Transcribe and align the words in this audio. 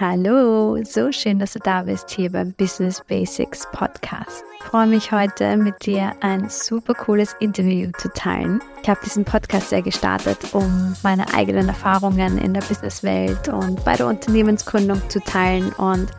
Hallo, 0.00 0.82
so 0.82 1.12
schön, 1.12 1.38
dass 1.38 1.52
du 1.52 1.58
da 1.58 1.82
bist 1.82 2.08
hier 2.08 2.32
beim 2.32 2.54
Business 2.54 3.02
Basics 3.06 3.68
Podcast. 3.70 4.42
Ich 4.58 4.64
freue 4.64 4.86
mich 4.86 5.12
heute 5.12 5.58
mit 5.58 5.84
dir 5.84 6.12
ein 6.22 6.48
super 6.48 6.94
cooles 6.94 7.36
Interview 7.38 7.90
zu 7.98 8.10
teilen. 8.14 8.62
Ich 8.82 8.88
habe 8.88 8.98
diesen 9.04 9.26
Podcast 9.26 9.68
sehr 9.68 9.82
gestartet, 9.82 10.38
um 10.54 10.96
meine 11.02 11.30
eigenen 11.34 11.68
Erfahrungen 11.68 12.38
in 12.38 12.54
der 12.54 12.62
Businesswelt 12.62 13.48
und 13.48 13.84
bei 13.84 13.94
der 13.94 14.06
Unternehmensgründung 14.06 15.02
zu 15.10 15.20
teilen 15.20 15.70
und 15.74 16.10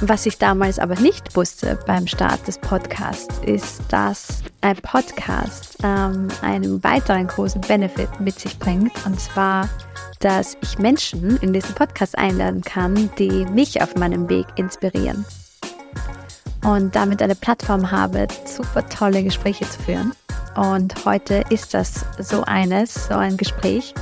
was 0.00 0.24
ich 0.24 0.38
damals 0.38 0.78
aber 0.78 0.94
nicht 1.00 1.34
wusste 1.34 1.76
beim 1.88 2.06
Start 2.06 2.46
des 2.46 2.58
Podcasts, 2.58 3.40
ist, 3.44 3.82
dass 3.88 4.44
ein 4.60 4.76
Podcast 4.76 5.76
ähm, 5.82 6.28
einen 6.42 6.82
weiteren 6.84 7.26
großen 7.26 7.62
Benefit 7.62 8.20
mit 8.20 8.38
sich 8.38 8.56
bringt. 8.60 8.92
Und 9.04 9.18
zwar, 9.20 9.68
dass 10.22 10.56
ich 10.62 10.78
Menschen 10.78 11.36
in 11.38 11.52
diesen 11.52 11.74
Podcast 11.74 12.16
einladen 12.16 12.62
kann, 12.62 13.10
die 13.18 13.44
mich 13.46 13.82
auf 13.82 13.96
meinem 13.96 14.28
Weg 14.28 14.46
inspirieren. 14.56 15.24
Und 16.64 16.94
damit 16.94 17.20
eine 17.20 17.34
Plattform 17.34 17.90
habe, 17.90 18.28
super 18.44 18.88
tolle 18.88 19.24
Gespräche 19.24 19.68
zu 19.68 19.82
führen. 19.82 20.12
Und 20.54 21.04
heute 21.04 21.42
ist 21.50 21.74
das 21.74 22.04
so 22.20 22.44
eines, 22.44 23.08
so 23.08 23.14
ein 23.14 23.36
Gespräch. 23.36 23.94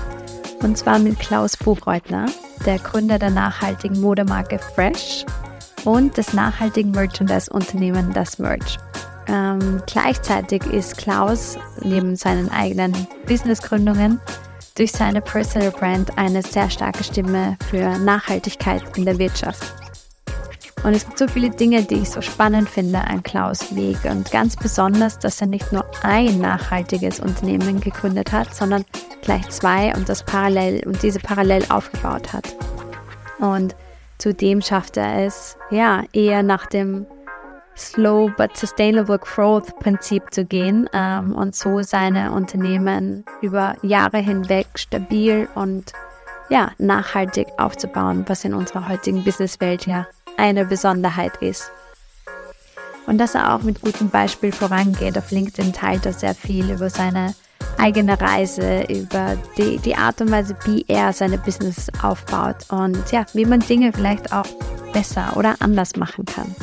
Und 0.62 0.76
zwar 0.76 0.98
mit 0.98 1.18
Klaus 1.18 1.56
Buchreutner, 1.56 2.26
der 2.66 2.78
Gründer 2.78 3.18
der 3.18 3.30
nachhaltigen 3.30 3.98
Modemarke 3.98 4.58
Fresh 4.58 5.24
und 5.86 6.18
des 6.18 6.34
nachhaltigen 6.34 6.90
Merchandise-Unternehmen 6.90 8.12
Das 8.12 8.38
Merch. 8.38 8.76
Ähm, 9.26 9.82
gleichzeitig 9.86 10.66
ist 10.66 10.98
Klaus 10.98 11.56
neben 11.82 12.14
seinen 12.14 12.50
eigenen 12.50 12.94
Businessgründungen 13.26 14.20
durch 14.76 14.92
seine 14.92 15.20
Personal 15.20 15.70
Brand 15.70 16.16
eine 16.18 16.42
sehr 16.42 16.70
starke 16.70 17.04
Stimme 17.04 17.56
für 17.70 17.98
Nachhaltigkeit 17.98 18.82
in 18.96 19.04
der 19.04 19.18
Wirtschaft. 19.18 19.74
Und 20.82 20.94
es 20.94 21.04
gibt 21.04 21.18
so 21.18 21.28
viele 21.28 21.50
Dinge, 21.50 21.82
die 21.82 21.96
ich 21.96 22.10
so 22.10 22.22
spannend 22.22 22.68
finde 22.68 23.00
an 23.00 23.22
Klaus 23.22 23.74
Weg 23.74 23.98
und 24.04 24.30
ganz 24.30 24.56
besonders, 24.56 25.18
dass 25.18 25.40
er 25.40 25.46
nicht 25.46 25.72
nur 25.72 25.84
ein 26.02 26.38
nachhaltiges 26.40 27.20
Unternehmen 27.20 27.80
gegründet 27.80 28.32
hat, 28.32 28.54
sondern 28.54 28.84
gleich 29.20 29.46
zwei 29.50 29.94
und 29.94 30.08
das 30.08 30.22
parallel 30.22 30.86
und 30.86 31.02
diese 31.02 31.18
parallel 31.18 31.64
aufgebaut 31.68 32.32
hat. 32.32 32.56
Und 33.40 33.74
Zudem 34.20 34.60
schafft 34.60 34.98
er 34.98 35.24
es, 35.24 35.56
ja, 35.70 36.04
eher 36.12 36.42
nach 36.42 36.66
dem 36.66 37.06
Slow 37.76 38.30
but 38.36 38.56
Sustainable 38.56 39.18
Growth 39.18 39.78
Prinzip 39.78 40.32
zu 40.32 40.44
gehen 40.44 40.88
ähm, 40.92 41.34
und 41.34 41.54
so 41.54 41.82
seine 41.82 42.32
Unternehmen 42.32 43.24
über 43.40 43.76
Jahre 43.82 44.18
hinweg 44.18 44.66
stabil 44.74 45.48
und 45.54 45.92
ja, 46.50 46.72
nachhaltig 46.78 47.46
aufzubauen, 47.58 48.24
was 48.26 48.44
in 48.44 48.54
unserer 48.54 48.88
heutigen 48.88 49.24
Businesswelt 49.24 49.86
ja 49.86 50.06
eine 50.36 50.64
Besonderheit 50.64 51.36
ist. 51.40 51.70
Und 53.06 53.18
dass 53.18 53.34
er 53.34 53.54
auch 53.54 53.62
mit 53.62 53.80
gutem 53.80 54.10
Beispiel 54.10 54.52
vorangeht. 54.52 55.16
Auf 55.16 55.30
LinkedIn 55.30 55.72
teilt 55.72 56.06
er 56.06 56.12
sehr 56.12 56.34
viel 56.34 56.70
über 56.70 56.90
seine 56.90 57.34
eigene 57.78 58.20
Reise, 58.20 58.82
über 58.88 59.36
die, 59.56 59.78
die 59.78 59.96
Art 59.96 60.20
und 60.20 60.30
Weise, 60.30 60.56
wie 60.64 60.84
er 60.86 61.12
seine 61.12 61.38
Business 61.38 61.88
aufbaut 62.02 62.56
und 62.68 63.10
ja, 63.10 63.24
wie 63.32 63.46
man 63.46 63.60
Dinge 63.60 63.92
vielleicht 63.92 64.32
auch 64.32 64.46
besser 64.92 65.32
oder 65.36 65.56
anders 65.60 65.96
machen 65.96 66.24
kann. 66.24 66.54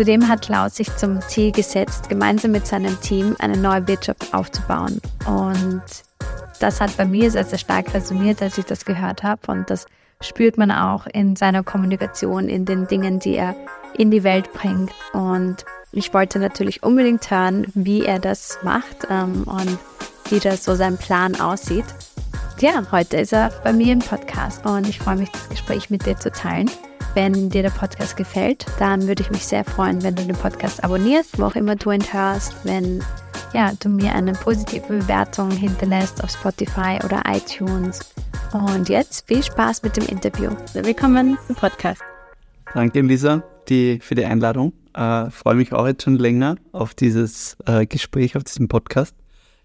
Zudem 0.00 0.26
hat 0.26 0.40
Klaus 0.40 0.76
sich 0.76 0.96
zum 0.96 1.20
Ziel 1.20 1.52
gesetzt, 1.52 2.08
gemeinsam 2.08 2.52
mit 2.52 2.66
seinem 2.66 2.98
Team 3.02 3.36
eine 3.38 3.58
neue 3.58 3.86
Wirtschaft 3.86 4.32
aufzubauen. 4.32 4.98
Und 5.26 5.82
das 6.58 6.80
hat 6.80 6.96
bei 6.96 7.04
mir 7.04 7.30
sehr, 7.30 7.44
sehr 7.44 7.58
stark 7.58 7.92
resoniert, 7.92 8.40
als 8.40 8.56
ich 8.56 8.64
das 8.64 8.86
gehört 8.86 9.22
habe. 9.22 9.42
Und 9.48 9.68
das 9.68 9.84
spürt 10.22 10.56
man 10.56 10.70
auch 10.70 11.06
in 11.06 11.36
seiner 11.36 11.62
Kommunikation, 11.62 12.48
in 12.48 12.64
den 12.64 12.86
Dingen, 12.86 13.18
die 13.18 13.34
er 13.34 13.54
in 13.92 14.10
die 14.10 14.24
Welt 14.24 14.50
bringt. 14.54 14.90
Und 15.12 15.66
ich 15.92 16.14
wollte 16.14 16.38
natürlich 16.38 16.82
unbedingt 16.82 17.30
hören, 17.30 17.66
wie 17.74 18.06
er 18.06 18.20
das 18.20 18.58
macht 18.62 19.06
ähm, 19.10 19.42
und 19.44 19.78
wie 20.30 20.40
das 20.40 20.64
so 20.64 20.76
sein 20.76 20.96
Plan 20.96 21.38
aussieht. 21.38 21.84
Ja, 22.58 22.82
heute 22.90 23.18
ist 23.18 23.34
er 23.34 23.50
bei 23.64 23.74
mir 23.74 23.92
im 23.92 23.98
Podcast 23.98 24.64
und 24.64 24.88
ich 24.88 24.98
freue 24.98 25.16
mich, 25.16 25.30
das 25.30 25.50
Gespräch 25.50 25.90
mit 25.90 26.06
dir 26.06 26.16
zu 26.16 26.30
teilen. 26.30 26.70
Wenn 27.14 27.50
dir 27.50 27.62
der 27.62 27.70
Podcast 27.70 28.16
gefällt, 28.16 28.66
dann 28.78 29.08
würde 29.08 29.22
ich 29.22 29.30
mich 29.30 29.44
sehr 29.44 29.64
freuen, 29.64 30.02
wenn 30.02 30.14
du 30.14 30.24
den 30.24 30.36
Podcast 30.36 30.84
abonnierst, 30.84 31.38
wo 31.38 31.44
auch 31.44 31.56
immer 31.56 31.74
du 31.74 31.90
ihn 31.90 32.04
hörst, 32.12 32.54
wenn 32.64 33.02
ja, 33.52 33.72
du 33.80 33.88
mir 33.88 34.14
eine 34.14 34.32
positive 34.32 34.86
Bewertung 34.86 35.50
hinterlässt 35.50 36.22
auf 36.22 36.30
Spotify 36.30 36.98
oder 37.04 37.22
iTunes. 37.26 38.14
Und 38.52 38.88
jetzt 38.88 39.26
viel 39.26 39.42
Spaß 39.42 39.82
mit 39.82 39.96
dem 39.96 40.06
Interview. 40.06 40.50
Willkommen 40.74 41.36
im 41.48 41.54
Podcast. 41.56 42.00
Danke, 42.74 43.00
Lisa, 43.00 43.42
die, 43.68 43.98
für 44.00 44.14
die 44.14 44.24
Einladung. 44.24 44.72
Äh, 44.94 45.30
freue 45.30 45.56
mich 45.56 45.72
auch 45.72 45.86
jetzt 45.86 46.04
schon 46.04 46.16
länger 46.16 46.56
auf 46.70 46.94
dieses 46.94 47.56
äh, 47.66 47.86
Gespräch, 47.86 48.36
auf 48.36 48.44
diesem 48.44 48.68
Podcast 48.68 49.16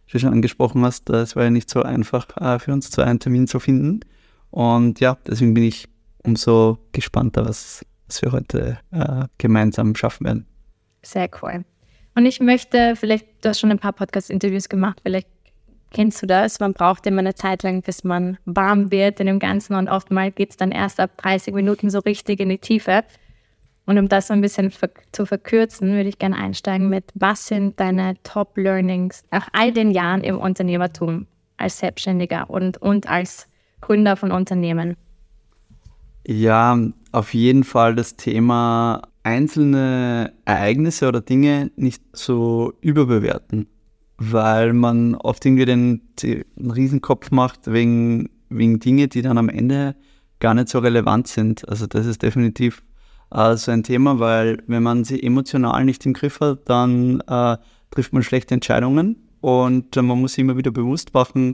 wie 0.07 0.11
du 0.13 0.19
schon 0.19 0.33
angesprochen 0.33 0.83
hast, 0.85 1.09
es 1.09 1.35
war 1.35 1.45
ja 1.45 1.49
nicht 1.49 1.69
so 1.69 1.81
einfach 1.81 2.27
äh, 2.37 2.59
für 2.59 2.71
uns, 2.73 2.91
so 2.91 3.01
einen 3.01 3.19
Termin 3.19 3.47
zu 3.47 3.59
finden. 3.59 4.01
Und 4.51 4.99
ja, 4.99 5.17
deswegen 5.27 5.53
bin 5.53 5.63
ich 5.63 5.87
umso 6.25 6.77
gespannter, 6.91 7.45
was, 7.45 7.85
was 8.07 8.21
wir 8.21 8.31
heute 8.31 8.79
äh, 8.91 9.25
gemeinsam 9.37 9.95
schaffen 9.95 10.25
werden. 10.25 10.47
Sehr 11.01 11.29
cool. 11.41 11.63
Und 12.15 12.25
ich 12.25 12.39
möchte, 12.39 12.95
vielleicht, 12.95 13.27
du 13.43 13.49
hast 13.49 13.59
schon 13.59 13.71
ein 13.71 13.79
paar 13.79 13.93
Podcast-Interviews 13.93 14.69
gemacht, 14.69 14.99
vielleicht 15.03 15.27
kennst 15.91 16.21
du 16.21 16.27
das, 16.27 16.59
man 16.59 16.73
braucht 16.73 17.05
immer 17.05 17.19
eine 17.19 17.35
Zeit 17.35 17.63
lang, 17.63 17.81
bis 17.81 18.03
man 18.03 18.37
warm 18.45 18.91
wird 18.91 19.19
in 19.19 19.27
dem 19.27 19.39
Ganzen 19.39 19.75
und 19.75 19.87
oftmals 19.87 20.35
geht 20.35 20.51
es 20.51 20.57
dann 20.57 20.71
erst 20.71 20.99
ab 20.99 21.11
30 21.17 21.53
Minuten 21.53 21.89
so 21.89 21.99
richtig 21.99 22.39
in 22.39 22.49
die 22.49 22.57
Tiefe. 22.57 23.03
Und 23.85 23.99
um 23.99 24.09
das 24.09 24.27
so 24.27 24.33
ein 24.33 24.41
bisschen 24.41 24.73
zu 25.11 25.25
verkürzen, 25.25 25.91
würde 25.91 26.09
ich 26.09 26.17
gerne 26.17 26.37
einsteigen 26.37 26.89
mit, 26.89 27.05
was 27.13 27.45
sind 27.45 27.79
deine 27.79 28.15
Top-Learnings 28.23 29.23
nach 29.31 29.47
all 29.53 29.71
den 29.71 29.91
Jahren 29.91 30.23
im 30.23 30.39
Unternehmertum 30.39 31.27
als 31.57 31.79
Selbstständiger 31.79 32.49
und, 32.49 32.77
und 32.81 33.07
als 33.07 33.47
Gründer 33.81 34.15
von 34.15 34.31
Unternehmen? 34.31 34.97
Ja, 36.27 36.79
auf 37.11 37.33
jeden 37.33 37.63
Fall 37.63 37.95
das 37.95 38.15
Thema 38.15 39.03
einzelne 39.23 40.33
Ereignisse 40.45 41.07
oder 41.07 41.21
Dinge 41.21 41.71
nicht 41.75 42.01
so 42.13 42.73
überbewerten, 42.81 43.67
weil 44.17 44.73
man 44.73 45.15
oft 45.15 45.45
irgendwie 45.45 45.65
den, 45.65 46.01
den 46.21 46.71
Riesenkopf 46.71 47.29
macht 47.31 47.71
wegen, 47.71 48.29
wegen 48.49 48.79
Dinge, 48.79 49.07
die 49.07 49.21
dann 49.21 49.37
am 49.37 49.49
Ende 49.49 49.95
gar 50.39 50.55
nicht 50.55 50.69
so 50.69 50.79
relevant 50.79 51.27
sind. 51.27 51.67
Also 51.69 51.85
das 51.85 52.07
ist 52.07 52.23
definitiv 52.23 52.81
äh, 53.31 53.55
so 53.55 53.71
ein 53.71 53.83
Thema, 53.83 54.19
weil 54.19 54.63
wenn 54.67 54.83
man 54.83 55.03
sie 55.03 55.21
emotional 55.21 55.85
nicht 55.85 56.05
im 56.05 56.13
Griff 56.13 56.39
hat, 56.39 56.67
dann 56.69 57.21
äh, 57.27 57.57
trifft 57.91 58.13
man 58.13 58.23
schlechte 58.23 58.55
Entscheidungen 58.55 59.27
und 59.41 59.95
äh, 59.95 60.01
man 60.01 60.19
muss 60.19 60.33
sich 60.33 60.41
immer 60.41 60.57
wieder 60.57 60.71
bewusst 60.71 61.13
machen, 61.13 61.53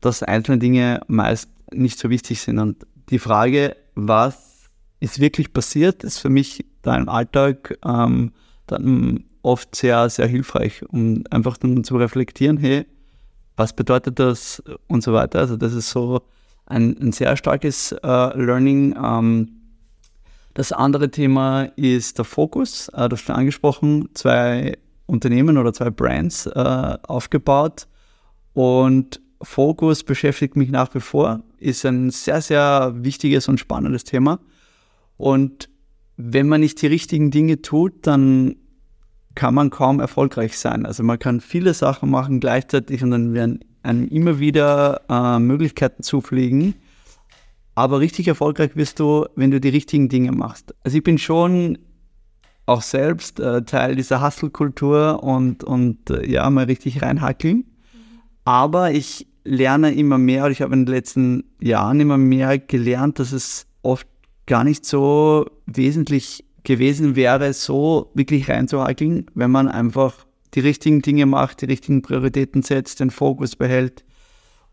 dass 0.00 0.22
einzelne 0.22 0.58
Dinge 0.58 1.00
meist 1.08 1.48
nicht 1.72 1.98
so 1.98 2.10
wichtig 2.10 2.40
sind. 2.40 2.58
Und 2.58 2.86
die 3.10 3.18
Frage, 3.18 3.76
was 3.94 4.70
ist 5.00 5.20
wirklich 5.20 5.52
passiert, 5.52 6.04
ist 6.04 6.18
für 6.18 6.30
mich 6.30 6.64
da 6.82 6.96
im 6.96 7.08
Alltag 7.08 7.78
ähm, 7.84 8.32
dann 8.66 9.24
oft 9.42 9.74
sehr, 9.74 10.08
sehr 10.08 10.26
hilfreich, 10.26 10.84
um 10.88 11.24
einfach 11.30 11.56
dann 11.58 11.84
zu 11.84 11.96
reflektieren, 11.96 12.56
hey, 12.56 12.86
was 13.56 13.74
bedeutet 13.74 14.18
das 14.18 14.62
und 14.88 15.02
so 15.02 15.12
weiter. 15.12 15.40
Also 15.40 15.56
das 15.56 15.74
ist 15.74 15.90
so 15.90 16.22
ein, 16.66 16.96
ein 16.98 17.12
sehr 17.12 17.36
starkes 17.36 17.92
äh, 17.92 18.38
Learning. 18.38 18.96
Ähm, 18.96 19.60
das 20.54 20.72
andere 20.72 21.10
Thema 21.10 21.64
ist 21.76 22.18
der 22.18 22.24
Fokus. 22.24 22.88
Äh, 22.88 23.08
das 23.08 23.20
schon 23.20 23.36
angesprochen, 23.36 24.08
zwei 24.14 24.78
Unternehmen 25.06 25.58
oder 25.58 25.72
zwei 25.72 25.90
Brands 25.90 26.46
äh, 26.46 26.98
aufgebaut. 27.02 27.86
Und 28.54 29.20
Fokus 29.44 30.02
beschäftigt 30.02 30.56
mich 30.56 30.70
nach 30.70 30.94
wie 30.94 31.00
vor, 31.00 31.42
ist 31.58 31.84
ein 31.84 32.10
sehr, 32.10 32.40
sehr 32.40 32.94
wichtiges 32.96 33.48
und 33.48 33.58
spannendes 33.58 34.04
Thema. 34.04 34.40
Und 35.16 35.68
wenn 36.16 36.48
man 36.48 36.60
nicht 36.60 36.80
die 36.82 36.86
richtigen 36.86 37.30
Dinge 37.30 37.62
tut, 37.62 38.06
dann 38.06 38.56
kann 39.34 39.54
man 39.54 39.70
kaum 39.70 40.00
erfolgreich 40.00 40.58
sein. 40.58 40.86
Also 40.86 41.02
man 41.02 41.18
kann 41.18 41.40
viele 41.40 41.74
Sachen 41.74 42.10
machen 42.10 42.40
gleichzeitig 42.40 43.02
und 43.02 43.10
dann 43.10 43.34
werden 43.34 43.60
einem 43.82 44.08
immer 44.08 44.38
wieder 44.38 45.02
äh, 45.08 45.38
Möglichkeiten 45.38 46.02
zufliegen, 46.02 46.74
aber 47.74 48.00
richtig 48.00 48.28
erfolgreich 48.28 48.76
wirst 48.76 49.00
du, 49.00 49.26
wenn 49.34 49.50
du 49.50 49.60
die 49.60 49.68
richtigen 49.68 50.08
Dinge 50.08 50.32
machst. 50.32 50.74
Also 50.84 50.96
ich 50.96 51.02
bin 51.02 51.18
schon 51.18 51.78
auch 52.66 52.82
selbst 52.82 53.40
äh, 53.40 53.62
Teil 53.62 53.96
dieser 53.96 54.24
Hustle-Kultur 54.24 55.22
und, 55.22 55.64
und 55.64 56.08
äh, 56.10 56.26
ja, 56.30 56.48
mal 56.48 56.64
richtig 56.64 57.02
reinhackeln. 57.02 57.64
Aber 58.44 58.92
ich 58.92 59.26
lerne 59.44 59.94
immer 59.94 60.18
mehr, 60.18 60.44
oder 60.44 60.52
ich 60.52 60.62
habe 60.62 60.74
in 60.74 60.86
den 60.86 60.94
letzten 60.94 61.44
Jahren 61.60 62.00
immer 62.00 62.18
mehr 62.18 62.58
gelernt, 62.58 63.18
dass 63.18 63.32
es 63.32 63.66
oft 63.82 64.06
gar 64.46 64.64
nicht 64.64 64.84
so 64.84 65.46
wesentlich 65.66 66.44
gewesen 66.64 67.14
wäre, 67.14 67.52
so 67.52 68.10
wirklich 68.14 68.48
reinzuhackeln, 68.48 69.26
wenn 69.34 69.50
man 69.50 69.68
einfach 69.68 70.26
die 70.54 70.60
richtigen 70.60 71.02
Dinge 71.02 71.26
macht, 71.26 71.60
die 71.60 71.66
richtigen 71.66 72.02
Prioritäten 72.02 72.62
setzt, 72.62 73.00
den 73.00 73.10
Fokus 73.10 73.56
behält. 73.56 74.04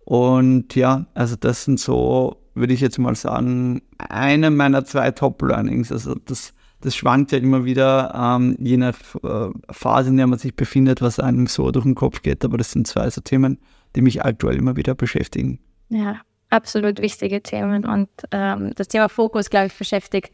Und 0.06 0.76
ja, 0.76 1.06
also 1.14 1.36
das 1.36 1.66
sind 1.66 1.80
so 1.80 2.42
würde 2.54 2.74
ich 2.74 2.82
jetzt 2.82 3.00
mal 3.00 3.16
sagen, 3.16 3.82
eine 3.98 4.52
meiner 4.52 4.84
zwei 4.86 5.12
Top-Learnings. 5.12 5.92
Also 5.92 6.16
das, 6.26 6.54
das 6.82 6.96
schwankt 6.96 7.32
ja 7.32 7.38
immer 7.38 7.66
wieder, 7.66 8.14
ähm, 8.16 8.56
je 8.60 8.78
nach 8.78 8.98
äh, 9.24 9.50
Phase, 9.72 10.10
in 10.10 10.18
der 10.18 10.28
man 10.28 10.40
sich 10.40 10.56
befindet, 10.56 11.02
was 11.02 11.20
einem 11.20 11.48
so 11.48 11.72
durch 11.72 11.86
den 11.86 11.96
Kopf 11.96 12.22
geht. 12.22 12.44
Aber 12.44 12.58
das 12.58 12.72
sind 12.72 12.88
zwei 12.88 13.10
so 13.10 13.22
Themen, 13.22 13.58
die 13.96 14.02
mich 14.02 14.24
aktuell 14.24 14.58
immer 14.58 14.76
wieder 14.76 14.96
beschäftigen. 14.96 15.60
Ja, 15.90 16.22
absolut 16.50 17.02
wichtige 17.02 17.42
Themen. 17.42 17.86
Und 17.86 18.10
ähm, 18.32 18.72
das 18.76 18.88
Thema 18.88 19.10
Fokus, 19.10 19.50
glaube 19.50 19.68
ich, 19.68 19.78
beschäftigt 19.78 20.34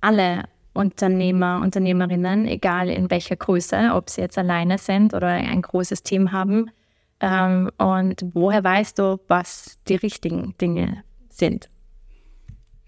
alle 0.00 0.44
Unternehmer, 0.74 1.60
Unternehmerinnen, 1.62 2.46
egal 2.46 2.88
in 2.88 3.10
welcher 3.10 3.36
Größe, 3.36 3.90
ob 3.92 4.10
sie 4.10 4.22
jetzt 4.22 4.38
alleine 4.38 4.78
sind 4.78 5.14
oder 5.14 5.28
ein 5.28 5.62
großes 5.62 6.02
Team 6.02 6.32
haben. 6.32 6.70
Ähm, 7.20 7.70
und 7.78 8.24
woher 8.32 8.64
weißt 8.64 8.98
du, 8.98 9.20
was 9.28 9.78
die 9.88 9.96
richtigen 9.96 10.54
Dinge 10.60 11.04
sind? 11.28 11.68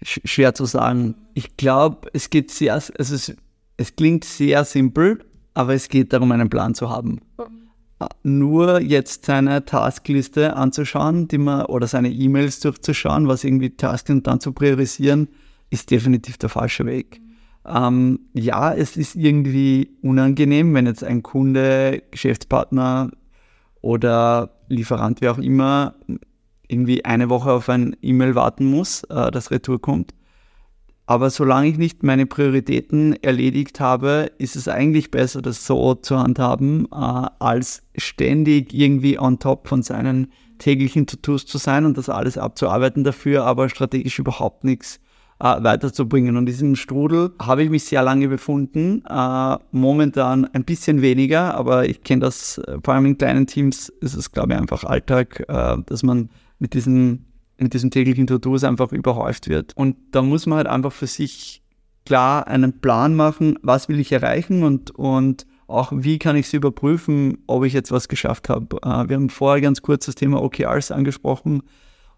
Schwer 0.01 0.53
zu 0.53 0.65
sagen. 0.65 1.15
Ich 1.33 1.57
glaube, 1.57 2.09
es 2.13 2.29
geht 2.29 2.51
sehr, 2.51 2.73
also 2.73 2.93
es, 2.93 3.35
es 3.77 3.95
klingt 3.95 4.25
sehr 4.25 4.65
simpel, 4.65 5.23
aber 5.53 5.73
es 5.73 5.87
geht 5.89 6.11
darum, 6.11 6.31
einen 6.31 6.49
Plan 6.49 6.75
zu 6.75 6.89
haben. 6.89 7.21
Mhm. 7.37 7.64
Nur 8.23 8.81
jetzt 8.81 9.25
seine 9.25 9.63
Taskliste 9.63 10.55
anzuschauen, 10.55 11.27
die 11.27 11.37
man, 11.37 11.65
oder 11.65 11.87
seine 11.87 12.09
E-Mails 12.11 12.59
durchzuschauen, 12.59 13.27
was 13.27 13.43
irgendwie 13.43 13.75
Tasks 13.77 14.09
und 14.09 14.27
dann 14.27 14.41
zu 14.41 14.51
priorisieren, 14.51 15.29
ist 15.69 15.91
definitiv 15.91 16.37
der 16.37 16.49
falsche 16.49 16.85
Weg. 16.85 17.21
Ähm, 17.65 18.19
ja, 18.33 18.73
es 18.73 18.97
ist 18.97 19.15
irgendwie 19.15 19.97
unangenehm, 20.01 20.73
wenn 20.73 20.85
jetzt 20.85 21.03
ein 21.03 21.23
Kunde, 21.23 22.03
Geschäftspartner 22.11 23.11
oder 23.81 24.51
Lieferant, 24.67 25.21
wie 25.21 25.29
auch 25.29 25.37
immer, 25.37 25.95
irgendwie 26.67 27.05
eine 27.05 27.29
Woche 27.29 27.51
auf 27.51 27.69
ein 27.69 27.95
E-Mail 28.01 28.35
warten 28.35 28.65
muss, 28.65 29.03
äh, 29.05 29.31
das 29.31 29.51
Retour 29.51 29.81
kommt. 29.81 30.13
Aber 31.07 31.29
solange 31.29 31.67
ich 31.67 31.77
nicht 31.77 32.03
meine 32.03 32.25
Prioritäten 32.25 33.13
erledigt 33.21 33.79
habe, 33.79 34.31
ist 34.39 34.55
es 34.55 34.67
eigentlich 34.67 35.11
besser, 35.11 35.41
das 35.41 35.65
so 35.65 35.93
zu 35.95 36.17
handhaben, 36.17 36.87
äh, 36.91 37.27
als 37.39 37.83
ständig 37.95 38.73
irgendwie 38.73 39.19
on 39.19 39.37
top 39.37 39.67
von 39.67 39.83
seinen 39.83 40.31
täglichen 40.57 41.05
To-Dos 41.05 41.45
zu 41.45 41.57
sein 41.57 41.85
und 41.85 41.97
das 41.97 42.09
alles 42.09 42.37
abzuarbeiten 42.37 43.03
dafür, 43.03 43.45
aber 43.45 43.69
strategisch 43.69 44.17
überhaupt 44.17 44.63
nichts 44.63 44.99
äh, 45.39 45.63
weiterzubringen. 45.63 46.37
Und 46.37 46.45
diesem 46.45 46.75
Strudel 46.75 47.31
habe 47.41 47.63
ich 47.63 47.69
mich 47.69 47.83
sehr 47.83 48.01
lange 48.03 48.27
befunden. 48.27 49.03
Äh, 49.07 49.57
momentan 49.71 50.45
ein 50.45 50.63
bisschen 50.63 51.01
weniger, 51.01 51.55
aber 51.55 51.87
ich 51.87 52.03
kenne 52.03 52.21
das, 52.21 52.57
äh, 52.59 52.77
vor 52.83 52.93
allem 52.93 53.05
in 53.05 53.17
kleinen 53.17 53.47
Teams 53.47 53.89
ist 54.01 54.15
es, 54.15 54.31
glaube 54.31 54.53
ich, 54.53 54.59
einfach 54.59 54.83
Alltag, 54.83 55.43
äh, 55.47 55.77
dass 55.85 56.03
man 56.03 56.29
mit 56.59 56.73
diesen, 56.73 57.25
mit 57.57 57.73
diesen 57.73 57.91
täglichen 57.91 58.27
To-Dos 58.27 58.63
einfach 58.63 58.91
überhäuft 58.91 59.49
wird. 59.49 59.73
Und 59.75 59.95
da 60.11 60.21
muss 60.21 60.45
man 60.45 60.57
halt 60.57 60.67
einfach 60.67 60.91
für 60.91 61.07
sich 61.07 61.63
klar 62.05 62.47
einen 62.47 62.81
Plan 62.81 63.15
machen, 63.15 63.57
was 63.61 63.89
will 63.89 63.99
ich 63.99 64.11
erreichen 64.11 64.63
und, 64.63 64.91
und 64.91 65.45
auch 65.67 65.91
wie 65.95 66.19
kann 66.19 66.35
ich 66.35 66.45
es 66.45 66.53
überprüfen, 66.53 67.39
ob 67.47 67.65
ich 67.65 67.73
jetzt 67.73 67.91
was 67.91 68.07
geschafft 68.07 68.49
habe. 68.49 68.77
Äh, 68.83 69.09
wir 69.09 69.15
haben 69.15 69.29
vorher 69.29 69.61
ganz 69.61 69.81
kurz 69.81 70.05
das 70.05 70.15
Thema 70.15 70.41
OKRs 70.41 70.91
angesprochen. 70.91 71.63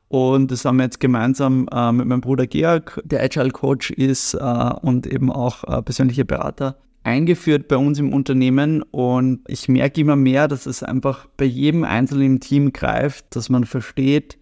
Und 0.10 0.52
das 0.52 0.64
haben 0.64 0.78
wir 0.78 0.84
jetzt 0.84 1.00
gemeinsam 1.00 1.68
äh, 1.72 1.92
mit 1.92 2.08
meinem 2.08 2.22
Bruder 2.22 2.48
Georg, 2.48 3.02
der 3.04 3.22
Agile 3.22 3.52
Coach 3.52 3.92
ist 3.92 4.34
äh, 4.34 4.74
und 4.82 5.06
eben 5.06 5.32
auch 5.32 5.64
äh, 5.66 5.82
persönlicher 5.82 6.24
Berater, 6.24 6.78
eingeführt 7.04 7.68
bei 7.68 7.78
uns 7.78 8.00
im 8.00 8.14
Unternehmen. 8.14 8.84
Und 8.84 9.42
ich 9.48 9.68
merke 9.68 10.02
immer 10.02 10.16
mehr, 10.16 10.48
dass 10.48 10.66
es 10.66 10.82
einfach 10.82 11.28
bei 11.38 11.46
jedem 11.46 11.84
einzelnen 11.84 12.40
Team 12.40 12.72
greift, 12.72 13.36
dass 13.36 13.50
man 13.50 13.66
versteht, 13.66 14.38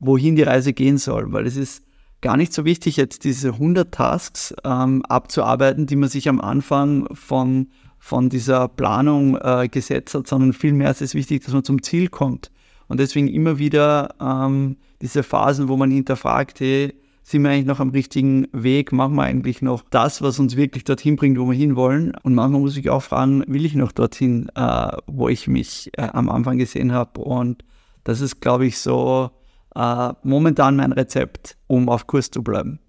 wohin 0.00 0.36
die 0.36 0.42
Reise 0.42 0.72
gehen 0.72 0.98
soll. 0.98 1.32
Weil 1.32 1.46
es 1.46 1.56
ist 1.56 1.84
gar 2.20 2.36
nicht 2.36 2.52
so 2.52 2.64
wichtig, 2.64 2.96
jetzt 2.96 3.24
diese 3.24 3.50
100 3.54 3.92
Tasks 3.92 4.54
ähm, 4.64 5.04
abzuarbeiten, 5.06 5.86
die 5.86 5.96
man 5.96 6.08
sich 6.08 6.28
am 6.28 6.40
Anfang 6.40 7.08
von, 7.14 7.68
von 7.98 8.28
dieser 8.28 8.68
Planung 8.68 9.36
äh, 9.36 9.68
gesetzt 9.70 10.14
hat, 10.14 10.26
sondern 10.26 10.52
vielmehr 10.52 10.90
ist 10.90 11.02
es 11.02 11.14
wichtig, 11.14 11.44
dass 11.44 11.54
man 11.54 11.64
zum 11.64 11.82
Ziel 11.82 12.08
kommt. 12.08 12.50
Und 12.88 12.98
deswegen 12.98 13.28
immer 13.28 13.58
wieder 13.58 14.14
ähm, 14.20 14.76
diese 15.00 15.22
Phasen, 15.22 15.68
wo 15.68 15.76
man 15.76 15.90
hinterfragt, 15.90 16.60
hey, 16.60 16.94
sind 17.22 17.42
wir 17.42 17.50
eigentlich 17.50 17.66
noch 17.66 17.78
am 17.78 17.90
richtigen 17.90 18.48
Weg? 18.52 18.92
Machen 18.92 19.14
wir 19.14 19.22
eigentlich 19.22 19.62
noch 19.62 19.84
das, 19.88 20.20
was 20.20 20.40
uns 20.40 20.56
wirklich 20.56 20.84
dorthin 20.84 21.16
bringt, 21.16 21.38
wo 21.38 21.48
wir 21.48 21.56
hinwollen? 21.56 22.12
Und 22.22 22.34
manchmal 22.34 22.60
muss 22.60 22.76
ich 22.76 22.90
auch 22.90 23.02
fragen, 23.02 23.44
will 23.46 23.64
ich 23.64 23.74
noch 23.74 23.92
dorthin, 23.92 24.50
äh, 24.56 24.88
wo 25.06 25.28
ich 25.28 25.46
mich 25.46 25.90
äh, 25.96 26.08
am 26.12 26.28
Anfang 26.28 26.58
gesehen 26.58 26.92
habe? 26.92 27.20
Und 27.20 27.64
das 28.02 28.20
ist, 28.20 28.40
glaube 28.40 28.66
ich, 28.66 28.78
so 28.78 29.30
äh, 29.74 30.12
momentan 30.22 30.76
mein 30.76 30.92
Rezept, 30.92 31.56
um 31.66 31.88
auf 31.88 32.06
Kurs 32.06 32.30
zu 32.30 32.42
bleiben. 32.42 32.80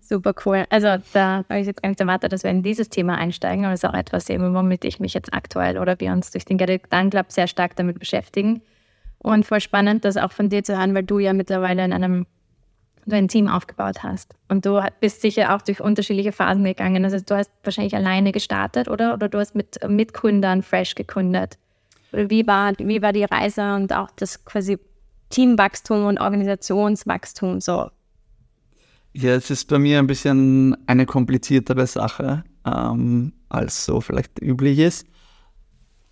Super 0.00 0.34
cool. 0.44 0.64
Also 0.70 0.88
da 1.12 1.44
habe 1.48 1.60
ich 1.60 1.66
jetzt 1.66 1.82
gar 1.82 1.88
nicht 1.88 2.00
erwartet, 2.00 2.32
dass 2.32 2.42
wir 2.42 2.50
in 2.50 2.64
dieses 2.64 2.88
Thema 2.88 3.16
einsteigen, 3.16 3.64
aber 3.64 3.74
es 3.74 3.84
ist 3.84 3.88
auch 3.88 3.94
etwas, 3.94 4.28
womit 4.28 4.84
ich 4.84 4.98
mich 4.98 5.14
jetzt 5.14 5.32
aktuell 5.32 5.78
oder 5.78 6.00
wir 6.00 6.10
uns 6.10 6.32
durch 6.32 6.44
den 6.44 6.58
Gedanken 6.58 7.10
Club 7.10 7.26
sehr 7.30 7.46
stark 7.46 7.76
damit 7.76 8.00
beschäftigen. 8.00 8.60
Und 9.18 9.46
voll 9.46 9.60
spannend, 9.60 10.04
das 10.04 10.16
auch 10.16 10.32
von 10.32 10.48
dir 10.48 10.64
zu 10.64 10.76
hören, 10.76 10.94
weil 10.94 11.04
du 11.04 11.18
ja 11.20 11.32
mittlerweile 11.32 11.84
in 11.84 11.92
einem 11.92 12.26
du 13.06 13.16
ein 13.16 13.28
Team 13.28 13.48
aufgebaut 13.48 14.02
hast. 14.02 14.34
Und 14.48 14.66
du 14.66 14.82
bist 15.00 15.20
sicher 15.20 15.54
auch 15.54 15.62
durch 15.62 15.80
unterschiedliche 15.80 16.32
Phasen 16.32 16.64
gegangen. 16.64 17.04
Also 17.04 17.18
du 17.20 17.36
hast 17.36 17.50
wahrscheinlich 17.62 17.94
alleine 17.94 18.32
gestartet, 18.32 18.88
oder? 18.88 19.14
Oder 19.14 19.28
du 19.28 19.38
hast 19.38 19.54
mit 19.54 19.78
Mitgründern 19.86 20.62
fresh 20.62 20.94
gegründet. 20.94 21.58
wie 22.12 22.46
war, 22.46 22.72
wie 22.78 23.02
war 23.02 23.12
die 23.12 23.24
Reise 23.24 23.74
und 23.74 23.92
auch 23.92 24.10
das 24.16 24.44
quasi 24.44 24.78
Teamwachstum 25.30 26.04
und 26.06 26.18
Organisationswachstum 26.18 27.60
so? 27.60 27.90
Ja, 29.12 29.34
es 29.34 29.50
ist 29.50 29.66
bei 29.68 29.78
mir 29.78 29.98
ein 29.98 30.06
bisschen 30.06 30.76
eine 30.86 31.06
kompliziertere 31.06 31.86
Sache, 31.86 32.44
ähm, 32.64 33.32
als 33.48 33.84
so 33.84 34.00
vielleicht 34.00 34.40
üblich 34.40 34.78
ist. 34.78 35.06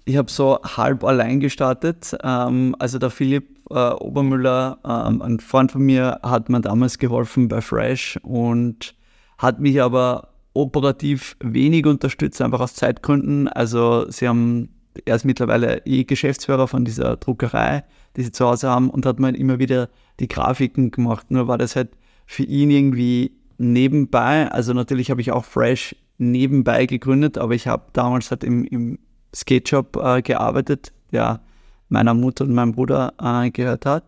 Ich 0.05 0.17
habe 0.17 0.31
so 0.31 0.59
halb 0.63 1.05
allein 1.05 1.39
gestartet. 1.39 2.17
Ähm, 2.25 2.75
also 2.79 2.99
der 2.99 3.11
Philipp 3.11 3.61
äh, 3.71 3.91
Obermüller, 3.91 4.79
ähm, 4.85 5.23
ein 5.23 5.41
Freund 5.41 5.73
von 5.73 5.83
mir, 5.83 6.19
hat 6.23 6.49
mir 6.49 6.61
damals 6.61 6.99
geholfen 6.99 7.49
bei 7.49 7.61
Fresh 7.61 8.19
und 8.23 8.95
hat 9.37 9.61
mich 9.61 9.81
aber 9.81 10.31
operativ 10.55 11.37
wenig 11.41 11.87
unterstützt, 11.87 12.41
einfach 12.43 12.61
aus 12.61 12.75
Zeitgründen. 12.75 13.49
Also 13.49 14.11
sie 14.11 14.27
haben, 14.27 14.71
er 15.05 15.17
ist 15.17 15.25
mittlerweile 15.25 15.87
eh 15.87 16.05
Geschäftsführer 16.05 16.67
von 16.67 16.85
dieser 16.85 17.17
Druckerei, 17.17 17.85
die 18.19 18.25
sie 18.25 18.33
zu 18.33 18.45
Hause 18.45 18.69
haben 18.69 18.91
und 18.91 19.07
hat 19.07 19.21
mir 19.21 19.35
immer 19.35 19.59
wieder 19.59 19.89
die 20.21 20.29
Grafiken 20.29 20.91
gemacht. 20.91 21.31
Nur 21.31 21.47
war 21.47 21.57
das 21.57 21.77
halt 21.77 21.91
für 22.27 22.43
ihn 22.43 22.71
irgendwie 22.71 23.33
nebenbei. 23.59 24.51
Also 24.51 24.75
natürlich 24.75 25.11
habe 25.11 25.21
ich 25.21 25.31
auch 25.31 25.45
Fresh 25.45 25.95
nebenbei 26.19 26.87
gegründet, 26.87 27.39
aber 27.39 27.55
ich 27.55 27.69
habe 27.69 27.85
damals 27.93 28.31
halt 28.31 28.43
im, 28.43 28.65
im 28.65 28.99
Skate-Shop 29.35 29.97
äh, 30.03 30.23
gearbeitet, 30.23 30.93
der 31.13 31.41
meiner 31.89 32.13
Mutter 32.13 32.45
und 32.45 32.55
meinem 32.55 32.73
Bruder 32.73 33.15
äh, 33.23 33.51
gehört 33.51 33.87
hat. 33.87 34.05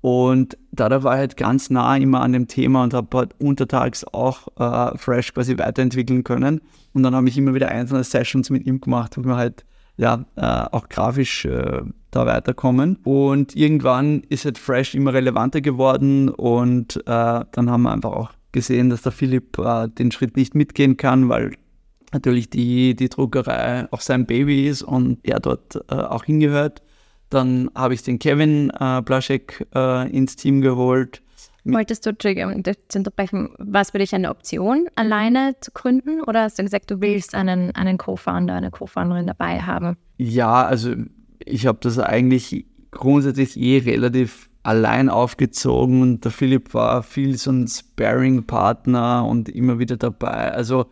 Und 0.00 0.56
da, 0.70 0.88
da 0.88 1.02
war 1.02 1.14
ich 1.14 1.20
halt 1.20 1.36
ganz 1.36 1.70
nah 1.70 1.96
immer 1.96 2.20
an 2.20 2.32
dem 2.32 2.46
Thema 2.46 2.84
und 2.84 2.94
habe 2.94 3.16
halt 3.16 3.34
untertags 3.40 4.04
auch 4.04 4.46
äh, 4.58 4.96
Fresh 4.96 5.34
quasi 5.34 5.58
weiterentwickeln 5.58 6.22
können. 6.22 6.60
Und 6.92 7.02
dann 7.02 7.14
habe 7.14 7.28
ich 7.28 7.36
immer 7.36 7.54
wieder 7.54 7.68
einzelne 7.68 8.04
Sessions 8.04 8.50
mit 8.50 8.66
ihm 8.66 8.80
gemacht, 8.80 9.16
wo 9.16 9.24
wir 9.24 9.36
halt 9.36 9.64
ja 9.98 10.24
äh, 10.36 10.74
auch 10.74 10.88
grafisch 10.88 11.44
äh, 11.44 11.82
da 12.10 12.26
weiterkommen. 12.26 12.96
Und 13.04 13.54
irgendwann 13.54 14.22
ist 14.28 14.46
halt 14.46 14.56
Fresh 14.56 14.94
immer 14.94 15.12
relevanter 15.12 15.60
geworden 15.60 16.30
und 16.30 16.96
äh, 16.96 17.02
dann 17.04 17.70
haben 17.70 17.82
wir 17.82 17.92
einfach 17.92 18.12
auch 18.12 18.30
gesehen, 18.52 18.88
dass 18.88 19.02
der 19.02 19.12
Philipp 19.12 19.58
äh, 19.58 19.88
den 19.88 20.10
Schritt 20.10 20.36
nicht 20.36 20.54
mitgehen 20.54 20.96
kann, 20.96 21.28
weil 21.28 21.52
natürlich 22.12 22.48
die, 22.48 22.96
die 22.96 23.08
Druckerei 23.08 23.86
auch 23.90 24.00
sein 24.00 24.24
Baby 24.24 24.66
ist 24.66 24.82
und 24.82 25.18
er 25.24 25.40
dort 25.40 25.76
äh, 25.90 25.94
auch 25.94 26.24
hingehört. 26.24 26.82
Dann 27.28 27.70
habe 27.74 27.92
ich 27.92 28.02
den 28.02 28.18
Kevin 28.18 28.70
äh, 28.70 29.02
Blaschek 29.02 29.66
äh, 29.74 30.10
ins 30.10 30.36
Team 30.36 30.62
geholt. 30.62 31.22
Wolltest 31.64 32.06
du, 32.06 32.10
Entschuldigung, 32.10 32.62
zu 32.88 32.98
unterbrechen, 32.98 33.50
war 33.58 33.82
es 33.82 33.90
für 33.90 33.98
dich 33.98 34.14
eine 34.14 34.30
Option, 34.30 34.86
alleine 34.94 35.54
zu 35.60 35.70
gründen 35.72 36.22
oder 36.22 36.42
hast 36.42 36.58
du 36.58 36.62
gesagt, 36.62 36.90
du 36.90 37.00
willst 37.00 37.34
einen, 37.34 37.74
einen 37.74 37.98
Co-Founder, 37.98 38.54
eine 38.54 38.70
Co-Founderin 38.70 39.26
dabei 39.26 39.60
haben? 39.60 39.96
Ja, 40.16 40.64
also 40.64 40.94
ich 41.44 41.66
habe 41.66 41.78
das 41.82 41.98
eigentlich 41.98 42.66
grundsätzlich 42.90 43.58
eh 43.58 43.78
relativ 43.78 44.48
allein 44.62 45.08
aufgezogen 45.08 46.02
und 46.02 46.24
der 46.24 46.32
Philipp 46.32 46.74
war 46.74 47.02
viel 47.02 47.36
so 47.36 47.50
ein 47.50 47.68
Sparing-Partner 47.68 49.26
und 49.26 49.48
immer 49.48 49.78
wieder 49.78 49.96
dabei. 49.96 50.52
Also 50.52 50.86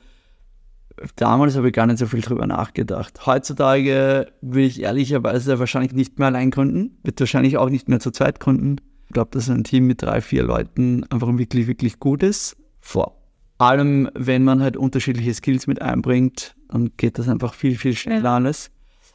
damals 1.17 1.57
habe 1.57 1.69
ich 1.69 1.75
gar 1.75 1.87
nicht 1.87 1.99
so 1.99 2.07
viel 2.07 2.21
drüber 2.21 2.47
nachgedacht. 2.47 3.27
Heutzutage 3.27 4.33
will 4.41 4.65
ich 4.65 4.83
ehrlicherweise 4.83 5.59
wahrscheinlich 5.59 5.93
nicht 5.93 6.19
mehr 6.19 6.29
allein 6.29 6.51
gründen, 6.51 6.99
wird 7.03 7.21
wahrscheinlich 7.21 7.57
auch 7.57 7.69
nicht 7.69 7.89
mehr 7.89 8.01
zu 8.01 8.11
zweit 8.11 8.41
gründen. 8.41 8.77
Ich 9.17 9.19
glaube, 9.19 9.31
dass 9.31 9.49
ein 9.49 9.65
Team 9.65 9.87
mit 9.87 10.03
drei, 10.03 10.21
vier 10.21 10.43
Leuten 10.43 11.05
einfach 11.05 11.35
wirklich, 11.39 11.67
wirklich 11.69 11.99
gut 12.01 12.23
ist. 12.23 12.55
Vor 12.83 13.17
allem, 13.57 14.11
wenn 14.13 14.45
man 14.45 14.61
halt 14.61 14.77
unterschiedliche 14.77 15.33
Skills 15.33 15.67
mit 15.67 15.81
einbringt, 15.81 16.55
dann 16.69 16.91
geht 16.99 17.19
das 17.19 17.27
einfach 17.27 17.55
viel, 17.55 17.79
viel 17.79 17.95
schneller 17.97 18.33
alles. 18.33 18.71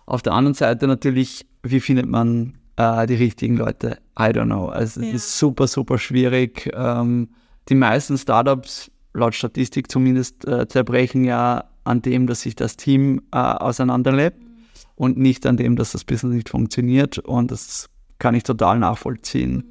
Auf 0.08 0.24
der 0.24 0.34
anderen 0.34 0.56
Seite 0.56 0.88
natürlich, 0.88 1.46
wie 1.62 1.80
findet 1.80 2.08
man 2.08 2.58
äh, 2.80 3.04
äh, 3.04 3.06
die 3.06 3.14
richtigen 3.14 3.58
Leute? 3.58 4.00
I 4.20 4.24
don't 4.24 4.46
know. 4.46 4.70
Also 4.70 5.02
es 5.02 5.06
Ja. 5.08 5.14
ist 5.14 5.38
super, 5.38 5.68
super 5.68 6.00
schwierig. 6.00 6.68
Ähm, 6.74 7.30
die 7.70 7.76
meisten 7.76 8.18
Startups, 8.18 8.90
laut 9.14 9.36
Statistik 9.36 9.92
zumindest, 9.92 10.48
äh, 10.48 10.68
zerbrechen 10.68 11.26
ja 11.26 11.66
an 11.84 12.02
dem, 12.02 12.26
dass 12.26 12.42
sich 12.42 12.56
das 12.56 12.76
Team 12.76 13.22
äh, 13.32 13.38
auseinanderlebt 13.38 14.42
und 14.96 15.20
nicht 15.20 15.46
an 15.46 15.58
dem, 15.58 15.76
dass 15.76 15.92
das 15.92 16.04
Business 16.04 16.34
nicht 16.34 16.50
funktioniert. 16.50 17.20
Und 17.20 17.52
das 17.52 17.88
kann 18.18 18.34
ich 18.34 18.42
total 18.42 18.80
nachvollziehen. 18.80 19.64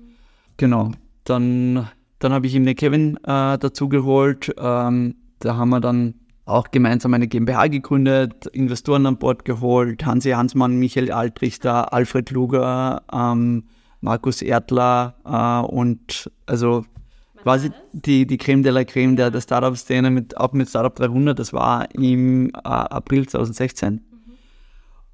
Genau. 0.60 0.90
Dann, 1.24 1.88
dann 2.18 2.32
habe 2.34 2.46
ich 2.46 2.54
ihm 2.54 2.66
den 2.66 2.76
Kevin 2.76 3.16
äh, 3.24 3.56
dazu 3.56 3.88
geholt. 3.88 4.54
Ähm, 4.58 5.14
da 5.38 5.56
haben 5.56 5.70
wir 5.70 5.80
dann 5.80 6.16
auch 6.44 6.70
gemeinsam 6.70 7.14
eine 7.14 7.28
GmbH 7.28 7.68
gegründet, 7.68 8.44
Investoren 8.48 9.06
an 9.06 9.16
Bord 9.16 9.46
geholt, 9.46 10.04
Hansi 10.04 10.32
Hansmann, 10.32 10.76
Michael 10.76 11.12
Altrichter, 11.12 11.94
Alfred 11.94 12.30
Luger, 12.30 13.02
ähm, 13.10 13.64
Markus 14.02 14.42
Erdler 14.42 15.14
äh, 15.24 15.66
und 15.66 16.30
also 16.44 16.84
quasi 17.42 17.70
die, 17.94 18.26
die 18.26 18.36
Creme 18.36 18.62
de 18.62 18.72
la 18.72 18.84
Creme 18.84 19.16
der, 19.16 19.30
der 19.30 19.40
Startup-Szene, 19.40 20.10
mit, 20.10 20.36
auch 20.36 20.52
mit 20.52 20.68
Startup 20.68 20.94
300, 20.94 21.38
das 21.38 21.54
war 21.54 21.88
im 21.94 22.50
äh, 22.50 22.58
April 22.64 23.26
2016. 23.26 24.02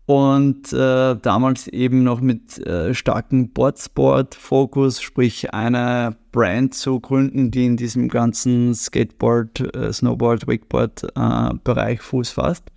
Und 0.07 0.73
äh, 0.73 1.17
damals 1.17 1.67
eben 1.67 2.05
noch 2.05 2.21
mit 2.21 2.65
äh, 2.65 2.95
starkem 2.95 3.49
Boardsport-Fokus, 3.49 5.03
sprich 5.03 5.53
eine 5.53 6.17
Brand 6.31 6.75
zu 6.75 7.01
gründen, 7.01 7.51
die 7.51 7.67
in 7.67 7.77
diesem 7.77 8.09
ganzen 8.09 8.73
Skateboard, 8.73 9.75
äh, 9.75 9.93
Snowboard, 9.93 10.47
Wakeboard-Bereich 10.47 12.01
Fuß 12.01 12.31
fasst. 12.31 12.71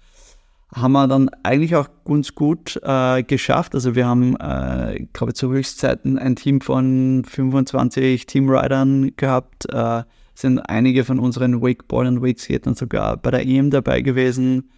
Haben 0.73 0.93
wir 0.93 1.07
dann 1.07 1.29
eigentlich 1.43 1.75
auch 1.75 1.87
ganz 2.03 2.33
gut 2.33 2.79
äh, 2.81 3.21
geschafft. 3.21 3.75
Also 3.75 3.93
wir 3.93 4.07
haben, 4.07 4.35
äh, 4.37 4.97
ich 4.97 5.13
glaube, 5.13 5.33
zu 5.35 5.51
Höchstzeiten 5.51 6.17
ein 6.17 6.35
Team 6.35 6.61
von 6.61 7.23
25 7.27 8.25
Teamridern 8.25 9.11
gehabt. 9.17 9.71
Äh, 9.71 10.03
sind 10.33 10.59
einige 10.59 11.03
von 11.03 11.19
unseren 11.19 11.61
Wakeboard- 11.61 12.07
und 12.07 12.21
Wakeskatern 12.23 12.73
sogar 12.73 13.17
bei 13.17 13.29
der 13.29 13.45
EM 13.45 13.69
dabei 13.69 14.01
gewesen. 14.01 14.69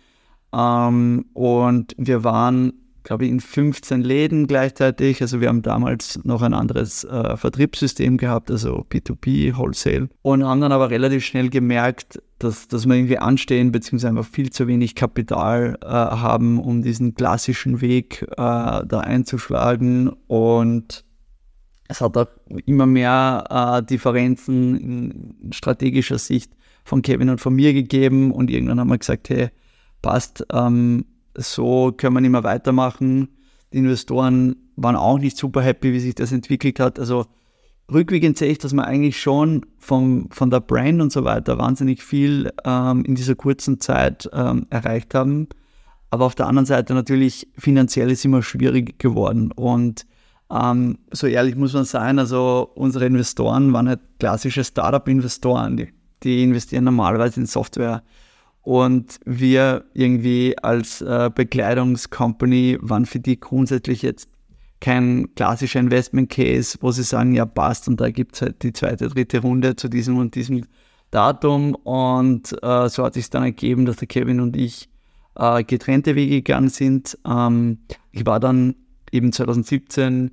Ähm, 0.53 1.25
und 1.33 1.95
wir 1.97 2.23
waren, 2.23 2.73
glaube 3.03 3.25
ich, 3.25 3.31
in 3.31 3.39
15 3.39 4.01
Läden 4.01 4.47
gleichzeitig. 4.47 5.21
Also 5.21 5.41
wir 5.41 5.47
haben 5.47 5.61
damals 5.61 6.23
noch 6.23 6.41
ein 6.41 6.53
anderes 6.53 7.03
äh, 7.03 7.37
Vertriebssystem 7.37 8.17
gehabt, 8.17 8.51
also 8.51 8.85
B2B, 8.89 9.57
Wholesale. 9.57 10.09
Und 10.21 10.43
haben 10.43 10.61
dann 10.61 10.71
aber 10.71 10.89
relativ 10.89 11.25
schnell 11.25 11.49
gemerkt, 11.49 12.21
dass, 12.39 12.67
dass 12.67 12.87
wir 12.87 12.95
irgendwie 12.95 13.17
anstehen, 13.17 13.71
beziehungsweise 13.71 14.09
einfach 14.09 14.25
viel 14.25 14.49
zu 14.49 14.67
wenig 14.67 14.95
Kapital 14.95 15.77
äh, 15.81 15.87
haben, 15.87 16.59
um 16.59 16.81
diesen 16.81 17.15
klassischen 17.15 17.81
Weg 17.81 18.23
äh, 18.31 18.35
da 18.35 18.99
einzuschlagen. 19.03 20.09
Und 20.27 21.05
es 21.87 22.01
hat 22.01 22.17
auch 22.17 22.27
immer 22.65 22.85
mehr 22.85 23.45
äh, 23.49 23.85
Differenzen 23.85 24.77
in 24.77 25.53
strategischer 25.53 26.17
Sicht 26.17 26.51
von 26.83 27.01
Kevin 27.01 27.29
und 27.29 27.41
von 27.41 27.53
mir 27.53 27.73
gegeben. 27.73 28.31
Und 28.31 28.49
irgendwann 28.49 28.79
haben 28.79 28.89
wir 28.89 28.97
gesagt, 28.97 29.29
hey, 29.29 29.49
passt, 30.01 30.45
ähm, 30.53 31.05
so 31.35 31.91
können 31.95 32.15
wir 32.15 32.21
nicht 32.21 32.31
mehr 32.31 32.43
weitermachen. 32.43 33.29
Die 33.73 33.77
Investoren 33.77 34.55
waren 34.75 34.95
auch 34.95 35.17
nicht 35.17 35.37
super 35.37 35.61
happy, 35.61 35.93
wie 35.93 35.99
sich 35.99 36.15
das 36.15 36.31
entwickelt 36.31 36.79
hat. 36.79 36.99
Also 36.99 37.25
rückwirkend 37.91 38.37
sehe 38.37 38.51
ich, 38.51 38.57
dass 38.57 38.73
wir 38.73 38.85
eigentlich 38.85 39.19
schon 39.21 39.65
vom, 39.77 40.29
von 40.31 40.49
der 40.49 40.59
Brand 40.59 41.01
und 41.01 41.11
so 41.11 41.23
weiter 41.23 41.57
wahnsinnig 41.57 42.03
viel 42.03 42.51
ähm, 42.65 43.05
in 43.05 43.15
dieser 43.15 43.35
kurzen 43.35 43.79
Zeit 43.79 44.29
ähm, 44.33 44.67
erreicht 44.69 45.13
haben. 45.13 45.47
Aber 46.09 46.25
auf 46.25 46.35
der 46.35 46.47
anderen 46.47 46.65
Seite 46.65 46.93
natürlich 46.93 47.47
finanziell 47.57 48.11
ist 48.11 48.25
immer 48.25 48.43
schwierig 48.43 48.99
geworden. 48.99 49.51
Und 49.53 50.05
ähm, 50.51 50.97
so 51.11 51.27
ehrlich 51.27 51.55
muss 51.55 51.73
man 51.73 51.85
sein, 51.85 52.19
also 52.19 52.69
unsere 52.75 53.05
Investoren 53.05 53.71
waren 53.71 53.87
halt 53.87 54.01
klassische 54.19 54.65
Startup-Investoren, 54.65 55.77
die, 55.77 55.93
die 56.23 56.43
investieren 56.43 56.83
normalerweise 56.83 57.39
in 57.39 57.45
Software. 57.45 58.03
Und 58.63 59.19
wir 59.25 59.85
irgendwie 59.93 60.55
als 60.61 61.01
äh, 61.01 61.31
Bekleidungscompany 61.33 62.77
waren 62.81 63.05
für 63.05 63.19
die 63.19 63.39
grundsätzlich 63.39 64.03
jetzt 64.03 64.29
kein 64.79 65.33
klassischer 65.35 65.79
Investment 65.79 66.29
Case, 66.29 66.77
wo 66.81 66.91
sie 66.91 67.03
sagen, 67.03 67.33
ja 67.33 67.45
passt 67.45 67.87
und 67.87 68.01
da 68.01 68.09
gibt 68.09 68.35
es 68.35 68.41
halt 68.41 68.63
die 68.63 68.73
zweite, 68.73 69.07
dritte 69.09 69.39
Runde 69.39 69.75
zu 69.75 69.87
diesem 69.87 70.17
und 70.17 70.35
diesem 70.35 70.65
Datum. 71.11 71.75
Und 71.75 72.51
äh, 72.63 72.89
so 72.89 73.03
hat 73.03 73.13
sich 73.13 73.29
dann 73.29 73.43
ergeben, 73.43 73.85
dass 73.85 73.97
der 73.97 74.07
Kevin 74.07 74.41
und 74.41 74.55
ich 74.57 74.89
äh, 75.35 75.63
getrennte 75.63 76.15
Wege 76.15 76.37
gegangen 76.37 76.69
sind. 76.69 77.17
Ähm, 77.27 77.79
ich 78.11 78.25
war 78.25 78.39
dann 78.39 78.75
eben 79.11 79.31
2017 79.31 80.31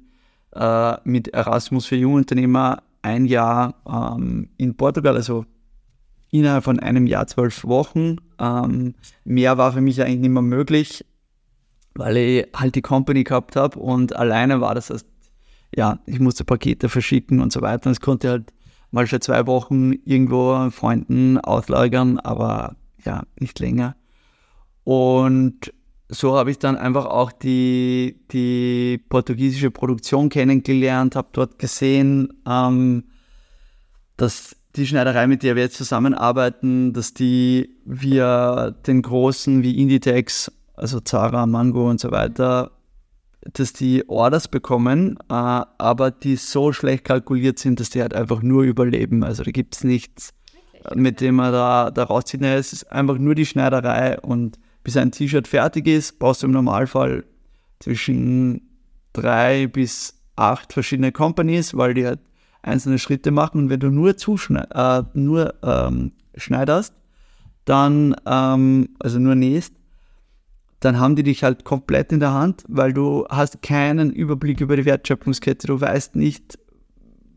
äh, 0.55 0.97
mit 1.05 1.29
Erasmus 1.29 1.87
für 1.87 1.97
Jungunternehmer 1.97 2.83
ein 3.03 3.27
Jahr 3.27 3.75
ähm, 3.87 4.49
in 4.57 4.77
Portugal, 4.77 5.17
also 5.17 5.45
innerhalb 6.31 6.65
von 6.65 6.79
einem 6.81 7.07
Jahr 7.07 7.27
zwölf 7.27 7.65
Wochen. 7.65 8.17
Ähm, 8.39 8.95
mehr 9.25 9.59
war 9.59 9.73
für 9.73 9.81
mich 9.81 10.01
eigentlich 10.03 10.21
nicht 10.21 10.31
mehr 10.31 10.43
möglich, 10.43 11.05
weil 11.95 12.17
ich 12.17 12.47
halt 12.55 12.75
die 12.75 12.83
Company 12.83 13.25
gehabt 13.25 13.57
habe 13.57 13.79
und 13.79 14.15
alleine 14.17 14.61
war 14.61 14.75
das, 14.75 14.91
heißt, 14.91 15.07
ja, 15.75 15.99
ich 16.07 16.21
musste 16.21 16.45
Pakete 16.45 16.89
verschicken 16.89 17.41
und 17.41 17.53
so 17.53 17.61
weiter. 17.61 17.87
Und 17.87 17.93
es 17.93 18.01
konnte 18.01 18.31
halt 18.31 18.53
mal 18.91 19.07
für 19.07 19.21
zwei 19.21 19.47
Wochen 19.47 19.93
irgendwo 20.05 20.71
Freunden 20.71 21.39
auslagern, 21.39 22.19
aber 22.19 22.77
ja, 23.05 23.25
nicht 23.39 23.59
länger. 23.59 23.97
Und 24.85 25.73
so 26.09 26.37
habe 26.37 26.51
ich 26.51 26.59
dann 26.59 26.77
einfach 26.77 27.05
auch 27.05 27.33
die, 27.33 28.21
die 28.33 29.05
portugiesische 29.11 29.71
Produktion 29.71 30.31
kennengelernt, 30.31 31.17
habe 31.17 31.29
dort 31.33 31.59
gesehen, 31.59 32.33
ähm, 32.47 33.05
dass 34.17 34.57
die 34.79 34.87
Schneiderei, 34.87 35.27
mit 35.27 35.43
der 35.43 35.57
wir 35.57 35.65
jetzt 35.65 35.77
zusammenarbeiten, 35.77 36.93
dass 36.93 37.13
die 37.13 37.77
via 37.85 38.71
den 38.71 39.03
großen 39.03 39.63
wie 39.63 39.81
Inditex, 39.81 40.51
also 40.75 41.01
Zara, 41.01 41.47
Mango 41.47 41.89
und 41.89 42.01
so 42.01 42.11
weiter, 42.11 42.71
dass 43.53 43.73
die 43.73 44.09
Orders 44.09 44.49
bekommen, 44.49 45.19
äh, 45.29 45.33
aber 45.33 46.11
die 46.11 46.37
so 46.37 46.73
schlecht 46.73 47.05
kalkuliert 47.05 47.59
sind, 47.59 47.81
dass 47.81 47.91
die 47.91 48.01
halt 48.01 48.15
einfach 48.15 48.43
nur 48.43 48.63
überleben. 48.63 49.25
Also 49.25 49.43
da 49.43 49.51
gibt 49.51 49.77
es 49.77 49.85
nichts, 49.85 50.33
mit 50.95 51.21
dem 51.21 51.37
man 51.37 51.53
da, 51.53 51.91
da 51.91 52.05
rauszieht. 52.05 52.43
Es 52.43 52.73
ist 52.73 52.93
einfach 52.93 53.19
nur 53.19 53.35
die 53.35 53.47
Schneiderei 53.47 54.19
und 54.21 54.59
bis 54.85 54.97
ein 54.97 55.13
T-Shirt 55.13 55.49
fertig 55.49 55.87
ist, 55.87 56.19
brauchst 56.19 56.43
du 56.43 56.47
im 56.47 56.53
Normalfall 56.53 57.25
zwischen 57.81 58.63
drei 59.13 59.67
bis 59.67 60.15
acht 60.37 60.73
verschiedene 60.73 61.13
Companies, 61.13 61.77
weil 61.77 61.95
die 61.95 62.07
halt 62.07 62.21
einzelne 62.63 62.99
Schritte 62.99 63.31
machen. 63.31 63.63
Und 63.63 63.71
wenn 63.71 63.81
du 63.81 63.91
nur, 63.91 64.11
äh, 64.11 65.03
nur 65.15 65.55
ähm, 65.63 66.13
schneiderst, 66.37 66.95
dann, 67.65 68.17
ähm, 68.27 68.89
also 68.99 69.19
nur 69.19 69.35
nähst, 69.35 69.75
dann 70.81 71.01
haben 71.01 71.17
die 71.17 71.25
dich 71.25 71.43
halt 71.43 71.65
komplett 71.65 72.13
in 72.13 72.21
der 72.21 72.33
Hand, 72.33 72.65
weil 72.69 72.93
du 72.93 73.27
hast 73.29 73.63
keinen 73.63 74.13
Überblick 74.13 74.61
über 74.61 74.77
die 74.77 74.85
Wertschöpfungskette. 74.85 75.67
Du 75.67 75.81
weißt 75.81 76.15
nicht, 76.15 76.59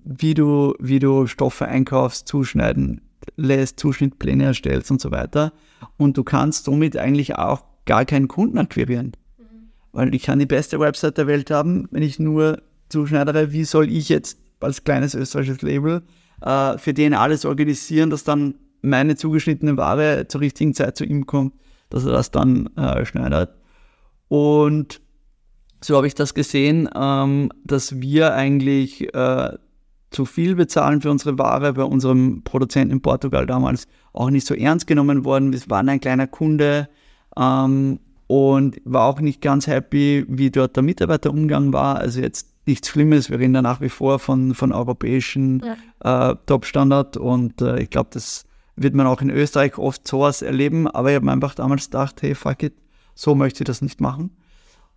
wie 0.03 0.33
du, 0.33 0.75
wie 0.79 0.99
du 0.99 1.27
Stoffe 1.27 1.65
einkaufst, 1.67 2.27
zuschneiden 2.27 3.01
lässt, 3.35 3.79
Zuschnittpläne 3.79 4.45
erstellst 4.45 4.91
und 4.91 5.01
so 5.01 5.11
weiter. 5.11 5.53
Und 5.97 6.17
du 6.17 6.23
kannst 6.23 6.65
somit 6.65 6.97
eigentlich 6.97 7.35
auch 7.35 7.63
gar 7.85 8.05
keinen 8.05 8.27
Kunden 8.27 8.57
akquirieren. 8.57 9.13
Mhm. 9.37 9.43
Weil 9.91 10.15
ich 10.15 10.23
kann 10.23 10.39
die 10.39 10.45
beste 10.45 10.79
Website 10.79 11.17
der 11.17 11.27
Welt 11.27 11.49
haben, 11.51 11.87
wenn 11.91 12.03
ich 12.03 12.19
nur 12.19 12.61
zuschneidere, 12.89 13.51
wie 13.51 13.63
soll 13.63 13.89
ich 13.89 14.09
jetzt 14.09 14.37
als 14.63 14.83
kleines 14.83 15.15
österreichisches 15.15 15.61
Label 15.61 16.03
äh, 16.41 16.77
für 16.77 16.93
den 16.93 17.13
alles 17.13 17.45
organisieren, 17.45 18.09
dass 18.09 18.23
dann 18.23 18.55
meine 18.81 19.15
zugeschnittene 19.15 19.77
Ware 19.77 20.27
zur 20.27 20.41
richtigen 20.41 20.73
Zeit 20.73 20.97
zu 20.97 21.05
ihm 21.05 21.25
kommt, 21.25 21.53
dass 21.89 22.05
er 22.05 22.11
das 22.11 22.31
dann 22.31 22.67
äh, 22.75 23.05
schneidert. 23.05 23.55
Und 24.27 25.01
so 25.81 25.97
habe 25.97 26.07
ich 26.07 26.15
das 26.15 26.33
gesehen, 26.33 26.89
ähm, 26.95 27.51
dass 27.63 27.99
wir 28.01 28.33
eigentlich 28.33 29.13
äh, 29.13 29.57
zu 30.11 30.25
viel 30.25 30.55
bezahlen 30.55 31.01
für 31.01 31.09
unsere 31.09 31.37
Ware, 31.37 31.73
bei 31.73 31.83
unserem 31.83 32.43
Produzenten 32.43 32.93
in 32.93 33.01
Portugal 33.01 33.45
damals 33.45 33.87
auch 34.13 34.29
nicht 34.29 34.45
so 34.45 34.53
ernst 34.53 34.87
genommen 34.87 35.25
worden. 35.25 35.53
Wir 35.53 35.61
waren 35.67 35.89
ein 35.89 36.01
kleiner 36.01 36.27
Kunde 36.27 36.89
ähm, 37.37 37.99
und 38.27 38.81
war 38.83 39.05
auch 39.05 39.21
nicht 39.21 39.41
ganz 39.41 39.67
happy, 39.67 40.25
wie 40.27 40.51
dort 40.51 40.75
der 40.75 40.83
Mitarbeiterumgang 40.83 41.73
war. 41.73 41.97
Also 41.97 42.19
jetzt 42.19 42.50
nichts 42.65 42.89
Schlimmes, 42.89 43.29
wir 43.29 43.39
reden 43.39 43.53
da 43.53 43.61
nach 43.61 43.81
wie 43.81 43.89
vor 43.89 44.19
von, 44.19 44.53
von 44.53 44.71
europäischen 44.71 45.63
ja. 46.03 46.31
äh, 46.31 46.35
Top-Standard 46.45 47.17
und 47.17 47.61
äh, 47.61 47.81
ich 47.81 47.89
glaube, 47.89 48.09
das 48.13 48.45
wird 48.75 48.95
man 48.95 49.07
auch 49.07 49.21
in 49.21 49.29
Österreich 49.29 49.77
oft 49.77 50.07
sowas 50.07 50.41
erleben, 50.41 50.87
aber 50.87 51.09
ich 51.09 51.15
habe 51.15 51.25
mir 51.25 51.31
einfach 51.31 51.55
damals 51.55 51.85
gedacht, 51.85 52.21
hey, 52.21 52.35
fuck 52.35 52.63
it, 52.63 52.73
so 53.15 53.35
möchte 53.35 53.63
ich 53.63 53.67
das 53.67 53.81
nicht 53.81 54.01
machen. 54.01 54.31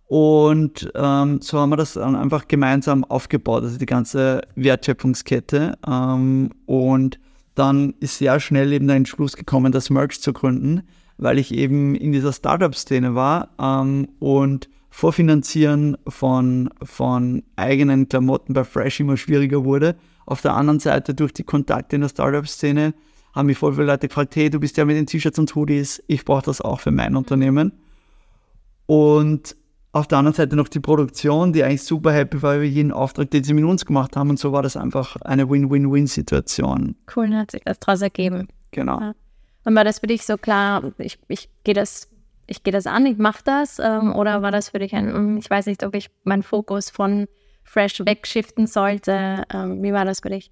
Und 0.07 0.91
ähm, 0.93 1.41
so 1.41 1.59
haben 1.59 1.71
wir 1.71 1.77
das 1.77 1.93
dann 1.93 2.15
einfach 2.15 2.47
gemeinsam 2.47 3.03
aufgebaut, 3.03 3.63
also 3.63 3.77
die 3.79 3.87
ganze 3.87 4.41
Wertschöpfungskette. 4.55 5.77
Ähm, 5.87 6.51
und 6.67 7.19
dann 7.55 7.95
ist 7.99 8.19
sehr 8.19 8.39
schnell 8.39 8.71
eben 8.71 8.87
der 8.87 8.97
Entschluss 8.97 9.35
gekommen, 9.35 9.71
das 9.71 9.89
Merch 9.89 10.21
zu 10.21 10.31
gründen, 10.31 10.83
weil 11.17 11.39
ich 11.39 11.53
eben 11.53 11.95
in 11.95 12.11
dieser 12.11 12.33
Startup-Szene 12.33 13.15
war 13.15 13.49
ähm, 13.59 14.07
und 14.19 14.69
Vorfinanzieren 14.95 15.97
von, 16.07 16.69
von 16.81 17.43
eigenen 17.57 18.07
Klamotten 18.07 18.53
bei 18.53 18.63
Fresh 18.63 19.01
immer 19.01 19.17
schwieriger 19.17 19.65
wurde. 19.65 19.97
Auf 20.25 20.41
der 20.41 20.53
anderen 20.53 20.79
Seite 20.79 21.13
durch 21.13 21.33
die 21.33 21.43
Kontakte 21.43 21.97
in 21.97 22.01
der 22.03 22.07
Startup-Szene 22.07 22.93
haben 23.33 23.47
mich 23.47 23.57
voll 23.57 23.73
viele 23.73 23.87
Leute 23.87 24.07
gefragt, 24.07 24.37
hey, 24.37 24.49
du 24.49 24.57
bist 24.57 24.77
ja 24.77 24.85
mit 24.85 24.95
den 24.95 25.05
T-Shirts 25.05 25.37
und 25.37 25.53
Hoodies, 25.53 26.01
ich 26.07 26.23
brauche 26.23 26.43
das 26.43 26.61
auch 26.61 26.79
für 26.79 26.91
mein 26.91 27.17
Unternehmen. 27.17 27.73
Und 28.85 29.57
auf 29.91 30.07
der 30.07 30.19
anderen 30.19 30.33
Seite 30.33 30.55
noch 30.55 30.69
die 30.69 30.79
Produktion, 30.79 31.51
die 31.51 31.65
eigentlich 31.65 31.83
super 31.83 32.13
happy 32.13 32.41
war 32.41 32.55
über 32.55 32.63
jeden 32.63 32.93
Auftrag, 32.93 33.29
den 33.31 33.43
sie 33.43 33.53
mit 33.53 33.65
uns 33.65 33.85
gemacht 33.85 34.15
haben. 34.15 34.29
Und 34.29 34.39
so 34.39 34.53
war 34.53 34.63
das 34.63 34.77
einfach 34.77 35.17
eine 35.17 35.49
Win-Win-Win-Situation. 35.49 36.95
Cool, 37.13 37.31
dann 37.31 37.39
hat 37.39 37.51
sich 37.51 37.63
das 37.65 37.81
daraus 37.81 38.01
ergeben. 38.01 38.47
Genau. 38.71 39.01
Ja. 39.01 39.13
Und 39.65 39.75
war 39.75 39.83
das 39.83 39.99
für 39.99 40.07
dich 40.07 40.25
so 40.25 40.37
klar, 40.37 40.93
ich, 40.99 41.19
ich 41.27 41.49
gehe 41.65 41.73
das 41.73 42.07
ich 42.47 42.63
gehe 42.63 42.73
das 42.73 42.87
an, 42.87 43.05
ich 43.05 43.17
mache 43.17 43.41
das? 43.43 43.79
Ähm, 43.79 44.15
oder 44.15 44.41
war 44.41 44.51
das 44.51 44.69
für 44.69 44.79
dich 44.79 44.93
ein, 44.93 45.07
hm, 45.13 45.37
ich 45.37 45.49
weiß 45.49 45.65
nicht, 45.65 45.83
ob 45.83 45.95
ich 45.95 46.09
meinen 46.23 46.43
Fokus 46.43 46.89
von 46.89 47.27
Fresh 47.63 47.99
wegshiften 48.05 48.67
sollte? 48.67 49.43
Ähm, 49.53 49.81
wie 49.83 49.93
war 49.93 50.05
das 50.05 50.19
für 50.19 50.29
dich? 50.29 50.51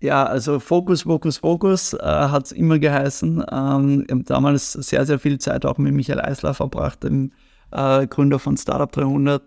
Ja, 0.00 0.24
also 0.24 0.60
Fokus, 0.60 1.02
Fokus, 1.02 1.38
Fokus 1.38 1.94
äh, 1.94 1.98
hat 2.02 2.46
es 2.46 2.52
immer 2.52 2.78
geheißen. 2.78 3.44
Ähm, 3.50 4.04
ich 4.06 4.12
habe 4.12 4.24
damals 4.24 4.72
sehr, 4.72 5.06
sehr 5.06 5.18
viel 5.18 5.38
Zeit 5.38 5.64
auch 5.64 5.78
mit 5.78 5.94
Michael 5.94 6.20
Eisler 6.20 6.52
verbracht, 6.54 7.02
dem 7.04 7.32
äh, 7.70 8.06
Gründer 8.06 8.38
von 8.38 8.56
Startup 8.56 8.90
300. 8.90 9.42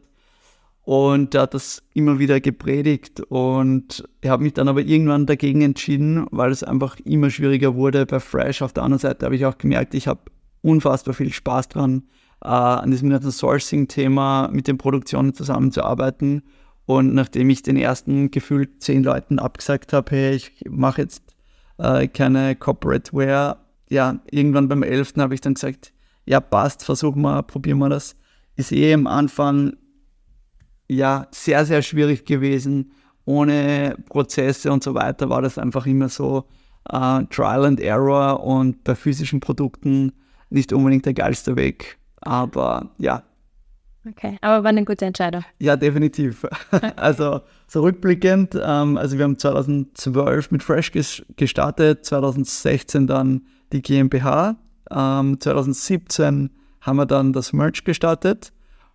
Und 0.84 1.36
er 1.36 1.44
hat 1.44 1.54
das 1.54 1.84
immer 1.94 2.18
wieder 2.18 2.40
gepredigt 2.40 3.22
und 3.30 4.04
ich 4.22 4.30
habe 4.30 4.42
mich 4.42 4.54
dann 4.56 4.68
aber 4.68 4.82
irgendwann 4.82 5.28
dagegen 5.28 5.62
entschieden, 5.62 6.26
weil 6.32 6.50
es 6.50 6.64
einfach 6.64 6.98
immer 7.06 7.30
schwieriger 7.30 7.76
wurde 7.76 8.08
bei 8.08 8.20
Fresh. 8.20 8.64
Auf 8.64 8.74
der 8.74 8.82
anderen 8.82 9.00
Seite 9.00 9.28
habe 9.28 9.36
ich 9.36 9.46
auch 9.46 9.60
gemerkt, 9.60 9.94
ich 9.94 10.08
habe 10.08 10.22
unfassbar 10.62 11.14
viel 11.14 11.32
Spaß 11.32 11.70
dran, 11.70 12.04
äh, 12.44 12.48
an 12.48 12.92
diesem 12.92 13.10
ganzen 13.10 13.32
Sourcing-Thema 13.32 14.50
mit 14.52 14.68
den 14.68 14.78
Produktionen 14.78 15.34
zusammenzuarbeiten. 15.34 16.44
Und 16.86 17.14
nachdem 17.14 17.50
ich 17.50 17.62
den 17.62 17.78
ersten 17.78 18.32
gefühlt 18.32 18.82
zehn 18.82 19.04
Leuten 19.04 19.40
abgesagt 19.40 19.94
habe, 19.94 20.12
hey, 20.12 20.36
ich 20.36 20.64
mache 20.68 21.04
jetzt 21.04 21.24
äh, 21.78 22.08
keine 22.08 22.56
Corporate 22.56 23.14
Wear, 23.14 23.66
ja, 23.90 24.20
irgendwann 24.32 24.68
beim 24.68 24.84
11. 24.84 25.14
habe 25.18 25.34
ich 25.34 25.42
dann 25.42 25.56
gesagt, 25.56 25.94
ja, 26.26 26.40
passt, 26.40 26.84
versuchen 26.84 27.22
wir, 27.22 27.44
probieren 27.44 27.80
wir 27.80 27.90
das. 27.90 28.16
Ist 28.56 28.72
eh 28.72 28.94
am 28.94 29.08
Anfang 29.08 29.74
ja 30.88 31.28
sehr, 31.32 31.66
sehr 31.66 31.82
schwierig 31.82 32.26
gewesen. 32.26 32.92
Ohne 33.26 33.96
Prozesse 34.08 34.72
und 34.72 34.84
so 34.84 34.94
weiter 34.94 35.30
war 35.30 35.42
das 35.42 35.58
einfach 35.58 35.86
immer 35.86 36.10
so 36.10 36.46
äh, 36.90 37.24
Trial 37.26 37.66
and 37.66 37.80
Error 37.80 38.44
und 38.44 38.84
bei 38.84 38.96
physischen 38.96 39.40
Produkten 39.40 40.14
nicht 40.50 40.74
unbedingt 40.74 41.06
der 41.06 41.14
geilste 41.14 41.56
Weg. 41.56 41.98
Aber 42.22 42.92
ja. 42.98 43.24
Okay, 44.08 44.38
aber 44.42 44.64
war 44.64 44.70
eine 44.70 44.86
gute 44.86 45.06
Entscheidung. 45.06 45.44
Ja, 45.60 45.76
definitiv. 45.76 46.46
Okay. 46.72 46.92
Also 46.96 47.42
zurückblickend, 47.68 48.56
ähm, 48.62 48.98
also 48.98 49.18
wir 49.18 49.26
haben 49.26 49.38
2012 49.38 50.52
mit 50.52 50.64
Fresh 50.64 50.92
gestartet, 51.36 52.06
2016 52.06 53.08
dann 53.08 53.42
die 53.72 53.82
GmbH, 53.82 54.56
ähm, 54.90 55.40
2017 55.40 56.50
haben 56.82 56.98
wir 56.98 57.06
dann 57.06 57.34
das 57.34 57.54
Merch 57.54 57.84
gestartet 57.84 58.52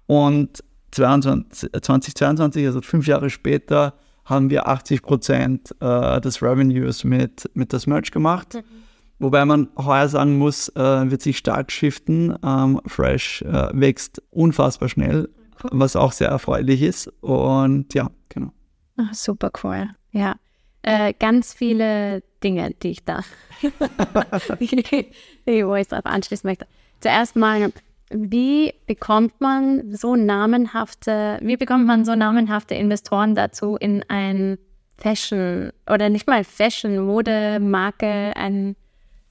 und 0.06 0.64
22, 0.92 1.70
2022, 1.72 2.66
also 2.66 2.80
fünf 2.80 3.06
Jahre 3.06 3.30
später, 3.30 3.94
haben 4.24 4.48
wir 4.48 4.68
80 4.68 5.02
Prozent 5.02 5.74
äh, 5.80 6.20
des 6.20 6.42
Revenues 6.42 7.04
mit, 7.04 7.50
mit 7.54 7.72
das 7.72 7.86
Merch 7.86 8.10
gemacht. 8.10 8.54
Mhm. 8.54 8.83
Wobei 9.18 9.44
man 9.44 9.68
heuer 9.76 10.08
sagen 10.08 10.38
muss, 10.38 10.68
äh, 10.70 11.10
wird 11.10 11.22
sich 11.22 11.38
stark 11.38 11.70
shiften. 11.70 12.36
Ähm, 12.44 12.80
Fresh 12.86 13.42
äh, 13.42 13.68
wächst 13.72 14.22
unfassbar 14.30 14.88
schnell, 14.88 15.28
was 15.70 15.96
auch 15.96 16.12
sehr 16.12 16.28
erfreulich 16.28 16.82
ist. 16.82 17.08
Und 17.20 17.94
ja, 17.94 18.10
genau. 18.28 18.52
Ach, 18.96 19.14
super 19.14 19.50
cool. 19.62 19.88
Ja. 20.10 20.36
Äh, 20.82 21.14
ganz 21.18 21.54
viele 21.54 22.22
Dinge, 22.42 22.72
die 22.82 22.90
ich 22.90 23.04
da, 23.04 23.20
wo 23.62 25.74
ich 25.74 25.88
darauf 25.88 26.06
anschließen 26.06 26.46
möchte. 26.46 26.66
Zuerst 27.00 27.36
mal, 27.36 27.72
wie 28.10 28.74
bekommt 28.86 29.40
man 29.40 29.96
so 29.96 30.14
namenhafte, 30.14 31.38
wie 31.40 31.56
bekommt 31.56 31.86
man 31.86 32.04
so 32.04 32.14
namenhafte 32.14 32.74
Investoren 32.74 33.34
dazu, 33.34 33.76
in 33.76 34.04
ein 34.08 34.58
Fashion 34.98 35.70
oder 35.90 36.10
nicht 36.10 36.26
mal 36.26 36.44
Fashion, 36.44 36.98
Mode, 36.98 37.60
Marke, 37.60 38.32
ein 38.36 38.76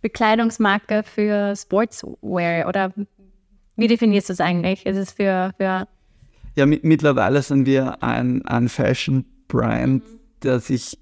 Bekleidungsmarke 0.04 1.02
für 1.02 1.56
Sportswear 1.56 2.68
oder 2.68 2.94
wie 3.76 3.88
definierst 3.88 4.30
du 4.30 4.34
es 4.34 4.40
eigentlich? 4.40 4.86
Ist 4.86 4.98
es 4.98 5.12
für, 5.14 5.52
für 5.58 5.88
ja, 6.56 6.68
mittlerweile 6.68 7.42
sind 7.42 7.66
wir 7.66 8.04
ein, 8.04 8.46
ein 8.46 8.70
Fashion-Brand, 8.70 10.04
mhm. 10.04 10.20
der 10.44 10.60
sich 10.60 11.00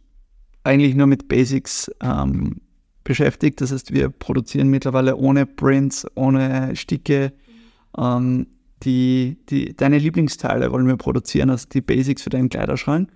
eigentlich 0.64 0.96
nur 0.96 1.08
mit 1.08 1.28
Basics 1.28 1.92
ähm, 2.02 2.62
beschäftigt. 3.04 3.60
Das 3.60 3.74
heißt, 3.74 3.94
wir 3.94 4.10
produzieren 4.10 4.70
mittlerweile 4.70 5.18
ohne 5.18 5.46
Prints, 5.46 6.08
ohne 6.16 6.74
Sticke. 6.76 7.34
Mhm. 7.98 8.04
Ähm, 8.04 8.48
die, 8.84 9.38
die, 9.50 9.76
deine 9.76 9.98
Lieblingsteile 9.98 10.72
wollen 10.72 10.88
wir 10.88 10.96
produzieren, 10.96 11.50
also 11.50 11.68
die 11.68 11.82
Basics 11.82 12.24
für 12.24 12.30
deinen 12.30 12.50
Kleiderschrank 12.50 13.12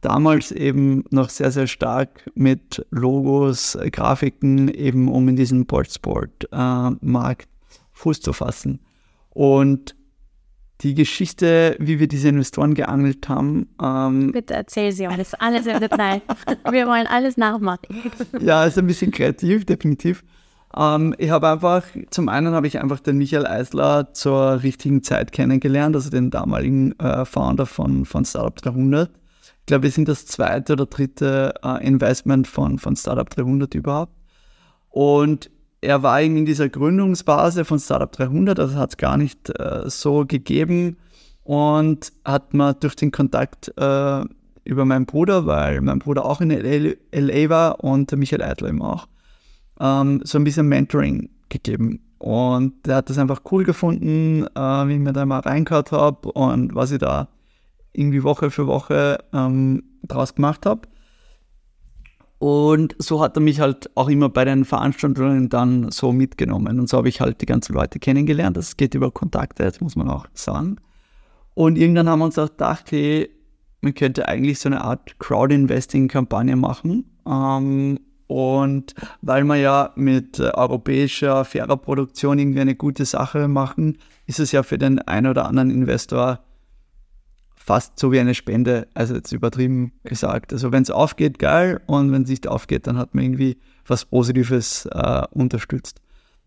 damals 0.00 0.52
eben 0.52 1.04
noch 1.10 1.28
sehr, 1.28 1.50
sehr 1.50 1.66
stark 1.66 2.30
mit 2.34 2.84
Logos, 2.90 3.74
äh, 3.74 3.90
Grafiken, 3.90 4.68
eben 4.68 5.08
um 5.08 5.28
in 5.28 5.36
diesem 5.36 5.66
Boardsport-Markt 5.66 7.42
äh, 7.42 7.74
Fuß 7.92 8.20
zu 8.20 8.32
fassen. 8.32 8.80
Und 9.30 9.94
die 10.80 10.94
Geschichte, 10.94 11.76
wie 11.78 12.00
wir 12.00 12.08
diese 12.08 12.28
Investoren 12.28 12.74
geangelt 12.74 13.28
haben. 13.28 13.68
Ähm, 13.82 14.32
Bitte 14.32 14.54
erzähl 14.54 14.92
sie 14.92 15.06
alles, 15.06 15.34
alles 15.34 15.66
im 15.66 15.78
Detail. 15.78 16.22
wir 16.70 16.86
wollen 16.86 17.06
alles 17.06 17.36
nachmachen. 17.36 18.10
ja, 18.40 18.64
ist 18.64 18.78
ein 18.78 18.86
bisschen 18.86 19.10
kreativ, 19.10 19.66
definitiv. 19.66 20.24
Ähm, 20.74 21.14
ich 21.18 21.30
habe 21.30 21.48
einfach, 21.48 21.84
zum 22.10 22.30
einen 22.30 22.54
habe 22.54 22.66
ich 22.66 22.80
einfach 22.80 23.00
den 23.00 23.18
Michael 23.18 23.46
Eisler 23.46 24.14
zur 24.14 24.62
richtigen 24.62 25.02
Zeit 25.02 25.32
kennengelernt, 25.32 25.94
also 25.94 26.08
den 26.08 26.30
damaligen 26.30 26.98
äh, 26.98 27.26
Founder 27.26 27.66
von, 27.66 28.06
von 28.06 28.24
Startup 28.24 28.56
300 28.56 29.10
glaube, 29.66 29.84
wir 29.84 29.90
sind 29.90 30.08
das 30.08 30.26
zweite 30.26 30.74
oder 30.74 30.86
dritte 30.86 31.54
äh, 31.64 31.86
Investment 31.86 32.46
von, 32.46 32.78
von 32.78 32.96
Startup 32.96 33.28
300 33.28 33.74
überhaupt. 33.74 34.12
Und 34.88 35.50
er 35.80 36.02
war 36.02 36.20
in 36.20 36.44
dieser 36.44 36.68
Gründungsphase 36.68 37.64
von 37.64 37.78
Startup 37.78 38.10
300, 38.10 38.58
also 38.58 38.76
hat 38.76 38.90
es 38.90 38.96
gar 38.96 39.16
nicht 39.16 39.48
äh, 39.58 39.88
so 39.88 40.26
gegeben 40.26 40.98
und 41.42 42.12
hat 42.24 42.52
mir 42.52 42.74
durch 42.74 42.96
den 42.96 43.10
Kontakt 43.12 43.72
äh, 43.76 44.24
über 44.64 44.84
meinen 44.84 45.06
Bruder, 45.06 45.46
weil 45.46 45.80
mein 45.80 46.00
Bruder 46.00 46.24
auch 46.24 46.40
in 46.40 46.50
LA 46.50 47.48
war 47.48 47.82
und 47.82 48.12
Michael 48.12 48.42
Eitler 48.42 48.68
eben 48.68 48.82
auch, 48.82 49.06
ähm, 49.80 50.20
so 50.24 50.38
ein 50.38 50.44
bisschen 50.44 50.68
Mentoring 50.68 51.30
gegeben. 51.48 52.00
Und 52.18 52.86
der 52.86 52.96
hat 52.96 53.08
das 53.08 53.16
einfach 53.16 53.40
cool 53.50 53.64
gefunden, 53.64 54.44
äh, 54.54 54.88
wie 54.88 54.94
ich 54.94 54.98
mir 54.98 55.14
da 55.14 55.24
mal 55.24 55.40
reingehört 55.40 55.92
habe 55.92 56.30
und 56.32 56.74
was 56.74 56.92
ich 56.92 56.98
da 56.98 57.28
irgendwie 57.92 58.22
Woche 58.22 58.50
für 58.50 58.66
Woche 58.66 59.18
ähm, 59.32 59.82
draus 60.02 60.34
gemacht 60.34 60.66
habe. 60.66 60.82
Und 62.38 62.96
so 62.98 63.20
hat 63.20 63.36
er 63.36 63.42
mich 63.42 63.60
halt 63.60 63.90
auch 63.96 64.08
immer 64.08 64.30
bei 64.30 64.46
den 64.46 64.64
Veranstaltungen 64.64 65.50
dann 65.50 65.90
so 65.90 66.10
mitgenommen. 66.10 66.80
Und 66.80 66.88
so 66.88 66.96
habe 66.96 67.10
ich 67.10 67.20
halt 67.20 67.42
die 67.42 67.46
ganzen 67.46 67.74
Leute 67.74 67.98
kennengelernt. 67.98 68.56
Das 68.56 68.78
geht 68.78 68.94
über 68.94 69.10
Kontakte, 69.10 69.64
das 69.64 69.80
muss 69.82 69.94
man 69.94 70.08
auch 70.08 70.26
sagen. 70.32 70.76
Und 71.52 71.76
irgendwann 71.76 72.08
haben 72.08 72.20
wir 72.20 72.24
uns 72.24 72.38
auch 72.38 72.48
gedacht, 72.48 72.90
hey, 72.92 73.28
man 73.82 73.92
könnte 73.92 74.26
eigentlich 74.26 74.58
so 74.58 74.70
eine 74.70 74.82
Art 74.82 75.18
Crowd-Investing-Kampagne 75.18 76.56
machen. 76.56 77.04
Ähm, 77.26 78.00
und 78.26 78.94
weil 79.20 79.44
wir 79.44 79.56
ja 79.56 79.92
mit 79.96 80.40
europäischer, 80.40 81.44
fairer 81.44 81.76
Produktion 81.76 82.38
irgendwie 82.38 82.60
eine 82.60 82.74
gute 82.74 83.04
Sache 83.04 83.48
machen, 83.48 83.98
ist 84.26 84.40
es 84.40 84.52
ja 84.52 84.62
für 84.62 84.78
den 84.78 84.98
einen 85.00 85.26
oder 85.26 85.46
anderen 85.46 85.70
Investor 85.70 86.40
fast 87.70 88.00
so 88.00 88.10
wie 88.10 88.18
eine 88.18 88.34
Spende, 88.34 88.88
also 88.94 89.14
jetzt 89.14 89.30
übertrieben 89.30 89.92
gesagt. 90.02 90.52
Also 90.52 90.72
wenn 90.72 90.82
es 90.82 90.90
aufgeht, 90.90 91.38
geil, 91.38 91.80
und 91.86 92.10
wenn 92.10 92.22
es 92.24 92.28
nicht 92.28 92.48
aufgeht, 92.48 92.88
dann 92.88 92.98
hat 92.98 93.14
man 93.14 93.22
irgendwie 93.22 93.58
was 93.86 94.06
Positives 94.06 94.86
äh, 94.86 95.22
unterstützt. 95.30 96.00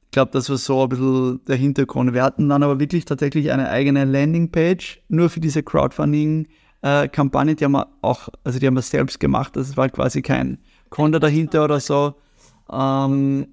Ich 0.03 0.11
glaube, 0.11 0.31
das 0.31 0.49
war 0.49 0.57
so 0.57 0.83
ein 0.83 0.89
bisschen 0.89 1.39
der 1.47 1.55
Hintergrund. 1.55 2.13
Wir 2.13 2.23
hatten 2.23 2.49
dann 2.49 2.61
aber 2.61 2.77
wirklich 2.77 3.05
tatsächlich 3.05 3.53
eine 3.53 3.69
eigene 3.69 4.03
Landingpage 4.03 5.01
nur 5.07 5.29
für 5.29 5.39
diese 5.39 5.63
Crowdfunding-Kampagne. 5.63 7.53
Äh, 7.53 7.55
die 7.55 7.63
haben 7.63 7.71
wir 7.71 7.87
auch, 8.01 8.27
also 8.43 8.59
die 8.59 8.67
haben 8.67 8.75
wir 8.75 8.81
selbst 8.81 9.21
gemacht. 9.21 9.55
Das 9.55 9.77
war 9.77 9.87
quasi 9.87 10.21
kein 10.21 10.57
Konto 10.89 11.19
dahinter 11.19 11.63
oder 11.63 11.79
so. 11.79 12.15
Ähm, 12.69 13.47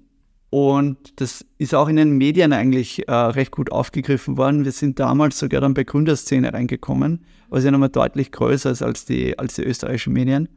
und 0.51 1.21
das 1.21 1.45
ist 1.59 1.73
auch 1.73 1.87
in 1.87 1.95
den 1.95 2.17
Medien 2.17 2.51
eigentlich 2.51 3.07
äh, 3.07 3.13
recht 3.13 3.51
gut 3.51 3.71
aufgegriffen 3.71 4.37
worden. 4.37 4.65
Wir 4.65 4.73
sind 4.73 4.99
damals 4.99 5.39
sogar 5.39 5.61
dann 5.61 5.73
bei 5.73 5.85
Gründerszene 5.85 6.53
reingekommen, 6.53 7.23
was 7.49 7.63
ja 7.63 7.71
nochmal 7.71 7.87
deutlich 7.87 8.33
größer 8.33 8.69
ist 8.69 8.81
als 8.81 9.05
die, 9.05 9.39
als 9.39 9.55
die 9.55 9.63
österreichischen 9.63 10.11
Medien. 10.11 10.49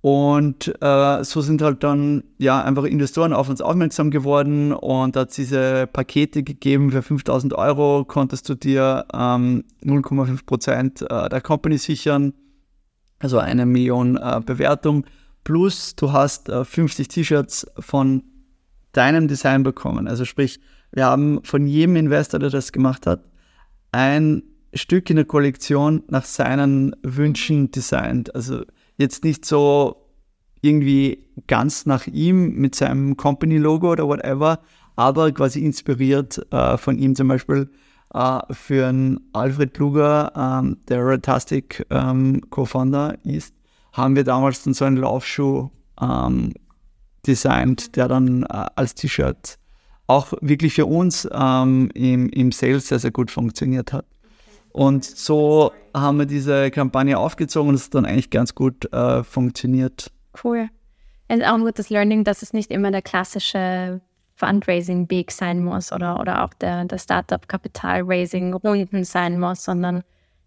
Und 0.00 0.74
äh, 0.82 1.22
so 1.22 1.40
sind 1.40 1.62
halt 1.62 1.84
dann 1.84 2.24
ja 2.38 2.64
einfach 2.64 2.82
Investoren 2.82 3.32
auf 3.32 3.48
uns 3.48 3.60
aufmerksam 3.60 4.10
geworden 4.10 4.72
und 4.72 5.16
hat 5.16 5.28
es 5.28 5.36
diese 5.36 5.86
Pakete 5.86 6.42
gegeben 6.42 6.90
für 6.90 7.02
5000 7.02 7.54
Euro, 7.54 8.04
konntest 8.04 8.48
du 8.48 8.56
dir 8.56 9.04
ähm, 9.14 9.62
0,5 9.84 10.46
Prozent 10.46 11.02
äh, 11.02 11.28
der 11.28 11.40
Company 11.40 11.78
sichern, 11.78 12.32
also 13.20 13.38
eine 13.38 13.66
Million 13.66 14.16
äh, 14.16 14.40
Bewertung, 14.44 15.04
plus 15.44 15.94
du 15.94 16.10
hast 16.10 16.50
50 16.50 17.06
äh, 17.06 17.08
T-Shirts 17.08 17.66
von 17.78 18.24
deinem 18.92 19.28
Design 19.28 19.62
bekommen. 19.62 20.08
Also 20.08 20.24
sprich, 20.24 20.60
wir 20.92 21.06
haben 21.06 21.40
von 21.44 21.66
jedem 21.66 21.96
Investor, 21.96 22.40
der 22.40 22.50
das 22.50 22.72
gemacht 22.72 23.06
hat, 23.06 23.24
ein 23.92 24.42
Stück 24.74 25.10
in 25.10 25.16
der 25.16 25.24
Kollektion 25.24 26.02
nach 26.08 26.24
seinen 26.24 26.94
Wünschen 27.02 27.70
designt. 27.70 28.34
Also 28.34 28.62
jetzt 28.96 29.24
nicht 29.24 29.44
so 29.44 29.96
irgendwie 30.62 31.26
ganz 31.46 31.86
nach 31.86 32.06
ihm 32.06 32.54
mit 32.56 32.74
seinem 32.74 33.16
Company-Logo 33.16 33.90
oder 33.90 34.06
whatever, 34.06 34.60
aber 34.96 35.32
quasi 35.32 35.64
inspiriert 35.64 36.46
äh, 36.52 36.76
von 36.76 36.98
ihm 36.98 37.14
zum 37.14 37.28
Beispiel 37.28 37.70
äh, 38.12 38.40
für 38.50 38.88
einen 38.88 39.20
Alfred 39.32 39.76
Luger, 39.78 40.32
ähm, 40.36 40.78
der 40.88 41.06
Retastic 41.06 41.86
ähm, 41.90 42.42
Co-Founder 42.50 43.16
ist, 43.24 43.54
haben 43.92 44.16
wir 44.16 44.24
damals 44.24 44.62
dann 44.62 44.74
so 44.74 44.84
einen 44.84 44.98
Laufschuh 44.98 45.70
ähm, 46.00 46.52
designt, 47.26 47.96
der 47.96 48.08
dann 48.08 48.44
äh, 48.44 48.66
als 48.74 48.94
T-Shirt 48.94 49.58
auch 50.06 50.32
wirklich 50.40 50.74
für 50.74 50.86
uns 50.86 51.28
ähm, 51.32 51.90
im, 51.94 52.28
im 52.30 52.50
Sales 52.50 52.88
sehr, 52.88 52.98
sehr 52.98 53.12
gut 53.12 53.30
funktioniert 53.30 53.92
hat. 53.92 54.06
Und 54.72 55.04
so 55.04 55.72
haben 55.94 56.18
wir 56.18 56.26
diese 56.26 56.70
Kampagne 56.70 57.18
aufgezogen 57.18 57.70
und 57.70 57.76
es 57.76 57.86
hat 57.86 57.94
dann 57.94 58.04
eigentlich 58.06 58.30
ganz 58.30 58.54
gut 58.54 58.92
äh, 58.92 59.22
funktioniert. 59.22 60.10
Cool. 60.42 60.68
Und 61.28 61.44
auch 61.44 61.54
ein 61.54 61.64
gutes 61.64 61.90
Learning, 61.90 62.24
dass 62.24 62.42
es 62.42 62.52
nicht 62.52 62.72
immer 62.72 62.90
der 62.90 63.02
klassische 63.02 64.00
Fundraising-Weg 64.34 65.30
sein 65.30 65.62
muss 65.62 65.92
oder, 65.92 66.18
oder 66.18 66.44
auch 66.44 66.54
der, 66.54 66.86
der 66.86 66.98
Startup-Kapital-Raising-Runden 66.98 69.04
sein 69.04 69.38
muss, 69.38 69.62
sondern 69.64 70.02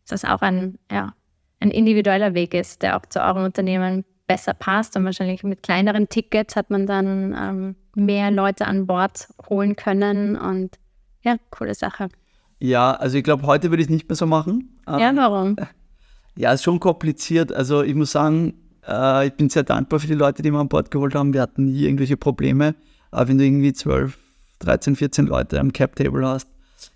dass 0.08 0.24
es 0.24 0.30
auch 0.30 0.42
ein, 0.42 0.78
ja, 0.92 1.14
ein 1.60 1.72
individueller 1.72 2.34
Weg 2.34 2.54
ist, 2.54 2.82
der 2.82 2.98
auch 2.98 3.06
zu 3.06 3.22
eurem 3.22 3.46
Unternehmen 3.46 4.04
besser 4.28 4.54
passt. 4.54 4.96
Und 4.96 5.06
wahrscheinlich 5.06 5.44
mit 5.44 5.64
kleineren 5.64 6.10
Tickets 6.10 6.56
hat 6.56 6.70
man 6.70 6.88
dann 6.88 7.36
ähm, 7.38 7.76
mehr 7.96 8.32
Leute 8.32 8.66
an 8.66 8.88
Bord 8.88 9.28
holen 9.50 9.76
können. 9.76 10.36
Und 10.36 10.80
ja, 11.22 11.38
coole 11.52 11.74
Sache. 11.74 12.10
Ja, 12.60 12.94
also 12.94 13.18
ich 13.18 13.24
glaube, 13.24 13.46
heute 13.46 13.70
würde 13.72 13.82
ich 13.82 13.88
es 13.88 13.94
nicht 13.94 14.08
mehr 14.08 14.16
so 14.16 14.26
machen. 14.26 14.80
Ja, 14.88 15.16
warum? 15.16 15.56
Ja, 16.36 16.52
ist 16.52 16.64
schon 16.64 16.80
kompliziert. 16.80 17.54
Also 17.54 17.84
ich 17.84 17.94
muss 17.94 18.12
sagen, 18.12 18.56
äh, 18.88 19.28
ich 19.28 19.34
bin 19.34 19.50
sehr 19.50 19.62
dankbar 19.62 20.00
für 20.00 20.08
die 20.08 20.16
Leute, 20.16 20.42
die 20.42 20.50
wir 20.50 20.60
an 20.60 20.68
Bord 20.68 20.90
geholt 20.90 21.14
haben. 21.14 21.32
Wir 21.32 21.42
hatten 21.42 21.66
nie 21.66 21.84
irgendwelche 21.84 22.18
Probleme. 22.18 22.74
Aber 23.12 23.28
wenn 23.28 23.38
du 23.38 23.46
irgendwie 23.46 23.72
12, 23.72 24.18
13, 24.58 24.96
14 24.96 25.28
Leute 25.28 25.60
am 25.60 25.72
Cap-Table 25.72 26.28
hast, 26.28 26.48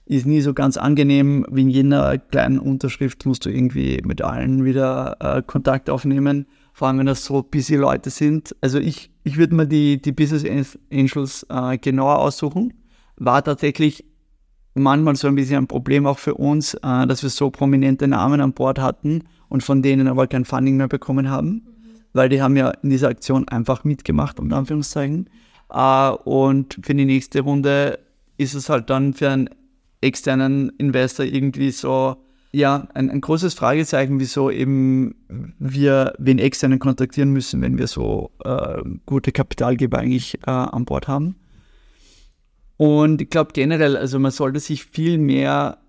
ist 0.05 0.25
nie 0.25 0.41
so 0.41 0.53
ganz 0.53 0.77
angenehm. 0.77 1.45
Wie 1.51 1.61
in 1.61 1.69
jeder 1.69 2.17
kleinen 2.17 2.59
Unterschrift 2.59 3.25
musst 3.25 3.45
du 3.45 3.49
irgendwie 3.49 4.01
mit 4.03 4.21
allen 4.21 4.65
wieder 4.65 5.17
äh, 5.19 5.41
Kontakt 5.43 5.89
aufnehmen. 5.89 6.47
Vor 6.77 6.87
allem, 6.89 6.99
wenn 6.99 7.07
das 7.07 7.25
so 7.25 7.41
busy 7.41 7.75
Leute 7.75 8.11
sind. 8.11 8.55
Also 8.61 8.77
ich, 8.77 9.09
ich 9.23 9.37
würde 9.37 9.55
mir 9.55 9.65
die, 9.65 9.99
die 9.99 10.11
Business 10.11 10.77
Angels 10.91 11.43
äh, 11.49 11.75
genauer 11.79 12.19
aussuchen. 12.19 12.71
War 13.15 13.43
tatsächlich 13.43 14.05
manchmal 14.75 15.15
so 15.15 15.27
ein 15.27 15.33
bisschen 15.33 15.57
ein 15.57 15.67
Problem 15.67 16.05
auch 16.05 16.19
für 16.19 16.35
uns, 16.35 16.75
äh, 16.75 17.07
dass 17.07 17.23
wir 17.23 17.31
so 17.31 17.49
prominente 17.49 18.07
Namen 18.07 18.41
an 18.41 18.53
Bord 18.53 18.77
hatten 18.77 19.23
und 19.49 19.63
von 19.63 19.81
denen 19.81 20.07
aber 20.07 20.27
kein 20.27 20.45
Funding 20.45 20.77
mehr 20.77 20.87
bekommen 20.87 21.31
haben, 21.31 21.65
weil 22.13 22.29
die 22.29 22.43
haben 22.43 22.55
ja 22.55 22.69
in 22.69 22.91
dieser 22.91 23.07
Aktion 23.07 23.47
einfach 23.47 23.83
mitgemacht, 23.83 24.39
unter 24.39 24.57
Anführungszeichen. 24.57 25.31
Äh, 25.73 26.09
und 26.11 26.79
für 26.83 26.93
die 26.93 27.05
nächste 27.05 27.39
Runde 27.39 27.97
ist 28.37 28.53
es 28.53 28.69
halt 28.69 28.91
dann 28.91 29.15
für 29.15 29.31
einen 29.31 29.49
externen 30.01 30.69
Investor 30.77 31.25
irgendwie 31.25 31.71
so, 31.71 32.17
ja, 32.51 32.87
ein, 32.93 33.09
ein 33.09 33.21
großes 33.21 33.53
Fragezeichen, 33.53 34.19
wieso 34.19 34.49
eben 34.49 35.15
wir 35.59 36.13
wen 36.17 36.39
externen 36.39 36.79
kontaktieren 36.79 37.31
müssen, 37.31 37.61
wenn 37.61 37.77
wir 37.77 37.87
so 37.87 38.31
äh, 38.43 38.81
gute 39.05 39.31
Kapitalgeber 39.31 39.99
eigentlich 39.99 40.35
äh, 40.45 40.51
an 40.51 40.85
Bord 40.85 41.07
haben. 41.07 41.35
Und 42.77 43.21
ich 43.21 43.29
glaube 43.29 43.51
generell, 43.53 43.97
also 43.97 44.19
man 44.19 44.31
sollte 44.31 44.59
sich 44.59 44.85
viel 44.85 45.17
mehr 45.17 45.79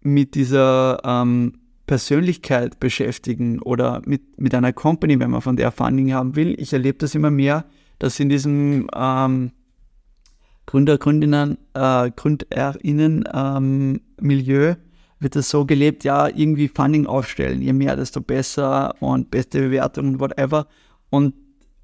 mit 0.00 0.34
dieser 0.34 1.00
ähm, 1.04 1.60
Persönlichkeit 1.86 2.80
beschäftigen 2.80 3.60
oder 3.60 4.02
mit, 4.04 4.40
mit 4.40 4.54
einer 4.54 4.72
Company, 4.72 5.18
wenn 5.20 5.30
man 5.30 5.40
von 5.40 5.56
der 5.56 5.72
Funding 5.72 6.12
haben 6.12 6.36
will. 6.36 6.54
Ich 6.58 6.72
erlebe 6.72 6.98
das 6.98 7.14
immer 7.14 7.30
mehr, 7.30 7.64
dass 7.98 8.18
in 8.20 8.28
diesem 8.28 8.88
ähm, 8.94 9.52
Gründer, 10.66 10.98
Gründinnen, 10.98 11.58
äh, 11.74 12.10
GründerInnen 12.10 13.24
ähm, 13.32 14.00
Milieu 14.20 14.74
wird 15.20 15.36
das 15.36 15.50
so 15.50 15.64
gelebt, 15.64 16.04
ja, 16.04 16.28
irgendwie 16.28 16.68
Funding 16.68 17.06
aufstellen. 17.06 17.60
Je 17.60 17.72
mehr, 17.72 17.96
desto 17.96 18.20
besser 18.20 18.94
und 19.00 19.30
beste 19.30 19.60
Bewertung 19.60 20.08
und 20.08 20.20
whatever. 20.20 20.66
Und 21.10 21.34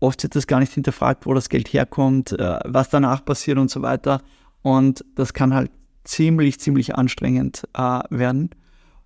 oft 0.00 0.22
wird 0.22 0.36
das 0.36 0.46
gar 0.46 0.60
nicht 0.60 0.72
hinterfragt, 0.72 1.26
wo 1.26 1.34
das 1.34 1.48
Geld 1.48 1.72
herkommt, 1.72 2.32
äh, 2.32 2.58
was 2.64 2.90
danach 2.90 3.24
passiert 3.24 3.58
und 3.58 3.70
so 3.70 3.82
weiter. 3.82 4.22
Und 4.62 5.04
das 5.14 5.34
kann 5.34 5.54
halt 5.54 5.70
ziemlich, 6.04 6.60
ziemlich 6.60 6.94
anstrengend 6.94 7.64
äh, 7.74 8.00
werden. 8.10 8.50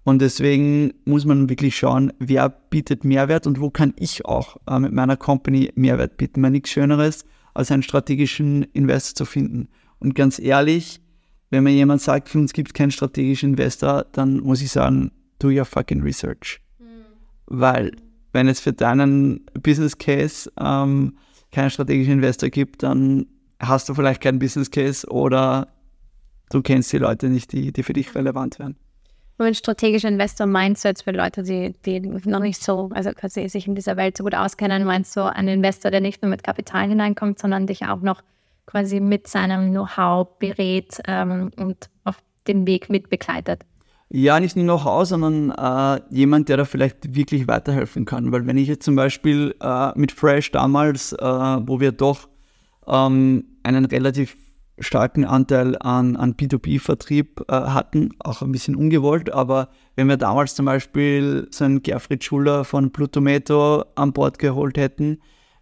Und 0.05 0.21
deswegen 0.21 0.95
muss 1.05 1.25
man 1.25 1.49
wirklich 1.49 1.77
schauen, 1.77 2.13
wer 2.19 2.49
bietet 2.49 3.05
Mehrwert 3.05 3.47
und 3.47 3.61
wo 3.61 3.71
kann 3.71 3.93
ich 3.99 4.25
auch 4.25 4.57
äh, 4.67 4.79
mit 4.79 4.93
meiner 4.93 5.17
Company 5.17 5.71
Mehrwert 5.75 6.17
bieten. 6.17 6.43
Weil 6.43 6.53
nichts 6.53 6.71
Schöneres, 6.71 7.25
als 7.55 7.71
einen 7.71 7.83
strategischen 7.83 8.63
Investor 8.73 9.15
zu 9.17 9.25
finden. 9.25 9.69
Und 9.99 10.15
ganz 10.15 10.39
ehrlich, 10.39 11.01
wenn 11.51 11.65
mir 11.65 11.73
jemand 11.73 12.03
sagt, 12.03 12.29
für 12.29 12.39
uns 12.39 12.53
gibt 12.53 12.71
es 12.71 12.75
keinen 12.75 12.91
strategischen 12.91 13.51
Investor, 13.51 14.07
dann 14.13 14.41
muss 14.41 14.61
ich 14.61 14.71
sagen, 14.71 15.13
do 15.39 15.49
your 15.49 15.65
fucking 15.65 16.03
research. 16.03 16.61
Mhm. 16.79 16.85
Weil 17.47 17.93
wenn 18.33 18.49
es 18.49 18.61
für 18.61 18.73
deinen 18.73 19.47
Business 19.63 19.97
Case 19.97 20.51
ähm, 20.61 21.17
keinen 21.53 21.71
strategischen 21.71 22.15
Investor 22.15 22.51
gibt, 22.51 22.83
dann 22.83 23.27
hast 23.61 23.89
du 23.89 23.95
vielleicht 23.95 24.21
keinen 24.21 24.39
Business 24.39 24.71
Case 24.71 25.07
oder 25.09 25.69
du 26.51 26.63
kennst 26.63 26.93
die 26.93 26.99
Leute 26.99 27.29
nicht, 27.29 27.53
die, 27.53 27.73
die 27.73 27.83
für 27.83 27.93
dich 27.93 28.15
relevant 28.15 28.59
wären. 28.59 28.77
Und 29.39 29.47
ein 29.47 29.55
strategischer 29.55 30.09
Investor 30.09 30.47
meinst 30.49 30.85
du 30.85 30.89
jetzt 30.89 31.03
für 31.03 31.13
Leute, 31.13 31.45
die, 31.45 31.73
die 31.87 32.01
noch 32.01 32.41
nicht 32.41 32.63
so, 32.63 32.91
also 32.93 33.11
quasi 33.13 33.49
sich 33.49 33.69
in 33.69 33.77
dieser 33.77 33.97
Welt 33.97 34.17
so 34.17 34.25
gut 34.25 34.35
auskennen, 34.35 34.85
meinst 34.85 35.17
du 35.17 35.33
einen 35.33 35.49
Investor, 35.49 35.93
der 35.93 36.01
nicht 36.01 36.23
nur 36.23 36.31
mit 36.31 36.43
Kapital 36.43 36.89
hineinkommt, 36.89 37.39
sondern 37.39 37.69
dich 37.69 37.87
auch 37.87 38.01
noch 38.01 38.23
quasi 38.69 39.01
mit 39.01 39.27
seinem 39.27 39.71
Know-how 39.71 40.39
berät 40.39 41.01
ähm, 41.07 41.51
und 41.57 41.89
auf 42.05 42.17
den 42.47 42.67
Weg 42.67 42.91
mit 42.91 43.09
begleitet? 43.09 43.65
Ja, 44.11 44.41
nicht 44.41 44.57
nur 44.57 44.65
Know-how, 44.65 45.07
sondern 45.07 45.51
äh, 45.51 46.01
jemand, 46.11 46.49
der 46.49 46.59
da 46.59 46.65
vielleicht 46.65 47.15
wirklich 47.15 47.49
weiterhelfen 47.49 48.05
kann. 48.05 48.31
Weil 48.31 48.47
wenn 48.47 48.59
ich 48.59 48.69
jetzt 48.69 48.85
zum 48.85 48.95
Beispiel 48.95 49.55
äh, 49.61 49.99
mit 49.99 50.13
Fresh 50.13 50.51
damals, 50.53 51.13
äh, 51.13 51.19
wo 51.19 51.81
wir 51.81 51.93
doch 51.93 52.29
ähm, 52.87 53.45
einen 53.63 53.87
relativ 53.87 54.37
starken 54.81 55.25
Anteil 55.25 55.77
an, 55.81 56.17
an 56.17 56.35
B2B-Vertrieb 56.35 57.45
äh, 57.49 57.53
hatten, 57.53 58.11
auch 58.21 58.43
ein 58.43 58.53
bisschen 58.53 58.77
ungewollt, 58.77 59.33
aber 59.33 59.69
wenn 59.97 60.09
wir 60.09 60.17
damals 60.17 60.55
zum 60.55 60.67
Beispiel 60.67 61.49
so 61.51 61.65
einen 61.65 61.83
Gerfried 61.83 62.23
Schuller 62.23 62.65
von 62.65 62.93
Plutometo 62.93 63.85
an 63.95 64.13
Bord 64.13 64.39
geholt 64.39 64.79
hätten, 64.79 65.19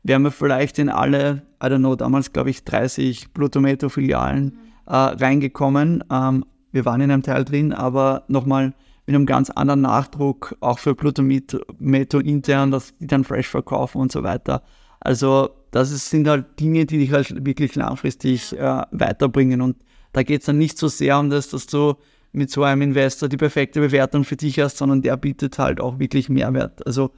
wären 0.06 0.22
wir 0.22 0.30
vielleicht 0.30 0.78
in 0.78 0.88
alle, 0.88 1.42
I 1.62 1.66
don't 1.66 1.78
know, 1.78 1.96
damals 1.96 2.32
glaube 2.32 2.50
ich 2.50 2.64
30 2.64 3.32
Plutometo-Filialen 3.34 4.58
äh, 4.86 4.94
reingekommen. 4.94 6.04
Ähm, 6.10 6.44
wir 6.72 6.84
waren 6.84 7.00
in 7.00 7.10
einem 7.10 7.22
Teil 7.22 7.44
drin, 7.44 7.72
aber 7.72 8.24
nochmal 8.28 8.74
mit 9.06 9.14
einem 9.14 9.26
ganz 9.26 9.50
anderen 9.50 9.82
Nachdruck, 9.82 10.56
auch 10.60 10.78
für 10.78 10.94
Plutometo 10.94 12.18
intern, 12.18 12.70
dass 12.70 12.96
die 12.98 13.06
dann 13.06 13.24
fresh 13.24 13.48
verkaufen 13.48 14.00
und 14.00 14.12
so 14.12 14.22
weiter. 14.22 14.62
Also 15.00 15.50
das 15.70 15.90
ist, 15.90 16.10
sind 16.10 16.28
halt 16.28 16.58
Dinge, 16.58 16.86
die 16.86 16.98
dich 16.98 17.12
halt 17.12 17.44
wirklich 17.44 17.74
langfristig 17.74 18.52
äh, 18.58 18.82
weiterbringen. 18.90 19.60
Und 19.60 19.76
da 20.12 20.22
geht 20.22 20.40
es 20.40 20.46
dann 20.46 20.58
nicht 20.58 20.78
so 20.78 20.88
sehr 20.88 21.18
um 21.18 21.30
das, 21.30 21.50
dass 21.50 21.66
du 21.66 21.94
mit 22.32 22.50
so 22.50 22.62
einem 22.62 22.82
Investor 22.82 23.28
die 23.28 23.36
perfekte 23.36 23.80
Bewertung 23.80 24.24
für 24.24 24.36
dich 24.36 24.58
hast, 24.60 24.78
sondern 24.78 25.02
der 25.02 25.16
bietet 25.16 25.58
halt 25.58 25.80
auch 25.80 25.98
wirklich 25.98 26.28
Mehrwert. 26.28 26.86
Also 26.86 27.12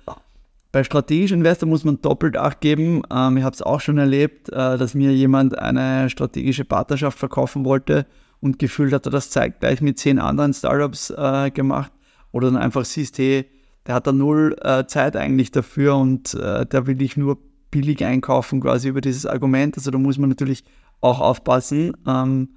bei 0.71 0.85
strategischen 0.85 1.39
Investor 1.39 1.69
muss 1.69 1.85
man 1.85 2.01
doppelt 2.01 2.37
Acht 2.37 2.61
geben. 2.61 3.03
Ähm, 3.11 3.37
ich 3.39 3.45
habe 3.45 3.55
es 3.55 3.63
auch 3.63 3.81
schon 3.81 3.99
erlebt, 3.99 4.49
äh, 4.51 4.77
dass 4.77 4.95
mir 4.95 5.13
jemand 5.15 5.59
eine 5.59 6.11
strategische 6.11 6.65
Partnerschaft 6.65 7.19
verkaufen 7.19 7.65
wollte 7.65 8.07
und 8.41 8.59
gefühlt 8.59 8.93
hat 8.93 9.07
er 9.07 9.11
das 9.11 9.31
zeigt 9.31 9.61
gleich 9.61 9.81
mit 9.81 9.99
zehn 9.99 10.19
anderen 10.19 10.53
Startups 10.53 11.11
äh, 11.11 11.51
gemacht. 11.51 11.93
Oder 12.33 12.51
dann 12.51 12.61
einfach 12.61 12.85
siehst, 12.85 13.19
hey, 13.19 13.47
der 13.87 13.95
hat 13.95 14.07
da 14.07 14.13
null 14.13 14.55
äh, 14.61 14.85
Zeit 14.87 15.17
eigentlich 15.17 15.51
dafür 15.51 15.97
und 15.97 16.35
äh, 16.35 16.67
der 16.67 16.87
will 16.87 16.97
dich 16.97 17.17
nur 17.17 17.39
billig 17.71 18.05
einkaufen 18.05 18.61
quasi 18.61 18.89
über 18.89 19.01
dieses 19.01 19.25
Argument. 19.25 19.77
Also 19.77 19.91
da 19.91 19.99
muss 19.99 20.19
man 20.19 20.29
natürlich 20.29 20.65
auch 21.01 21.21
aufpassen. 21.21 21.97
Ähm, 22.07 22.51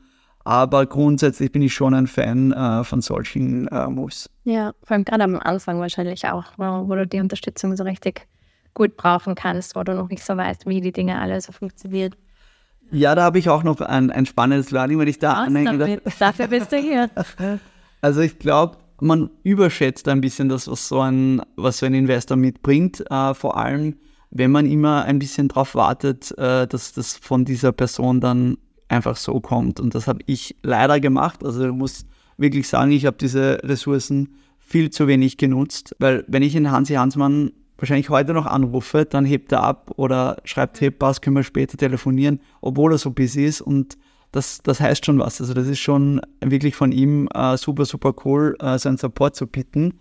aber 0.44 0.86
grundsätzlich 0.86 1.52
bin 1.52 1.62
ich 1.62 1.74
schon 1.74 1.94
ein 1.94 2.08
Fan 2.08 2.52
äh, 2.52 2.84
von 2.84 3.02
solchen 3.02 3.68
äh, 3.68 3.88
Moves. 3.88 4.30
Ja, 4.44 4.74
vor 4.84 4.96
allem 4.96 5.06
gerade 5.06 5.24
am 5.24 5.36
Anfang 5.38 5.80
wahrscheinlich 5.80 6.28
auch, 6.28 6.46
wo, 6.58 6.96
du 6.96 7.06
die 7.06 7.20
Unterstützung 7.20 7.76
so 7.76 7.84
richtig 7.84 8.28
gut 8.74 8.98
brauchen 8.98 9.36
kannst, 9.36 9.76
wo 9.76 9.84
du 9.84 9.94
noch 9.94 10.10
nicht 10.10 10.24
so 10.24 10.36
weißt, 10.36 10.66
wie 10.66 10.82
die 10.82 10.92
Dinge 10.92 11.20
alle 11.20 11.40
so 11.42 11.52
funktionieren. 11.52 12.16
Ja, 12.92 13.16
da 13.16 13.24
habe 13.24 13.40
ich 13.40 13.50
auch 13.50 13.64
noch 13.64 13.80
ein, 13.82 14.12
ein 14.12 14.26
spannendes 14.26 14.72
Learning, 14.72 15.00
wenn 15.00 15.08
ich 15.08 15.20
da 15.20 15.34
anhänge. 15.34 16.02
Dafür 16.20 16.48
bist 16.48 16.72
du 16.72 16.78
hier. 16.78 17.10
Also 18.04 18.22
ich 18.22 18.40
glaube, 18.40 18.78
man 19.00 19.30
überschätzt 19.44 20.08
ein 20.08 20.22
bisschen 20.22 20.50
das, 20.50 20.68
was 20.68 20.88
so 20.88 21.02
ein, 21.02 21.40
was 21.56 21.78
so 21.78 21.86
ein 21.86 21.94
Investor 21.94 22.36
mitbringt. 22.36 23.04
Äh, 23.12 23.36
vor 23.36 23.58
allem, 23.58 23.96
wenn 24.32 24.50
man 24.50 24.66
immer 24.66 25.06
ein 25.06 25.20
bisschen 25.20 25.50
darauf 25.50 25.76
wartet, 25.76 26.36
äh, 26.40 26.66
dass 26.66 26.94
das 26.94 27.18
von 27.18 27.46
dieser 27.46 27.74
Person 27.74 28.22
dann 28.22 28.58
einfach 28.92 29.16
so 29.16 29.40
kommt. 29.40 29.80
Und 29.80 29.96
das 29.96 30.08
habe 30.08 30.20
ich 30.26 30.56
leider 30.62 31.00
gemacht. 31.00 31.44
Also 31.44 31.66
ich 31.66 31.74
muss 31.74 32.06
wirklich 32.38 32.68
sagen, 32.68 32.92
ich 32.92 33.06
habe 33.06 33.18
diese 33.20 33.60
Ressourcen 33.64 34.36
viel 34.60 34.90
zu 34.90 35.08
wenig 35.08 35.38
genutzt, 35.38 35.96
weil 36.00 36.24
wenn 36.28 36.44
ich 36.44 36.56
in 36.56 36.72
Hansi 36.72 36.94
Hansmann 36.94 37.52
wahrscheinlich 37.78 38.10
heute 38.10 38.34
noch 38.34 38.46
anrufe, 38.46 39.06
dann 39.06 39.26
hebt 39.26 39.52
er 39.52 39.64
ab 39.64 39.92
oder 39.96 40.38
schreibt, 40.46 40.80
hey, 40.82 40.92
pass, 40.92 41.22
können 41.22 41.36
wir 41.36 41.44
später 41.44 41.78
telefonieren, 41.78 42.40
obwohl 42.62 42.94
er 42.94 42.98
so 42.98 43.12
busy 43.12 43.46
ist 43.46 43.62
und 43.62 43.98
das, 44.32 44.62
das 44.64 44.80
heißt 44.80 45.06
schon 45.06 45.20
was. 45.20 45.42
Also 45.42 45.54
das 45.54 45.68
ist 45.68 45.80
schon 45.80 46.22
wirklich 46.42 46.76
von 46.76 46.92
ihm 46.92 47.28
äh, 47.34 47.58
super, 47.58 47.86
super 47.86 48.14
cool, 48.24 48.56
äh, 48.60 48.78
seinen 48.78 48.98
Support 48.98 49.36
zu 49.36 49.48
bitten. 49.48 49.96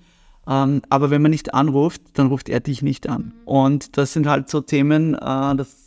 Ähm, 0.46 0.83
aber 0.88 1.11
wenn 1.11 1.22
man 1.22 1.33
nicht 1.33 1.53
anruft, 1.55 2.03
dann 2.14 2.29
ruft 2.29 2.48
er 2.48 2.61
dich 2.61 2.83
nicht 2.83 3.09
an. 3.09 3.22
Mhm. 3.22 3.48
Und 3.48 3.96
das 3.96 4.12
sind 4.12 4.26
halt 4.26 4.48
so 4.48 4.61
Themen, 4.61 5.14
äh, 5.14 5.57
dass 5.57 5.79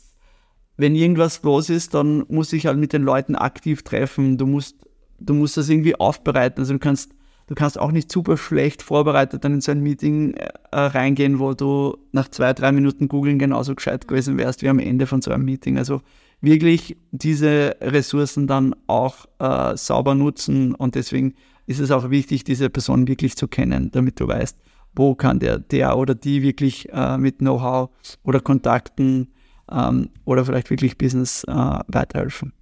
wenn 0.77 0.95
irgendwas 0.95 1.41
los 1.43 1.69
ist, 1.69 1.93
dann 1.93 2.25
muss 2.29 2.53
ich 2.53 2.65
halt 2.65 2.77
mit 2.77 2.93
den 2.93 3.03
Leuten 3.03 3.35
aktiv 3.35 3.83
treffen. 3.83 4.37
Du 4.37 4.45
musst, 4.45 4.77
du 5.19 5.33
musst 5.33 5.57
das 5.57 5.69
irgendwie 5.69 5.95
aufbereiten. 5.95 6.59
Also 6.61 6.73
du 6.73 6.79
kannst 6.79 7.11
du 7.47 7.55
kannst 7.55 7.79
auch 7.79 7.91
nicht 7.91 8.11
super 8.11 8.37
schlecht 8.37 8.81
vorbereitet 8.81 9.43
dann 9.43 9.55
in 9.55 9.61
so 9.61 9.71
ein 9.71 9.81
Meeting 9.81 10.33
äh, 10.33 10.49
reingehen, 10.71 11.39
wo 11.39 11.53
du 11.53 11.97
nach 12.11 12.29
zwei, 12.29 12.53
drei 12.53 12.71
Minuten 12.71 13.07
googeln 13.07 13.39
genauso 13.39 13.75
gescheit 13.75 14.07
gewesen 14.07 14.37
wärst 14.37 14.61
wie 14.61 14.69
am 14.69 14.79
Ende 14.79 15.07
von 15.07 15.21
so 15.21 15.31
einem 15.31 15.45
Meeting. 15.45 15.77
Also 15.77 16.01
wirklich 16.41 16.97
diese 17.11 17.75
Ressourcen 17.81 18.47
dann 18.47 18.75
auch 18.87 19.25
äh, 19.39 19.75
sauber 19.77 20.15
nutzen 20.15 20.75
und 20.75 20.95
deswegen 20.95 21.35
ist 21.65 21.79
es 21.79 21.91
auch 21.91 22.09
wichtig, 22.09 22.43
diese 22.43 22.69
Person 22.69 23.07
wirklich 23.07 23.37
zu 23.37 23.47
kennen, 23.47 23.89
damit 23.91 24.19
du 24.19 24.27
weißt, 24.27 24.57
wo 24.95 25.15
kann 25.15 25.39
der, 25.39 25.59
der 25.59 25.97
oder 25.97 26.13
die 26.13 26.41
wirklich 26.41 26.91
äh, 26.91 27.17
mit 27.17 27.39
Know-how 27.39 27.89
oder 28.23 28.41
Kontakten 28.41 29.32
ähm, 29.71 30.09
oder 30.25 30.45
vielleicht 30.45 30.69
wirklich 30.69 30.97
Business 30.97 31.43
äh, 31.45 31.79
weiterhelfen. 31.87 32.53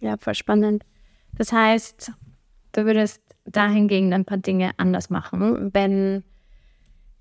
Ja, 0.00 0.16
voll 0.18 0.34
spannend. 0.34 0.84
Das 1.36 1.52
heißt, 1.52 2.12
du 2.72 2.84
würdest 2.84 3.22
dahingegen 3.44 4.12
ein 4.12 4.24
paar 4.24 4.38
Dinge 4.38 4.72
anders 4.76 5.10
machen. 5.10 5.70
Wenn 5.72 6.24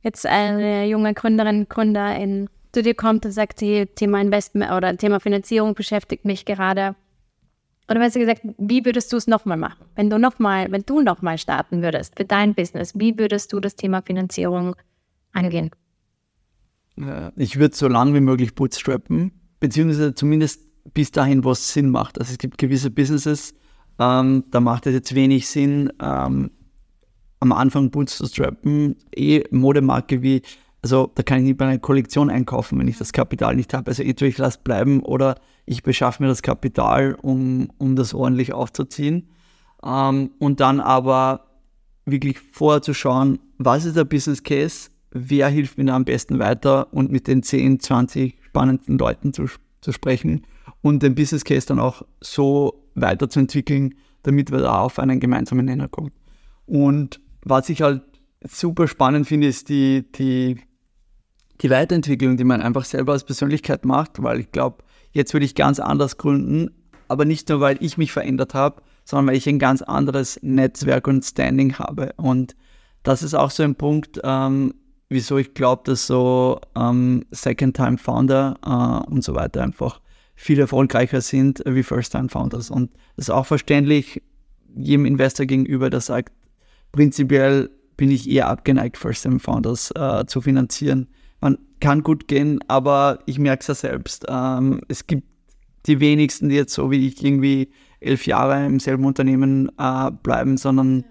jetzt 0.02 0.26
eine 0.26 0.88
junge 0.88 1.14
Gründerin, 1.14 1.68
Gründer 1.70 2.16
in, 2.16 2.50
zu 2.72 2.82
dir 2.82 2.96
kommt 2.96 3.26
und 3.26 3.32
sagt, 3.32 3.62
hey, 3.62 3.86
Thema 3.88 4.22
Investment 4.22 4.72
oder 4.72 4.96
Thema 4.98 5.20
Finanzierung 5.20 5.76
beschäftigt 5.76 6.26
mich 6.26 6.46
gerade. 6.46 6.96
Oder 7.90 8.10
sie 8.10 8.20
gesagt, 8.20 8.42
wie 8.58 8.84
würdest 8.84 9.14
du 9.14 9.18
es 9.18 9.28
nochmal 9.28 9.58
machen? 9.58 9.86
Wenn 9.96 10.10
du 10.10 10.18
nochmal, 10.18 10.72
wenn 10.72 10.82
du 10.82 11.02
nochmal 11.02 11.38
starten 11.38 11.84
würdest 11.84 12.16
für 12.18 12.26
dein 12.26 12.56
Business, 12.56 12.98
wie 12.98 13.18
würdest 13.18 13.54
du 13.54 13.60
das 13.60 13.76
Thema 13.76 14.02
Finanzierung 14.02 14.76
angehen? 15.34 15.70
Ich 17.36 17.60
würde 17.60 17.76
so 17.76 17.88
lange 17.88 18.14
wie 18.14 18.22
möglich 18.22 18.56
bootstrappen, 18.56 19.32
beziehungsweise 19.60 20.16
zumindest 20.16 20.62
bis 20.94 21.12
dahin, 21.12 21.44
wo 21.44 21.52
es 21.52 21.74
Sinn 21.74 21.90
macht. 21.90 22.20
Also 22.20 22.32
es 22.32 22.38
gibt 22.38 22.58
gewisse 22.58 22.90
Businesses, 22.90 23.54
ähm, 24.00 24.44
da 24.52 24.60
macht 24.60 24.88
es 24.88 24.94
jetzt 24.94 25.16
wenig 25.16 25.48
Sinn, 25.48 25.92
ähm, 26.02 26.52
am 27.40 27.52
Anfang 27.52 27.92
Boots 27.92 28.18
zu 28.18 28.26
strappen. 28.28 28.96
Eh 29.16 29.44
Modemarke 29.52 30.22
wie, 30.22 30.42
also 30.82 31.12
da 31.16 31.24
kann 31.24 31.40
ich 31.40 31.44
nicht 31.46 31.58
bei 31.58 31.66
einer 31.66 31.80
Kollektion 31.80 32.30
einkaufen, 32.30 32.80
wenn 32.80 32.88
ich 32.88 32.98
das 32.98 33.14
Kapital 33.14 33.56
nicht 33.56 33.74
habe. 33.74 33.92
Also 33.92 34.04
entweder 34.04 34.30
ich 34.30 34.38
lasse 34.38 34.60
bleiben 34.64 35.02
oder 35.02 35.36
ich 35.66 35.84
beschaffe 35.84 36.24
mir 36.24 36.30
das 36.30 36.42
Kapital, 36.42 37.16
um, 37.22 37.70
um 37.78 37.96
das 37.96 38.14
ordentlich 38.14 38.54
aufzuziehen. 38.54 39.30
Ähm, 39.84 40.32
und 40.40 40.60
dann 40.60 40.80
aber 40.80 41.46
wirklich 42.06 42.40
vorher 42.40 42.82
zu 42.82 42.94
schauen, 42.94 43.40
was 43.58 43.86
ist 43.86 43.98
der 43.98 44.06
Business 44.06 44.44
Case, 44.44 44.90
wer 45.18 45.48
hilft 45.48 45.78
mir 45.78 45.86
da 45.86 45.96
am 45.96 46.04
besten 46.04 46.40
weiter 46.40 46.94
und 46.94 47.10
mit 47.10 47.28
den 47.28 47.42
10, 47.42 47.80
20 47.80 48.36
spannenden 48.46 48.98
Leuten 48.98 49.34
zu, 49.34 49.46
zu 49.80 49.94
sprechen 49.94 50.46
und 50.82 51.02
den 51.02 51.16
Business 51.16 51.46
Case 51.46 51.66
dann 51.66 51.80
auch 51.80 52.04
so 52.20 52.84
weiterzuentwickeln, 52.96 53.96
damit 54.24 54.52
wir 54.52 54.60
da 54.60 54.82
auf 54.82 55.00
einen 55.00 55.22
gemeinsamen 55.22 55.66
Nenner 55.66 55.88
kommen. 55.88 56.12
Und 56.66 57.22
was 57.44 57.70
ich 57.70 57.82
halt 57.82 58.02
super 58.46 58.90
spannend 58.90 59.28
finde, 59.28 59.48
ist 59.48 59.70
die, 59.70 60.04
die, 60.16 60.58
die 61.62 61.70
Weiterentwicklung, 61.70 62.36
die 62.36 62.44
man 62.44 62.62
einfach 62.62 62.84
selber 62.84 63.14
als 63.14 63.24
Persönlichkeit 63.24 63.86
macht, 63.86 64.22
weil 64.22 64.42
ich 64.42 64.52
glaube, 64.52 64.84
jetzt 65.12 65.34
würde 65.34 65.46
ich 65.46 65.56
ganz 65.56 65.80
anders 65.80 66.18
gründen, 66.18 66.72
aber 67.08 67.24
nicht 67.24 67.48
nur, 67.48 67.62
weil 67.62 67.78
ich 67.80 67.98
mich 67.98 68.12
verändert 68.12 68.54
habe, 68.54 68.82
sondern 69.06 69.28
weil 69.28 69.38
ich 69.38 69.48
ein 69.48 69.60
ganz 69.60 69.82
anderes 69.82 70.40
Netzwerk 70.42 71.08
und 71.08 71.24
Standing 71.24 71.76
habe. 71.76 72.14
Und 72.18 72.56
das 73.04 73.24
ist 73.24 73.34
auch 73.34 73.52
so 73.52 73.64
ein 73.64 73.76
Punkt, 73.76 74.20
ähm, 74.24 74.74
wieso 75.10 75.38
ich 75.38 75.54
glaube, 75.54 75.84
dass 75.86 76.08
so 76.08 76.60
ähm, 76.76 77.26
Second-Time-Founder 77.32 78.58
äh, 78.66 79.12
und 79.12 79.24
so 79.24 79.36
weiter 79.36 79.64
einfach 79.64 80.02
viel 80.36 80.60
erfolgreicher 80.60 81.22
sind 81.22 81.62
wie 81.66 81.84
First-Time-Founders. 81.84 82.70
Und 82.70 82.92
das 83.16 83.26
ist 83.26 83.30
auch 83.30 83.46
verständlich 83.46 84.22
jedem 84.76 85.06
Investor 85.06 85.46
gegenüber, 85.46 85.90
der 85.90 86.02
sagt, 86.02 86.34
prinzipiell 86.92 87.70
bin 87.98 88.12
ich 88.12 88.30
eher 88.30 88.48
abgeneigt, 88.48 88.98
First-Time-Founders 88.98 89.92
äh, 89.92 90.26
zu 90.26 90.42
finanzieren. 90.42 91.08
Man 91.40 91.58
kann 91.80 92.04
gut 92.04 92.28
gehen, 92.28 92.60
aber 92.68 93.20
ich 93.26 93.40
merke 93.40 93.62
es 93.62 93.68
ja 93.68 93.76
selbst. 93.76 94.26
Ähm, 94.28 94.82
es 94.88 95.08
gibt 95.08 95.28
die 95.86 96.00
wenigsten, 96.00 96.50
die 96.50 96.56
jetzt 96.56 96.74
so 96.74 96.92
wie 96.92 97.08
ich 97.08 97.24
irgendwie 97.24 97.72
elf 98.00 98.26
Jahre 98.26 98.66
im 98.66 98.80
selben 98.80 99.06
Unternehmen 99.06 99.72
äh, 99.78 100.12
bleiben, 100.12 100.58
sondern 100.58 101.06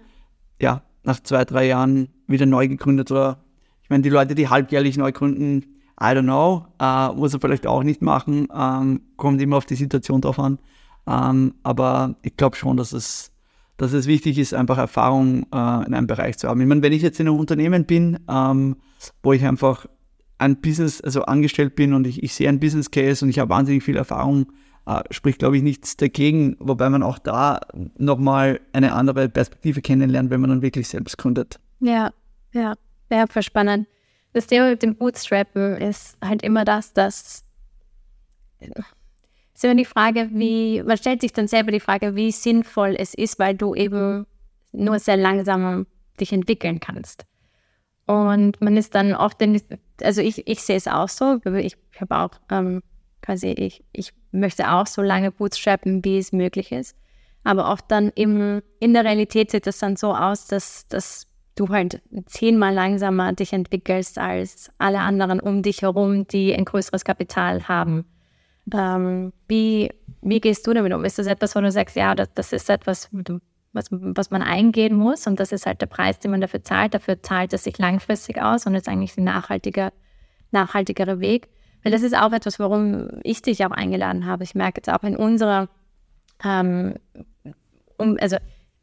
ja, 0.61 0.83
nach 1.03 1.19
zwei, 1.21 1.45
drei 1.45 1.67
Jahren 1.67 2.09
wieder 2.27 2.45
neu 2.45 2.67
gegründet 2.67 3.11
oder 3.11 3.44
ich 3.85 3.89
meine, 3.91 4.01
die 4.01 4.09
Leute, 4.09 4.33
die 4.33 4.49
halbjährlich 4.49 4.97
neu 4.97 5.11
gründen, 5.11 5.63
I 6.01 6.05
don't 6.05 6.23
know, 6.23 6.65
äh, 6.81 7.15
muss 7.15 7.35
er 7.35 7.39
vielleicht 7.39 7.67
auch 7.67 7.83
nicht 7.83 8.01
machen, 8.01 8.47
ähm, 8.51 9.01
kommt 9.15 9.39
immer 9.39 9.57
auf 9.57 9.67
die 9.67 9.75
Situation 9.75 10.21
drauf 10.21 10.39
an. 10.39 10.57
Ähm, 11.05 11.53
aber 11.61 12.15
ich 12.23 12.35
glaube 12.35 12.55
schon, 12.55 12.77
dass 12.77 12.93
es, 12.93 13.31
dass 13.77 13.93
es 13.93 14.07
wichtig 14.07 14.39
ist, 14.39 14.55
einfach 14.55 14.79
Erfahrung 14.79 15.43
äh, 15.53 15.85
in 15.85 15.93
einem 15.93 16.07
Bereich 16.07 16.39
zu 16.39 16.47
haben. 16.47 16.59
Ich 16.61 16.67
meine, 16.67 16.81
wenn 16.81 16.93
ich 16.93 17.03
jetzt 17.03 17.19
in 17.19 17.27
einem 17.27 17.37
Unternehmen 17.37 17.85
bin, 17.85 18.17
ähm, 18.27 18.77
wo 19.21 19.33
ich 19.33 19.45
einfach 19.45 19.85
ein 20.39 20.59
Business, 20.61 20.99
also 20.99 21.21
angestellt 21.21 21.75
bin 21.75 21.93
und 21.93 22.07
ich, 22.07 22.23
ich 22.23 22.33
sehe 22.33 22.49
ein 22.49 22.59
Business 22.59 22.89
Case 22.89 23.23
und 23.23 23.29
ich 23.29 23.37
habe 23.37 23.51
wahnsinnig 23.51 23.83
viel 23.83 23.97
Erfahrung, 23.97 24.47
äh, 24.87 25.03
spricht, 25.11 25.37
glaube 25.37 25.57
ich, 25.57 25.63
nichts 25.63 25.95
dagegen, 25.95 26.57
wobei 26.59 26.89
man 26.89 27.03
auch 27.03 27.19
da 27.19 27.61
nochmal 27.99 28.61
eine 28.73 28.93
andere 28.93 29.29
Perspektive 29.29 29.83
kennenlernt, 29.83 30.31
wenn 30.31 30.41
man 30.41 30.49
dann 30.49 30.61
wirklich 30.63 30.87
selbst 30.87 31.19
gründet. 31.19 31.59
Ja, 31.81 32.09
ja, 32.51 32.73
ja, 33.09 33.25
voll 33.27 33.43
spannend 33.43 33.87
das 34.35 34.47
Thema 34.47 34.69
mit 34.69 34.83
dem 34.83 34.95
Bootstrappen 34.95 35.77
ist 35.77 36.17
halt 36.21 36.43
immer 36.43 36.65
das, 36.65 36.91
dass 36.91 37.45
ist 38.59 39.63
immer 39.63 39.75
die 39.75 39.85
Frage, 39.85 40.29
wie, 40.33 40.83
man 40.83 40.97
stellt 40.97 41.21
sich 41.21 41.31
dann 41.31 41.47
selber 41.47 41.71
die 41.71 41.79
Frage, 41.79 42.15
wie 42.15 42.31
sinnvoll 42.31 42.95
es 42.99 43.13
ist, 43.13 43.39
weil 43.39 43.55
du 43.55 43.73
eben 43.73 44.25
nur 44.73 44.99
sehr 44.99 45.15
langsam 45.15 45.87
dich 46.19 46.33
entwickeln 46.33 46.81
kannst. 46.81 47.25
Und 48.07 48.59
man 48.59 48.75
ist 48.75 48.93
dann 48.93 49.15
oft, 49.15 49.41
in, 49.41 49.61
also 50.01 50.19
ich, 50.19 50.45
ich 50.49 50.61
sehe 50.61 50.75
es 50.75 50.87
auch 50.89 51.07
so, 51.07 51.39
ich 51.55 51.77
habe 52.01 52.17
auch 52.17 52.31
ähm, 52.51 52.83
quasi, 53.21 53.47
ich, 53.51 53.85
ich 53.93 54.11
möchte 54.31 54.69
auch 54.69 54.85
so 54.85 55.01
lange 55.01 55.31
bootstrappen, 55.31 56.03
wie 56.03 56.17
es 56.17 56.33
möglich 56.33 56.73
ist. 56.73 56.97
Aber 57.45 57.71
oft 57.71 57.89
dann 57.89 58.09
im, 58.15 58.61
in 58.81 58.93
der 58.93 59.05
Realität 59.05 59.51
sieht 59.51 59.65
es 59.65 59.79
dann 59.79 59.95
so 59.95 60.13
aus, 60.13 60.47
dass, 60.47 60.87
dass 60.89 61.27
du 61.55 61.69
halt 61.69 62.01
zehnmal 62.25 62.73
langsamer 62.73 63.33
dich 63.33 63.53
entwickelst 63.53 64.17
als 64.17 64.71
alle 64.77 64.99
anderen 64.99 65.39
um 65.39 65.61
dich 65.61 65.81
herum, 65.81 66.27
die 66.27 66.53
ein 66.53 66.65
größeres 66.65 67.05
Kapital 67.05 67.67
haben. 67.67 68.05
Ähm, 68.73 69.31
wie, 69.47 69.91
wie 70.21 70.41
gehst 70.41 70.67
du 70.67 70.73
damit 70.73 70.93
um? 70.93 71.05
Ist 71.05 71.19
das 71.19 71.27
etwas, 71.27 71.55
wo 71.55 71.61
du 71.61 71.71
sagst, 71.71 71.95
ja, 71.95 72.15
das, 72.15 72.33
das 72.33 72.51
ist 72.51 72.69
etwas, 72.69 73.09
was, 73.73 73.87
was 73.91 74.31
man 74.31 74.41
eingehen 74.41 74.95
muss 74.95 75.27
und 75.27 75.39
das 75.39 75.51
ist 75.51 75.65
halt 75.65 75.81
der 75.81 75.87
Preis, 75.87 76.19
den 76.19 76.31
man 76.31 76.41
dafür 76.41 76.63
zahlt. 76.63 76.93
Dafür 76.93 77.21
zahlt 77.21 77.53
es 77.53 77.63
sich 77.63 77.77
langfristig 77.77 78.41
aus 78.41 78.65
und 78.65 78.75
ist 78.75 78.87
eigentlich 78.87 79.17
ein 79.17 79.23
nachhaltiger, 79.23 79.93
nachhaltigerer 80.51 81.19
Weg. 81.19 81.49
Weil 81.83 81.91
das 81.91 82.01
ist 82.01 82.17
auch 82.17 82.31
etwas, 82.31 82.59
warum 82.59 83.09
ich 83.23 83.43
dich 83.43 83.63
auch 83.65 83.71
eingeladen 83.71 84.25
habe. 84.25 84.43
Ich 84.43 84.55
merke 84.55 84.79
jetzt 84.79 84.89
auch 84.89 85.03
in 85.03 85.15
unserer, 85.15 85.69
ähm, 86.43 86.95
um, 87.97 88.17
also 88.19 88.37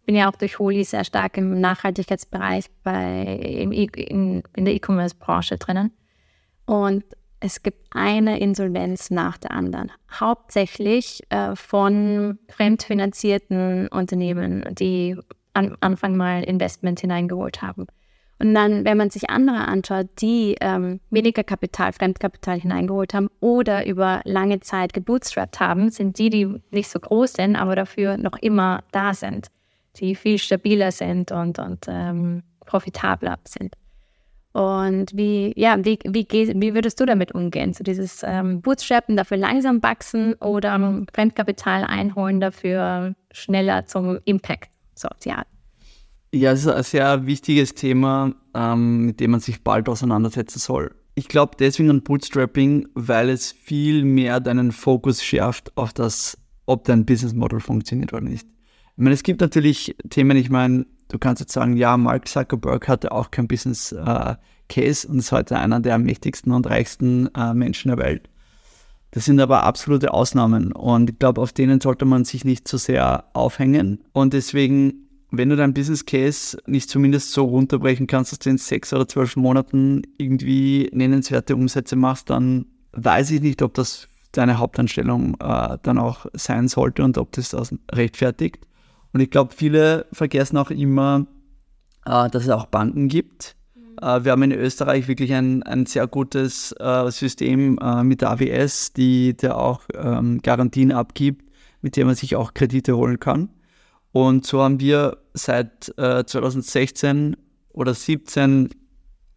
bin 0.04 0.16
ja 0.16 0.30
auch 0.30 0.36
durch 0.36 0.58
Holi 0.58 0.84
sehr 0.84 1.04
stark 1.04 1.36
im 1.36 1.60
Nachhaltigkeitsbereich 1.60 2.66
bei, 2.82 3.22
im, 3.24 3.72
in, 3.72 4.42
in 4.54 4.64
der 4.64 4.74
E-Commerce-Branche 4.74 5.58
drinnen. 5.58 5.92
Und 6.66 7.04
es 7.40 7.62
gibt 7.62 7.86
eine 7.90 8.38
Insolvenz 8.38 9.10
nach 9.10 9.36
der 9.36 9.50
anderen. 9.50 9.90
Hauptsächlich 10.12 11.22
äh, 11.30 11.56
von 11.56 12.38
fremdfinanzierten 12.48 13.88
Unternehmen, 13.88 14.64
die 14.72 15.16
am 15.54 15.76
Anfang 15.80 16.16
mal 16.16 16.44
Investment 16.44 17.00
hineingeholt 17.00 17.60
haben. 17.60 17.86
Und 18.38 18.54
dann, 18.54 18.84
wenn 18.84 18.96
man 18.96 19.10
sich 19.10 19.30
andere 19.30 19.68
anschaut, 19.68 20.08
die 20.20 20.56
ähm, 20.60 20.98
weniger 21.10 21.44
Kapital, 21.44 21.92
Fremdkapital 21.92 22.60
hineingeholt 22.60 23.14
haben 23.14 23.28
oder 23.40 23.86
über 23.86 24.20
lange 24.24 24.58
Zeit 24.60 24.92
gebootstrapped 24.92 25.60
haben, 25.60 25.90
sind 25.90 26.18
die, 26.18 26.30
die 26.30 26.60
nicht 26.70 26.88
so 26.88 26.98
groß 26.98 27.34
sind, 27.34 27.54
aber 27.54 27.76
dafür 27.76 28.16
noch 28.16 28.36
immer 28.40 28.82
da 28.90 29.14
sind, 29.14 29.48
die 29.96 30.14
viel 30.14 30.38
stabiler 30.38 30.92
sind 30.92 31.32
und, 31.32 31.58
und 31.58 31.86
ähm, 31.88 32.42
profitabler 32.66 33.38
sind. 33.44 33.76
Und 34.52 35.16
wie, 35.16 35.54
ja, 35.56 35.82
wie, 35.82 35.98
wie, 36.04 36.26
wie 36.30 36.74
würdest 36.74 37.00
du 37.00 37.06
damit 37.06 37.32
umgehen? 37.32 37.72
So 37.72 37.82
dieses 37.82 38.22
ähm, 38.22 38.60
Bootstrappen, 38.60 39.16
dafür 39.16 39.38
langsam 39.38 39.82
wachsen 39.82 40.34
oder 40.34 41.04
Fremdkapital 41.14 41.84
einholen, 41.84 42.40
dafür 42.40 43.14
schneller 43.32 43.86
zum 43.86 44.18
Impact 44.26 44.70
sozial? 44.94 45.44
Ja, 46.34 46.52
es 46.52 46.60
ist 46.60 46.68
ein 46.68 46.82
sehr 46.82 47.26
wichtiges 47.26 47.74
Thema, 47.74 48.34
ähm, 48.54 49.06
mit 49.06 49.20
dem 49.20 49.32
man 49.32 49.40
sich 49.40 49.62
bald 49.64 49.88
auseinandersetzen 49.88 50.58
soll. 50.58 50.94
Ich 51.14 51.28
glaube 51.28 51.56
deswegen 51.58 51.90
an 51.90 52.02
Bootstrapping, 52.02 52.88
weil 52.94 53.28
es 53.30 53.52
viel 53.52 54.04
mehr 54.04 54.40
deinen 54.40 54.72
Fokus 54.72 55.22
schärft 55.22 55.76
auf 55.76 55.92
das, 55.92 56.38
ob 56.66 56.84
dein 56.84 57.04
Business 57.04 57.34
Model 57.34 57.60
funktioniert 57.60 58.12
oder 58.12 58.22
nicht. 58.22 58.46
Ich 58.96 59.02
meine, 59.02 59.14
es 59.14 59.22
gibt 59.22 59.40
natürlich 59.40 59.96
Themen, 60.10 60.36
ich 60.36 60.50
meine, 60.50 60.86
du 61.08 61.18
kannst 61.18 61.40
jetzt 61.40 61.52
sagen, 61.52 61.76
ja, 61.76 61.96
Mark 61.96 62.28
Zuckerberg 62.28 62.88
hatte 62.88 63.12
auch 63.12 63.30
kein 63.30 63.48
Business 63.48 63.92
äh, 63.92 64.34
Case 64.68 65.08
und 65.08 65.18
ist 65.18 65.32
heute 65.32 65.58
einer 65.58 65.80
der 65.80 65.98
mächtigsten 65.98 66.52
und 66.52 66.66
reichsten 66.66 67.28
äh, 67.34 67.54
Menschen 67.54 67.88
der 67.88 67.98
Welt. 67.98 68.28
Das 69.12 69.26
sind 69.26 69.40
aber 69.40 69.64
absolute 69.64 70.12
Ausnahmen 70.12 70.72
und 70.72 71.10
ich 71.10 71.18
glaube, 71.18 71.40
auf 71.40 71.52
denen 71.52 71.80
sollte 71.80 72.06
man 72.06 72.24
sich 72.24 72.44
nicht 72.44 72.66
zu 72.66 72.78
so 72.78 72.86
sehr 72.86 73.24
aufhängen. 73.34 74.02
Und 74.12 74.32
deswegen, 74.32 75.06
wenn 75.30 75.50
du 75.50 75.56
dein 75.56 75.74
Business 75.74 76.06
Case 76.06 76.56
nicht 76.66 76.88
zumindest 76.88 77.32
so 77.32 77.44
runterbrechen 77.44 78.06
kannst, 78.06 78.32
dass 78.32 78.38
du 78.38 78.50
in 78.50 78.58
sechs 78.58 78.92
oder 78.92 79.06
zwölf 79.06 79.36
Monaten 79.36 80.02
irgendwie 80.16 80.88
nennenswerte 80.92 81.54
Umsätze 81.54 81.94
machst, 81.96 82.30
dann 82.30 82.66
weiß 82.92 83.30
ich 83.32 83.42
nicht, 83.42 83.60
ob 83.60 83.74
das 83.74 84.08
deine 84.32 84.58
Hauptanstellung 84.58 85.36
äh, 85.40 85.76
dann 85.82 85.98
auch 85.98 86.24
sein 86.32 86.68
sollte 86.68 87.04
und 87.04 87.18
ob 87.18 87.32
das 87.32 87.50
das 87.50 87.74
rechtfertigt. 87.92 88.66
Und 89.12 89.20
ich 89.20 89.30
glaube, 89.30 89.54
viele 89.54 90.06
vergessen 90.12 90.56
auch 90.56 90.70
immer, 90.70 91.26
äh, 92.06 92.30
dass 92.30 92.44
es 92.44 92.48
auch 92.48 92.66
Banken 92.66 93.08
gibt. 93.08 93.56
Mhm. 93.74 93.98
Äh, 94.00 94.24
wir 94.24 94.32
haben 94.32 94.42
in 94.42 94.52
Österreich 94.52 95.08
wirklich 95.08 95.32
ein, 95.34 95.62
ein 95.62 95.86
sehr 95.86 96.06
gutes 96.06 96.74
äh, 96.80 97.10
System 97.10 97.78
äh, 97.78 98.02
mit 98.02 98.22
der 98.22 98.30
AWS, 98.30 98.92
die 98.94 99.36
der 99.36 99.58
auch 99.58 99.82
ähm, 99.94 100.40
Garantien 100.42 100.92
abgibt, 100.92 101.50
mit 101.82 101.96
dem 101.96 102.06
man 102.06 102.16
sich 102.16 102.36
auch 102.36 102.54
Kredite 102.54 102.96
holen 102.96 103.20
kann. 103.20 103.50
Und 104.12 104.46
so 104.46 104.62
haben 104.62 104.78
wir 104.78 105.18
seit 105.32 105.84
2016 105.96 107.32
äh, 107.32 107.36
oder 107.72 107.94
2017 107.94 108.68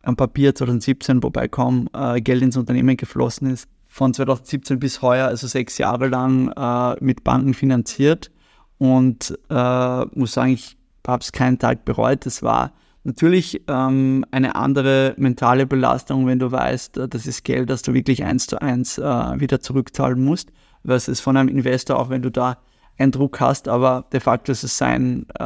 am 0.04 0.18
Papier 0.18 0.54
2017, 0.54 1.24
wobei 1.24 1.48
kaum 1.48 1.90
äh, 1.94 2.20
Geld 2.20 2.44
ins 2.44 2.58
Unternehmen 2.58 2.98
geflossen 2.98 3.50
ist, 3.50 3.70
von 3.88 4.14
2017 4.14 4.78
bis 4.78 5.02
heuer, 5.02 5.28
also 5.28 5.48
sechs 5.48 5.78
Jahre 5.78 6.10
lang 6.10 6.54
mit 7.00 7.24
Banken 7.24 7.54
finanziert 7.54 8.30
und 8.78 9.38
äh, 9.50 10.06
muss 10.06 10.34
sagen, 10.34 10.54
ich 10.54 10.78
habe 11.08 11.22
es 11.22 11.32
keinen 11.32 11.60
Tag 11.60 11.86
bereut. 11.86 12.26
Es 12.26 12.44
war 12.44 12.74
natürlich 13.04 13.62
ähm, 13.68 14.26
eine 14.32 14.56
andere 14.56 15.14
mentale 15.18 15.66
Belastung, 15.66 16.28
wenn 16.28 16.40
du 16.40 16.52
weißt, 16.52 16.98
äh, 16.98 17.08
das 17.08 17.28
ist 17.28 17.44
Geld, 17.44 17.70
das 17.70 17.82
du 17.84 17.94
wirklich 17.94 18.24
eins 18.24 18.48
zu 18.48 18.62
eins 18.62 18.98
äh, 18.98 19.04
wieder 19.40 19.62
zurückzahlen 19.62 20.24
musst, 20.24 20.52
versus 20.86 21.20
von 21.20 21.38
einem 21.38 21.50
Investor, 21.50 22.00
auch 22.00 22.10
wenn 22.10 22.22
du 22.22 22.32
da 22.32 22.58
einen 22.98 23.12
Druck 23.12 23.40
hast, 23.40 23.68
aber 23.68 24.06
de 24.12 24.20
facto 24.20 24.52
ist 24.52 24.64
es 24.64 24.78
sein 24.78 25.26
äh, 25.40 25.44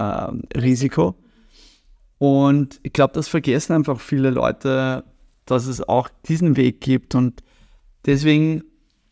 Risiko. 0.58 1.15
Und 2.18 2.80
ich 2.84 2.94
glaube, 2.94 3.13
das 3.13 3.28
vergessen 3.28 3.74
einfach 3.74 4.00
viele 4.00 4.30
Leute, 4.30 5.04
dass 5.46 5.65
es 5.65 5.82
auch 5.88 6.10
diesen 6.28 6.58
Weg 6.58 6.82
gibt. 6.82 7.15
Und 7.15 7.44
deswegen, 8.06 8.63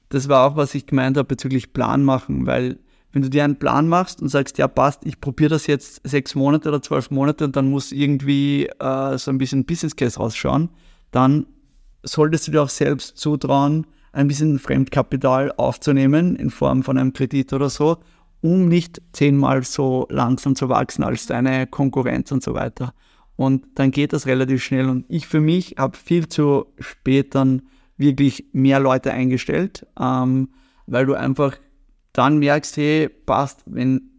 das 0.09 0.27
war 0.27 0.45
auch, 0.45 0.55
was 0.55 0.75
ich 0.75 0.85
gemeint 0.85 1.17
habe 1.17 1.27
bezüglich 1.27 1.73
Plan 1.73 2.03
machen, 2.03 2.45
weil 2.45 2.79
wenn 3.13 3.21
du 3.21 3.29
dir 3.29 3.43
einen 3.43 3.57
Plan 3.57 3.87
machst 3.87 4.21
und 4.21 4.29
sagst, 4.29 4.57
ja 4.57 4.67
passt, 4.67 5.05
ich 5.05 5.19
probiere 5.19 5.49
das 5.49 5.67
jetzt 5.67 6.01
sechs 6.07 6.35
Monate 6.35 6.69
oder 6.69 6.81
zwölf 6.81 7.09
Monate 7.09 7.45
und 7.45 7.55
dann 7.55 7.69
muss 7.69 7.91
irgendwie 7.91 8.67
äh, 8.79 9.17
so 9.17 9.31
ein 9.31 9.37
bisschen 9.37 9.65
Business 9.65 9.95
Case 9.95 10.19
rausschauen, 10.19 10.69
dann 11.11 11.45
solltest 12.03 12.47
du 12.47 12.51
dir 12.51 12.63
auch 12.63 12.69
selbst 12.69 13.17
zutrauen, 13.17 13.87
ein 14.11 14.27
bisschen 14.27 14.59
Fremdkapital 14.59 15.51
aufzunehmen 15.57 16.35
in 16.35 16.49
Form 16.49 16.83
von 16.83 16.97
einem 16.97 17.13
Kredit 17.13 17.53
oder 17.53 17.69
so, 17.69 17.97
um 18.41 18.67
nicht 18.67 19.01
zehnmal 19.13 19.63
so 19.63 20.07
langsam 20.09 20.55
zu 20.55 20.69
wachsen 20.69 21.03
als 21.03 21.27
deine 21.27 21.67
Konkurrenz 21.67 22.31
und 22.31 22.43
so 22.43 22.53
weiter. 22.53 22.93
Und 23.35 23.65
dann 23.75 23.91
geht 23.91 24.13
das 24.13 24.25
relativ 24.25 24.63
schnell. 24.63 24.89
Und 24.89 25.05
ich 25.09 25.27
für 25.27 25.39
mich 25.39 25.75
habe 25.77 25.95
viel 25.95 26.27
zu 26.27 26.65
spät 26.79 27.35
dann 27.35 27.61
wirklich 27.97 28.45
mehr 28.51 28.79
Leute 28.79 29.11
eingestellt, 29.11 29.85
ähm, 29.99 30.49
weil 30.87 31.05
du 31.05 31.13
einfach 31.13 31.57
dann 32.17 32.39
merkst, 32.39 32.77
hey, 32.77 33.09
passt, 33.09 33.61
wenn, 33.67 34.09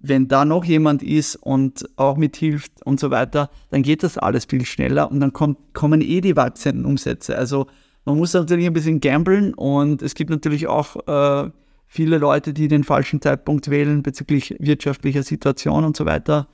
wenn 0.00 0.28
da 0.28 0.46
noch 0.46 0.64
jemand 0.64 1.02
ist 1.02 1.36
und 1.36 1.86
auch 1.96 2.16
mithilft 2.16 2.72
und 2.86 2.98
so 2.98 3.10
weiter, 3.10 3.50
dann 3.70 3.82
geht 3.82 4.02
das 4.02 4.16
alles 4.16 4.46
viel 4.46 4.64
schneller 4.64 5.10
und 5.10 5.20
dann 5.20 5.32
kommt, 5.32 5.58
kommen 5.74 6.00
eh 6.00 6.22
die 6.22 6.36
wachsenden 6.36 6.86
Umsätze. 6.86 7.36
Also 7.36 7.66
man 8.06 8.16
muss 8.16 8.32
natürlich 8.32 8.66
ein 8.66 8.72
bisschen 8.72 9.00
gamblen 9.00 9.52
und 9.52 10.00
es 10.00 10.14
gibt 10.14 10.30
natürlich 10.30 10.66
auch 10.66 10.96
äh, 11.06 11.50
viele 11.86 12.16
Leute, 12.16 12.54
die 12.54 12.68
den 12.68 12.84
falschen 12.84 13.20
Zeitpunkt 13.20 13.68
wählen 13.68 14.02
bezüglich 14.02 14.56
wirtschaftlicher 14.58 15.22
Situation 15.22 15.84
und 15.84 15.96
so 15.98 16.06
weiter. 16.06 16.48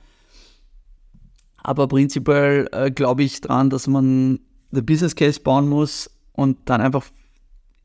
Aber 1.55 1.87
prinzipiell 1.87 2.67
äh, 2.73 2.91
glaube 2.91 3.23
ich 3.23 3.39
dran, 3.39 3.69
dass 3.69 3.87
man 3.87 4.39
den 4.71 4.85
Business 4.85 5.15
Case 5.15 5.39
bauen 5.39 5.69
muss 5.69 6.09
und 6.33 6.57
dann 6.65 6.81
einfach 6.81 7.05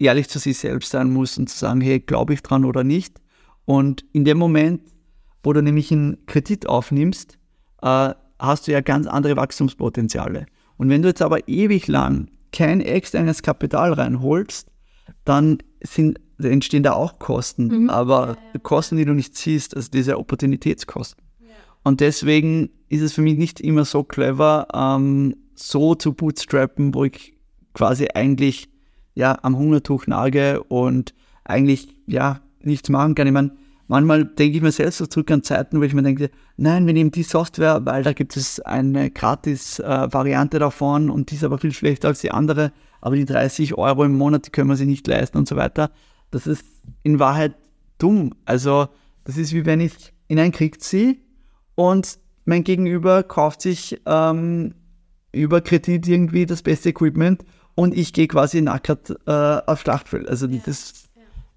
ehrlich 0.03 0.29
zu 0.29 0.38
sich 0.38 0.59
selbst 0.59 0.91
sein 0.91 1.12
muss 1.12 1.38
und 1.38 1.49
zu 1.49 1.59
sagen, 1.59 1.81
hey, 1.81 2.01
glaube 2.01 2.35
ich 2.35 2.43
dran 2.43 2.65
oder 2.65 2.85
nicht. 2.85 3.21
Und 3.65 4.05
in 4.12 4.25
dem 4.25 4.38
Moment, 4.38 4.83
wo 5.43 5.53
du 5.53 5.62
nämlich 5.62 5.93
einen 5.93 6.25
Kredit 6.27 6.69
aufnimmst, 6.69 7.38
äh, 7.83 8.15
hast 8.38 8.67
du 8.67 8.73
ja 8.73 8.81
ganz 8.81 9.07
andere 9.07 9.37
Wachstumspotenziale. 9.37 10.47
Und 10.77 10.88
wenn 10.88 11.03
du 11.03 11.09
jetzt 11.09 11.23
aber 11.23 11.49
ewig 11.49 11.87
lang 11.87 12.29
kein 12.53 12.81
externes 12.81 13.43
Kapital 13.43 13.93
reinholst, 13.93 14.69
dann 15.25 15.59
sind, 15.83 16.21
entstehen 16.38 16.83
da 16.83 16.93
auch 16.93 17.19
Kosten, 17.19 17.85
mhm. 17.85 17.91
aber 17.91 18.37
Kosten, 18.62 18.97
die 18.97 19.05
du 19.05 19.15
nicht 19.15 19.37
siehst, 19.37 19.77
also 19.77 19.91
diese 19.91 20.19
Opportunitätskosten. 20.19 21.25
Ja. 21.41 21.47
Und 21.85 22.01
deswegen 22.01 22.71
ist 22.88 23.03
es 23.03 23.12
für 23.12 23.23
mich 23.23 23.38
nicht 23.38 23.61
immer 23.61 23.85
so 23.85 24.03
clever, 24.03 24.67
ähm, 24.75 25.37
so 25.55 25.95
zu 25.95 26.12
bootstrappen, 26.12 26.95
wo 26.95 27.05
ich 27.05 27.35
quasi 27.75 28.09
eigentlich 28.15 28.69
ja, 29.14 29.38
am 29.42 29.57
Hungertuch 29.57 30.07
nage 30.07 30.62
und 30.64 31.14
eigentlich 31.44 31.96
ja 32.07 32.40
nichts 32.61 32.88
machen 32.88 33.14
kann. 33.14 33.27
Ich 33.27 33.33
meine, 33.33 33.53
manchmal 33.88 34.25
denke 34.25 34.57
ich 34.57 34.62
mir 34.62 34.72
selbst 34.72 34.98
so 34.98 35.07
zurück 35.07 35.31
an 35.31 35.42
Zeiten, 35.42 35.79
wo 35.79 35.83
ich 35.83 35.94
mir 35.94 36.03
denke, 36.03 36.31
nein, 36.57 36.87
wir 36.87 36.94
nehmen 36.94 37.11
die 37.11 37.22
Software, 37.22 37.85
weil 37.85 38.03
da 38.03 38.12
gibt 38.12 38.37
es 38.37 38.61
eine 38.61 39.11
Gratis-Variante 39.11 40.57
äh, 40.57 40.61
davon 40.61 41.11
und 41.11 41.31
die 41.31 41.35
ist 41.35 41.44
aber 41.44 41.59
viel 41.59 41.72
schlechter 41.72 42.09
als 42.09 42.20
die 42.20 42.31
andere, 42.31 42.72
aber 43.01 43.16
die 43.16 43.25
30 43.25 43.77
Euro 43.77 44.05
im 44.05 44.16
Monat, 44.16 44.46
die 44.46 44.51
können 44.51 44.68
wir 44.68 44.77
sich 44.77 44.87
nicht 44.87 45.07
leisten 45.07 45.38
und 45.38 45.48
so 45.48 45.57
weiter. 45.57 45.90
Das 46.31 46.46
ist 46.46 46.64
in 47.03 47.18
Wahrheit 47.18 47.55
dumm. 47.98 48.35
Also 48.44 48.88
das 49.25 49.37
ist 49.37 49.53
wie 49.53 49.66
wenn 49.66 49.81
ich 49.81 50.12
in 50.29 50.38
einen 50.38 50.53
Krieg 50.53 50.83
ziehe 50.83 51.16
und 51.75 52.18
mein 52.44 52.64
Gegenüber 52.64 53.22
kauft 53.22 53.61
sich 53.62 54.01
ähm, 54.07 54.75
über 55.33 55.61
Kredit 55.61 56.09
irgendwie 56.09 56.46
das 56.46 56.62
beste 56.62 56.90
Equipment 56.90 57.44
und 57.75 57.97
ich 57.97 58.13
gehe 58.13 58.29
quasi 58.29 58.61
nackert 58.61 59.11
äh, 59.27 59.31
auf 59.67 59.81
Schlachtfeld. 59.81 60.29
Also 60.29 60.47
ja. 60.47 60.61
das, 60.65 61.09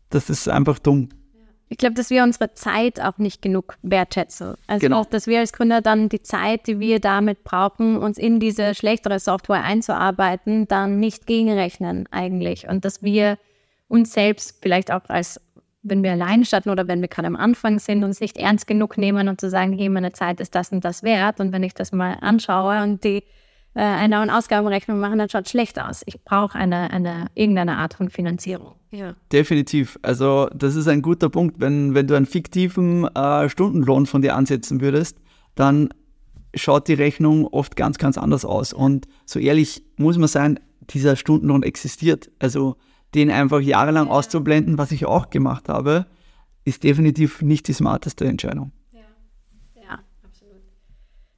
das 0.09 0.29
ist 0.29 0.47
einfach 0.47 0.79
dumm. 0.79 1.09
Ich 1.67 1.77
glaube, 1.77 1.95
dass 1.95 2.11
wir 2.11 2.23
unsere 2.23 2.53
Zeit 2.53 3.01
auch 3.01 3.17
nicht 3.17 3.41
genug 3.41 3.75
wertschätzen. 3.81 4.53
Also 4.67 4.81
genau. 4.81 5.01
auch, 5.01 5.05
dass 5.05 5.25
wir 5.25 5.39
als 5.39 5.51
Gründer 5.51 5.81
dann 5.81 6.09
die 6.09 6.21
Zeit, 6.21 6.67
die 6.67 6.79
wir 6.79 6.99
damit 6.99 7.43
brauchen, 7.43 7.97
uns 7.97 8.17
in 8.19 8.39
diese 8.39 8.75
schlechtere 8.75 9.19
Software 9.19 9.63
einzuarbeiten, 9.63 10.67
dann 10.67 10.99
nicht 10.99 11.25
gegenrechnen 11.25 12.07
eigentlich. 12.11 12.67
Und 12.69 12.85
dass 12.85 13.01
wir 13.01 13.39
uns 13.87 14.13
selbst 14.13 14.59
vielleicht 14.61 14.91
auch 14.91 15.01
als, 15.07 15.41
wenn 15.81 16.03
wir 16.03 16.11
allein 16.11 16.45
starten 16.45 16.69
oder 16.69 16.87
wenn 16.87 17.01
wir 17.01 17.07
gerade 17.07 17.27
am 17.27 17.35
Anfang 17.35 17.79
sind, 17.79 18.03
uns 18.03 18.19
nicht 18.19 18.37
ernst 18.37 18.67
genug 18.67 18.97
nehmen 18.99 19.27
und 19.27 19.41
zu 19.41 19.49
sagen, 19.49 19.73
hey, 19.73 19.89
meine 19.89 20.13
Zeit 20.13 20.39
ist 20.39 20.53
das 20.53 20.71
und 20.71 20.85
das 20.85 21.01
wert. 21.01 21.39
Und 21.39 21.51
wenn 21.51 21.63
ich 21.63 21.73
das 21.73 21.91
mal 21.91 22.17
anschaue 22.21 22.83
und 22.83 23.03
die 23.03 23.23
äh, 23.75 23.81
eine 23.81 24.21
und 24.21 24.29
Ausgabenrechnung 24.29 24.99
machen, 24.99 25.19
dann 25.19 25.29
schaut 25.29 25.49
schlecht 25.49 25.79
aus. 25.79 26.01
Ich 26.05 26.23
brauche 26.23 26.57
eine, 26.57 26.91
eine, 26.91 27.27
irgendeine 27.35 27.77
Art 27.77 27.93
von 27.93 28.09
Finanzierung. 28.09 28.75
Ja. 28.91 29.15
Definitiv. 29.31 29.99
Also 30.01 30.47
das 30.55 30.75
ist 30.75 30.87
ein 30.87 31.01
guter 31.01 31.29
Punkt. 31.29 31.59
Wenn, 31.59 31.93
wenn 31.93 32.07
du 32.07 32.15
einen 32.15 32.25
fiktiven 32.25 33.05
äh, 33.15 33.49
Stundenlohn 33.49 34.05
von 34.05 34.21
dir 34.21 34.35
ansetzen 34.35 34.81
würdest, 34.81 35.17
dann 35.55 35.89
schaut 36.55 36.87
die 36.87 36.93
Rechnung 36.93 37.47
oft 37.47 37.75
ganz, 37.75 37.97
ganz 37.97 38.17
anders 38.17 38.45
aus. 38.45 38.71
Und 38.71 39.07
so 39.25 39.39
ehrlich 39.39 39.83
muss 39.97 40.17
man 40.17 40.29
sein, 40.29 40.59
dieser 40.89 41.17
Stundenlohn 41.17 41.63
existiert. 41.63 42.31
Also 42.39 42.77
den 43.13 43.29
einfach 43.29 43.59
jahrelang 43.59 44.07
auszublenden, 44.07 44.77
was 44.77 44.91
ich 44.91 45.05
auch 45.05 45.29
gemacht 45.29 45.67
habe, 45.67 46.05
ist 46.63 46.83
definitiv 46.83 47.41
nicht 47.41 47.67
die 47.67 47.73
smarteste 47.73 48.25
Entscheidung. 48.25 48.71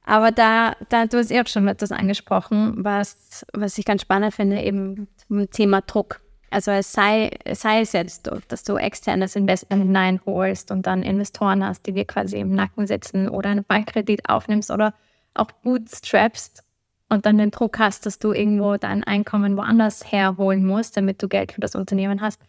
Aber 0.08 0.32
da, 0.32 0.74
da 0.88 1.04
du 1.04 1.18
hast 1.18 1.30
ja 1.30 1.42
auch 1.42 1.46
schon 1.46 1.68
etwas 1.68 1.92
angesprochen, 1.92 2.82
was, 2.82 3.44
was 3.52 3.76
ich 3.76 3.84
ganz 3.84 4.00
spannend 4.00 4.32
finde, 4.32 4.62
eben 4.62 5.06
zum 5.26 5.50
Thema 5.50 5.82
Druck. 5.82 6.22
Also 6.48 6.70
es 6.70 6.94
sei, 6.94 7.36
sei 7.52 7.82
es 7.82 7.92
jetzt, 7.92 8.30
dass 8.48 8.64
du 8.64 8.76
externes 8.76 9.36
Investment 9.36 9.82
hineinholst 9.82 10.70
und 10.70 10.86
dann 10.86 11.02
Investoren 11.02 11.62
hast, 11.62 11.84
die 11.84 11.92
dir 11.92 12.06
quasi 12.06 12.38
im 12.38 12.54
Nacken 12.54 12.86
sitzen 12.86 13.28
oder 13.28 13.50
einen 13.50 13.64
Bankkredit 13.64 14.26
aufnimmst 14.30 14.70
oder 14.70 14.94
auch 15.34 15.52
bootstrappst 15.62 16.64
und 17.10 17.26
dann 17.26 17.36
den 17.36 17.50
Druck 17.50 17.78
hast, 17.78 18.06
dass 18.06 18.18
du 18.18 18.32
irgendwo 18.32 18.78
dein 18.78 19.04
Einkommen 19.04 19.58
woanders 19.58 20.10
herholen 20.10 20.64
musst, 20.64 20.96
damit 20.96 21.22
du 21.22 21.28
Geld 21.28 21.52
für 21.52 21.60
das 21.60 21.74
Unternehmen 21.74 22.22
hast. 22.22 22.40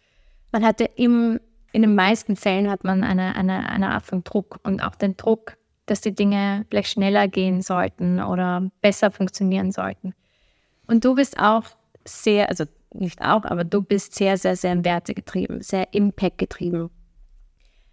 Man 0.50 0.64
hatte 0.64 0.84
im, 0.96 1.38
in 1.72 1.82
den 1.82 1.94
meisten 1.94 2.36
Fällen 2.36 2.70
hat 2.70 2.84
man 2.84 3.04
eine, 3.04 3.36
eine, 3.36 3.68
eine 3.68 3.90
Art 3.90 4.06
von 4.06 4.24
Druck 4.24 4.60
und 4.62 4.82
auch 4.82 4.94
den 4.94 5.18
Druck, 5.18 5.58
dass 5.90 6.00
die 6.00 6.14
Dinge 6.14 6.64
vielleicht 6.70 6.90
schneller 6.90 7.26
gehen 7.26 7.62
sollten 7.62 8.22
oder 8.22 8.70
besser 8.80 9.10
funktionieren 9.10 9.72
sollten. 9.72 10.14
Und 10.86 11.04
du 11.04 11.16
bist 11.16 11.38
auch 11.38 11.64
sehr, 12.04 12.48
also 12.48 12.64
nicht 12.94 13.20
auch, 13.20 13.44
aber 13.44 13.64
du 13.64 13.82
bist 13.82 14.14
sehr, 14.14 14.36
sehr, 14.38 14.56
sehr 14.56 14.84
wertegetrieben, 14.84 15.62
sehr 15.62 15.92
Impact-getrieben. 15.92 16.90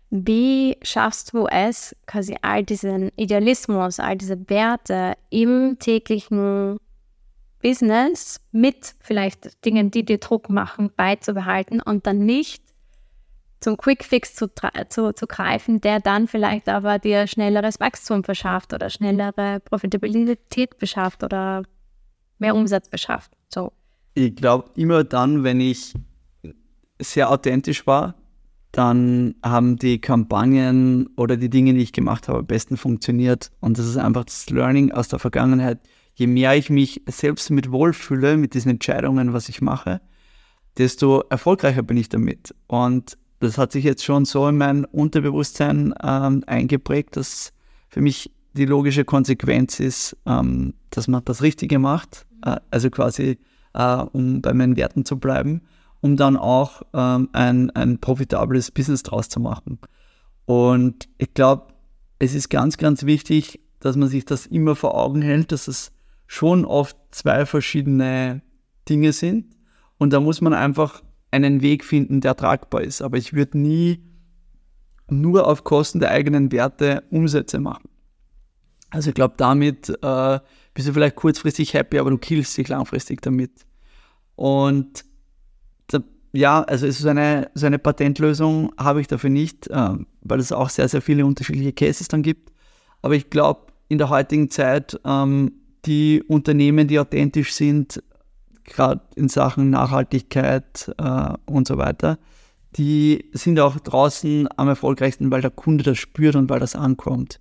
Wie 0.10 0.78
schaffst 0.84 1.34
du 1.34 1.48
es, 1.48 1.96
quasi 2.06 2.38
all 2.42 2.64
diesen 2.64 3.12
Idealismus, 3.18 4.00
all 4.00 4.16
diese 4.16 4.50
Werte 4.50 5.14
im 5.30 5.78
täglichen 5.80 6.78
Business 7.62 8.40
mit 8.52 8.96
vielleicht 9.00 9.66
Dingen, 9.66 9.92
die 9.92 10.06
dir 10.06 10.20
Druck 10.20 10.50
machen, 10.50 10.92
beizubehalten 10.96 11.82
und 11.82 12.08
dann 12.08 12.20
nicht 12.20 12.64
zum 13.60 13.78
Quickfix 13.78 14.36
zu, 14.36 14.50
zu, 14.90 15.14
zu 15.14 15.28
greifen, 15.28 15.82
der 15.82 16.00
dann 16.00 16.28
vielleicht 16.28 16.70
aber 16.70 17.00
dir 17.00 17.28
schnelleres 17.28 17.80
Wachstum 17.80 18.24
verschafft 18.24 18.74
oder 18.74 18.90
schnellere 18.90 19.60
Profitabilität 19.62 20.78
beschafft 20.78 21.24
oder 21.24 21.64
mehr 22.38 22.56
Umsatz 22.56 22.90
beschafft. 22.90 23.32
So. 23.50 23.72
Ich 24.14 24.36
glaube, 24.36 24.70
immer 24.76 25.04
dann, 25.04 25.44
wenn 25.44 25.60
ich 25.60 25.94
sehr 27.00 27.32
authentisch 27.32 27.88
war, 27.88 28.16
dann 28.72 29.36
haben 29.44 29.78
die 29.78 30.00
Kampagnen 30.00 31.08
oder 31.16 31.38
die 31.38 31.50
Dinge, 31.50 31.74
die 31.74 31.82
ich 31.82 31.94
gemacht 31.94 32.28
habe, 32.28 32.40
am 32.40 32.46
besten 32.46 32.78
funktioniert. 32.78 33.52
Und 33.60 33.80
das 33.80 33.88
ist 33.88 33.98
einfach 33.98 34.26
das 34.26 34.50
Learning 34.50 34.92
aus 34.92 35.08
der 35.08 35.20
Vergangenheit. 35.20 35.80
Je 36.14 36.28
mehr 36.28 36.56
ich 36.56 36.70
mich 36.70 37.02
selbst 37.08 37.50
mit 37.50 37.72
wohlfühle, 37.72 38.38
mit 38.38 38.54
diesen 38.54 38.70
Entscheidungen, 38.72 39.34
was 39.34 39.50
ich 39.50 39.62
mache, 39.62 40.02
desto 40.78 41.22
erfolgreicher 41.30 41.82
bin 41.82 41.98
ich 41.98 42.10
damit. 42.10 42.54
Und 42.68 43.18
das 43.40 43.58
hat 43.58 43.72
sich 43.72 43.84
jetzt 43.84 44.04
schon 44.04 44.26
so 44.26 44.48
in 44.48 44.58
mein 44.58 44.86
Unterbewusstsein 44.86 45.94
ähm, 46.04 46.44
eingeprägt, 46.48 47.16
dass 47.18 47.54
für 47.90 48.02
mich 48.02 48.32
die 48.54 48.66
logische 48.66 49.06
Konsequenz 49.06 49.80
ist, 49.80 50.18
ähm, 50.26 50.74
dass 50.90 51.08
man 51.08 51.24
das 51.26 51.42
Richtige 51.42 51.80
macht, 51.80 52.26
äh, 52.44 52.58
also 52.72 52.90
quasi 52.90 53.38
äh, 53.74 53.98
um 54.12 54.42
bei 54.42 54.54
meinen 54.54 54.76
Werten 54.76 55.06
zu 55.06 55.20
bleiben, 55.20 55.62
um 56.02 56.18
dann 56.18 56.36
auch 56.38 56.82
ähm, 56.94 57.30
ein, 57.34 57.70
ein 57.72 58.00
profitables 58.00 58.72
Business 58.72 59.04
draus 59.04 59.30
zu 59.30 59.40
machen. 59.40 59.80
Und 60.46 61.08
ich 61.18 61.34
glaube, 61.34 61.74
es 62.20 62.34
ist 62.34 62.50
ganz, 62.50 62.78
ganz 62.78 63.06
wichtig, 63.06 63.60
dass 63.80 63.96
man 63.96 64.10
sich 64.10 64.26
das 64.26 64.48
immer 64.48 64.76
vor 64.76 64.96
Augen 64.96 65.22
hält, 65.22 65.52
dass 65.52 65.68
es 65.68 65.92
schon 66.26 66.66
oft 66.66 66.98
zwei 67.12 67.46
verschiedene 67.46 68.42
Dinge 68.90 69.14
sind. 69.14 69.56
Und 69.98 70.14
da 70.14 70.20
muss 70.20 70.42
man 70.42 70.54
einfach 70.54 71.04
einen 71.32 71.62
Weg 71.62 71.84
finden, 71.84 72.22
der 72.22 72.36
tragbar 72.36 72.82
ist. 72.82 73.02
Aber 73.02 73.18
ich 73.18 73.34
würde 73.34 73.58
nie 73.58 74.04
nur 75.10 75.48
auf 75.48 75.64
Kosten 75.64 76.00
der 76.00 76.12
eigenen 76.12 76.52
Werte 76.52 77.04
Umsätze 77.10 77.60
machen. 77.60 77.90
Also 78.90 79.10
ich 79.10 79.16
glaube, 79.16 79.36
damit 79.38 79.90
äh, 79.90 80.40
bist 80.74 80.88
du 80.88 80.94
vielleicht 80.94 81.16
kurzfristig 81.16 81.74
happy, 81.74 82.00
aber 82.00 82.10
du 82.10 82.18
killst 82.18 82.58
dich 82.58 82.68
langfristig 82.68 83.22
damit. 83.22 83.52
Und 84.36 85.04
da, 85.88 86.00
ja, 86.32 86.64
also 86.64 86.86
ist 86.86 87.06
eine, 87.06 87.50
so 87.54 87.66
eine 87.66 87.80
Patentlösung 87.80 88.74
habe 88.78 89.02
ich 89.02 89.08
dafür 89.08 89.30
nicht, 89.30 89.68
äh, 89.68 89.96
weil 90.22 90.40
es 90.40 90.52
auch 90.52 90.70
sehr, 90.70 90.88
sehr 90.88 91.02
viele 91.02 91.26
unterschiedliche 91.26 91.74
Cases 91.74 92.08
dann 92.08 92.22
gibt. 92.22 92.52
Aber 93.02 93.16
ich 93.16 93.30
glaube, 93.30 93.68
in 93.90 93.98
der 93.98 94.10
heutigen 94.10 94.50
Zeit, 94.50 95.00
ähm, 95.06 95.52
die 95.86 96.24
Unternehmen, 96.28 96.88
die 96.88 97.00
authentisch 97.00 97.54
sind, 97.54 98.04
gerade 98.68 99.02
in 99.16 99.30
Sachen 99.30 99.72
Nachhaltigkeit 99.72 100.94
äh, 101.00 101.34
und 101.46 101.68
so 101.68 101.78
weiter, 101.78 102.20
die 102.76 103.30
sind 103.34 103.60
auch 103.60 103.80
draußen 103.80 104.48
am 104.56 104.68
erfolgreichsten, 104.68 105.32
weil 105.32 105.42
der 105.42 105.52
Kunde 105.52 105.84
das 105.84 105.98
spürt 105.98 106.36
und 106.36 106.50
weil 106.50 106.60
das 106.60 106.76
ankommt. 106.76 107.40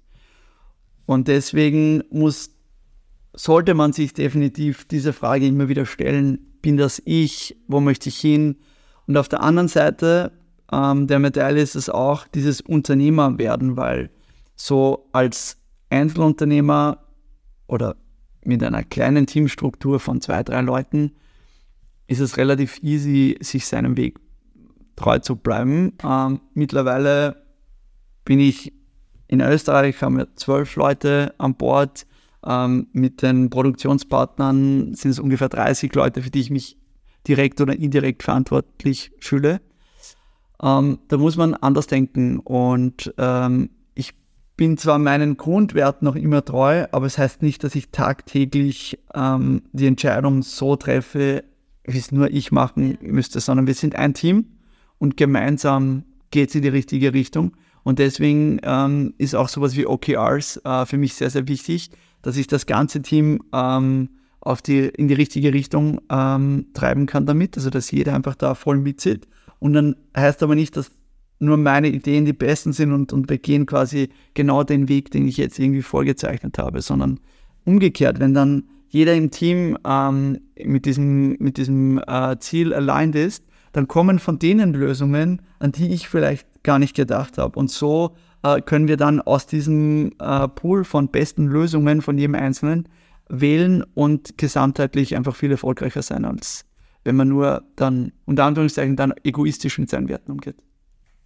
Und 1.05 1.29
deswegen 1.29 2.03
muss, 2.11 2.51
sollte 3.35 3.75
man 3.75 3.93
sich 3.93 4.15
definitiv 4.15 4.87
diese 4.87 5.13
Frage 5.13 5.47
immer 5.47 5.69
wieder 5.69 5.85
stellen, 5.85 6.39
bin 6.63 6.77
das 6.77 7.03
ich, 7.05 7.57
wo 7.69 7.81
möchte 7.81 8.09
ich 8.09 8.19
hin? 8.19 8.57
Und 9.07 9.17
auf 9.17 9.29
der 9.29 9.43
anderen 9.43 9.69
Seite 9.69 10.33
ähm, 10.73 11.07
der 11.07 11.19
Medaille 11.19 11.61
ist 11.61 11.77
es 11.77 11.89
auch 11.89 12.27
dieses 12.27 12.61
Unternehmer 12.61 13.39
werden, 13.39 13.77
weil 13.77 14.11
so 14.57 15.09
als 15.13 15.59
Einzelunternehmer 15.91 16.99
oder 17.69 17.97
mit 18.47 18.63
einer 18.63 18.85
kleinen 18.85 19.27
Teamstruktur 19.27 20.01
von 20.01 20.21
zwei, 20.21 20.43
drei 20.43 20.61
Leuten 20.61 21.13
ist 22.07 22.21
es 22.21 22.37
relativ 22.37 22.83
easy, 22.83 23.37
sich 23.41 23.67
seinem 23.67 23.97
Weg 23.97 24.19
treu 24.95 25.19
zu 25.19 25.37
bleiben. 25.37 25.93
Ähm, 26.05 26.41
mittlerweile 26.55 27.45
bin 28.25 28.41
ich 28.41 28.73
in 29.29 29.41
Österreich, 29.41 30.01
haben 30.03 30.17
wir 30.17 30.35
zwölf 30.37 30.77
Leute 30.77 31.35
an 31.39 31.55
Bord. 31.55 32.07
Ähm, 32.45 32.87
mit 32.93 33.23
den 33.23 33.51
Produktionspartnern 33.51 34.95
sind 34.95 35.11
es 35.11 35.19
ungefähr 35.19 35.49
30 35.49 35.95
Leute, 35.95 36.23
für 36.23 36.31
die 36.31 36.41
ich 36.41 36.51
mich 36.51 36.77
direkt 37.27 37.61
oder 37.61 37.75
indirekt 37.75 38.23
verantwortlich 38.23 39.11
fühle. 39.19 39.61
Ähm, 40.63 41.01
da 41.09 41.19
muss 41.19 41.37
man 41.37 41.55
anders 41.55 41.87
denken 41.87 42.39
und 42.39 43.13
ähm, 43.19 43.71
bin 44.57 44.79
zwar 44.79 44.99
meinen 44.99 45.37
Grundwerten 45.37 46.07
noch 46.07 46.17
immer 46.17 46.45
treu, 46.45 46.87
aber 46.91 47.07
es 47.07 47.19
heißt 47.19 47.43
nicht, 47.43 47.63
dass 47.63 47.75
ich 47.75 47.91
tagtäglich 47.91 48.99
ähm, 49.15 49.63
die 49.73 49.87
Entscheidung 49.87 50.43
so 50.43 50.77
treffe, 50.77 51.45
wie 51.85 51.99
es 51.99 52.11
nur 52.11 52.31
ich 52.31 52.53
machen 52.53 52.99
müsste, 53.01 53.41
sondern 53.41 53.67
wir 53.67 53.75
sind 53.75 53.97
ein 53.97 54.15
Team 54.15 54.47
und 54.99 55.17
gemeinsam 55.17 56.05
geht 56.31 56.49
es 56.49 56.55
in 56.55 56.63
die 56.63 56.69
richtige 56.69 57.13
Richtung. 57.13 57.53
Und 57.83 58.01
deswegen 58.01 58.59
ähm, 58.65 59.15
ist 59.19 59.35
auch 59.35 59.49
sowas 59.49 59.77
wie 59.77 59.87
OKRs 59.87 60.61
äh, 60.65 60.87
für 60.87 60.99
mich 60.99 61.15
sehr, 61.15 61.31
sehr 61.31 61.47
wichtig, 61.47 61.91
dass 62.23 62.37
ich 62.37 62.49
das 62.49 62.67
ganze 62.67 63.01
Team 63.03 63.43
ähm, 63.53 64.09
auf 64.41 64.63
die, 64.63 64.81
in 64.81 65.07
die 65.07 65.15
richtige 65.15 65.53
Richtung 65.53 66.01
ähm, 66.11 66.67
treiben 66.75 67.07
kann 67.07 67.27
damit, 67.27 67.57
also 67.57 67.71
dass 67.71 67.91
jeder 67.91 68.15
einfach 68.15 68.35
da 68.35 68.55
voll 68.55 68.79
mitzieht. 68.79 69.29
Und 69.61 69.75
dann 69.75 69.97
heißt 70.17 70.43
aber 70.43 70.55
nicht, 70.55 70.77
dass 70.77 70.91
nur 71.39 71.57
meine 71.57 71.89
Ideen 71.89 72.25
die 72.25 72.33
besten 72.33 72.73
sind 72.73 72.93
und, 72.93 73.13
und 73.13 73.29
wir 73.29 73.39
gehen 73.39 73.67
quasi 73.67 74.09
genau 74.35 74.63
den 74.63 74.89
Weg, 74.89 75.11
den 75.11 75.29
ich 75.29 75.37
jetzt 75.37 75.59
irgendwie 75.59 75.83
vorgezeichnet 75.83 76.59
habe, 76.59 76.81
sondern 76.81 77.21
umgekehrt, 77.65 78.21
wenn 78.21 78.35
dann 78.35 78.65
jeder 78.89 79.15
im 79.15 79.31
Team 79.31 79.77
ähm, 79.87 80.39
mit 80.65 80.87
diesem, 80.87 81.37
mit 81.39 81.59
diesem 81.59 82.01
äh, 82.07 82.39
Ziel 82.39 82.73
aligned 82.73 83.17
ist, 83.17 83.45
dann 83.73 83.89
kommen 83.89 84.19
von 84.19 84.39
denen 84.39 84.73
Lösungen, 84.73 85.43
an 85.59 85.73
die 85.73 85.93
ich 85.93 86.09
vielleicht 86.09 86.47
gar 86.63 86.79
nicht 86.79 86.97
gedacht 86.97 87.37
habe. 87.37 87.59
Und 87.59 87.71
so 87.71 88.17
äh, 88.43 88.61
können 88.63 88.89
wir 88.89 88.97
dann 88.97 89.21
aus 89.21 89.47
diesem 89.47 90.13
äh, 90.19 90.49
Pool 90.49 90.85
von 90.85 91.09
besten 91.09 91.47
Lösungen 91.47 92.01
von 92.01 92.17
jedem 92.17 92.37
Einzelnen 92.37 92.89
wählen 93.29 93.85
und 93.95 94.39
gesamtheitlich 94.39 95.17
einfach 95.17 95.35
viel 95.35 95.51
erfolgreicher 95.51 96.01
sein, 96.01 96.25
als 96.25 96.65
wenn 97.05 97.17
man 97.17 97.29
nur 97.29 97.65
dann, 97.77 98.13
unter 98.25 98.45
Anführungszeichen, 98.45 98.97
dann 98.97 99.13
egoistisch 99.25 99.79
mit 99.79 99.91
seinen 99.91 100.09
Werten 100.09 100.33
umgeht 100.33 100.57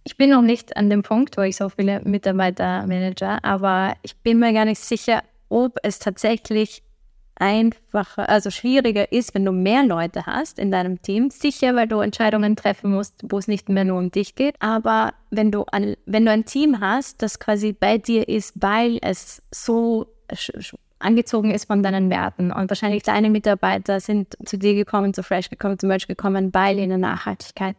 ich 0.03 0.17
bin 0.17 0.29
noch 0.31 0.41
nicht 0.41 0.75
an 0.77 0.89
dem 0.89 1.03
Punkt, 1.03 1.37
wo 1.37 1.41
ich 1.41 1.55
so 1.55 1.69
viele 1.69 2.01
Mitarbeiter 2.01 2.85
manage, 2.87 3.43
aber 3.43 3.95
ich 4.01 4.15
bin 4.17 4.39
mir 4.39 4.53
gar 4.53 4.65
nicht 4.65 4.79
sicher, 4.79 5.23
ob 5.49 5.77
es 5.83 5.99
tatsächlich 5.99 6.83
einfacher, 7.35 8.29
also 8.29 8.51
schwieriger 8.51 9.11
ist, 9.11 9.33
wenn 9.33 9.45
du 9.45 9.51
mehr 9.51 9.83
Leute 9.83 10.27
hast 10.27 10.59
in 10.59 10.69
deinem 10.71 11.01
Team. 11.01 11.31
Sicher, 11.31 11.75
weil 11.75 11.87
du 11.87 11.99
Entscheidungen 11.99 12.55
treffen 12.55 12.91
musst, 12.91 13.15
wo 13.23 13.39
es 13.39 13.47
nicht 13.47 13.67
mehr 13.67 13.83
nur 13.83 13.97
um 13.97 14.11
dich 14.11 14.35
geht. 14.35 14.55
Aber 14.59 15.13
wenn 15.31 15.51
du, 15.51 15.65
ein, 15.71 15.95
wenn 16.05 16.25
du 16.25 16.31
ein 16.31 16.45
Team 16.45 16.79
hast, 16.79 17.21
das 17.23 17.39
quasi 17.39 17.73
bei 17.73 17.97
dir 17.97 18.29
ist, 18.29 18.53
weil 18.61 18.99
es 19.01 19.41
so 19.49 20.07
angezogen 20.99 21.51
ist 21.51 21.65
von 21.65 21.81
deinen 21.81 22.11
Werten 22.11 22.51
und 22.51 22.69
wahrscheinlich 22.69 23.01
deine 23.03 23.31
Mitarbeiter 23.31 23.99
sind 23.99 24.37
zu 24.45 24.57
dir 24.57 24.75
gekommen, 24.75 25.15
zu 25.15 25.23
Fresh 25.23 25.49
gekommen, 25.49 25.79
zum 25.79 25.89
Beispiel 25.89 26.15
gekommen, 26.15 26.53
weil 26.53 26.77
ihnen 26.77 27.01
Nachhaltigkeit 27.01 27.75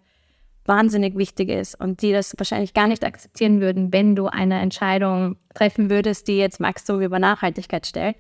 wahnsinnig 0.65 1.17
wichtig 1.17 1.49
ist 1.49 1.75
und 1.81 2.03
die 2.03 2.13
das 2.13 2.35
wahrscheinlich 2.39 2.75
gar 2.75 2.87
nicht 2.87 3.05
akzeptieren 3.05 3.61
würden, 3.61 3.93
wenn 3.93 4.15
du 4.15 4.27
eine 4.27 4.61
Entscheidung 4.61 5.37
treffen 5.55 5.91
würdest, 5.91 6.29
die 6.29 6.39
jetzt 6.39 6.61
Wachstum 6.61 7.01
über 7.01 7.19
Nachhaltigkeit 7.19 7.87
stellt. 7.87 8.17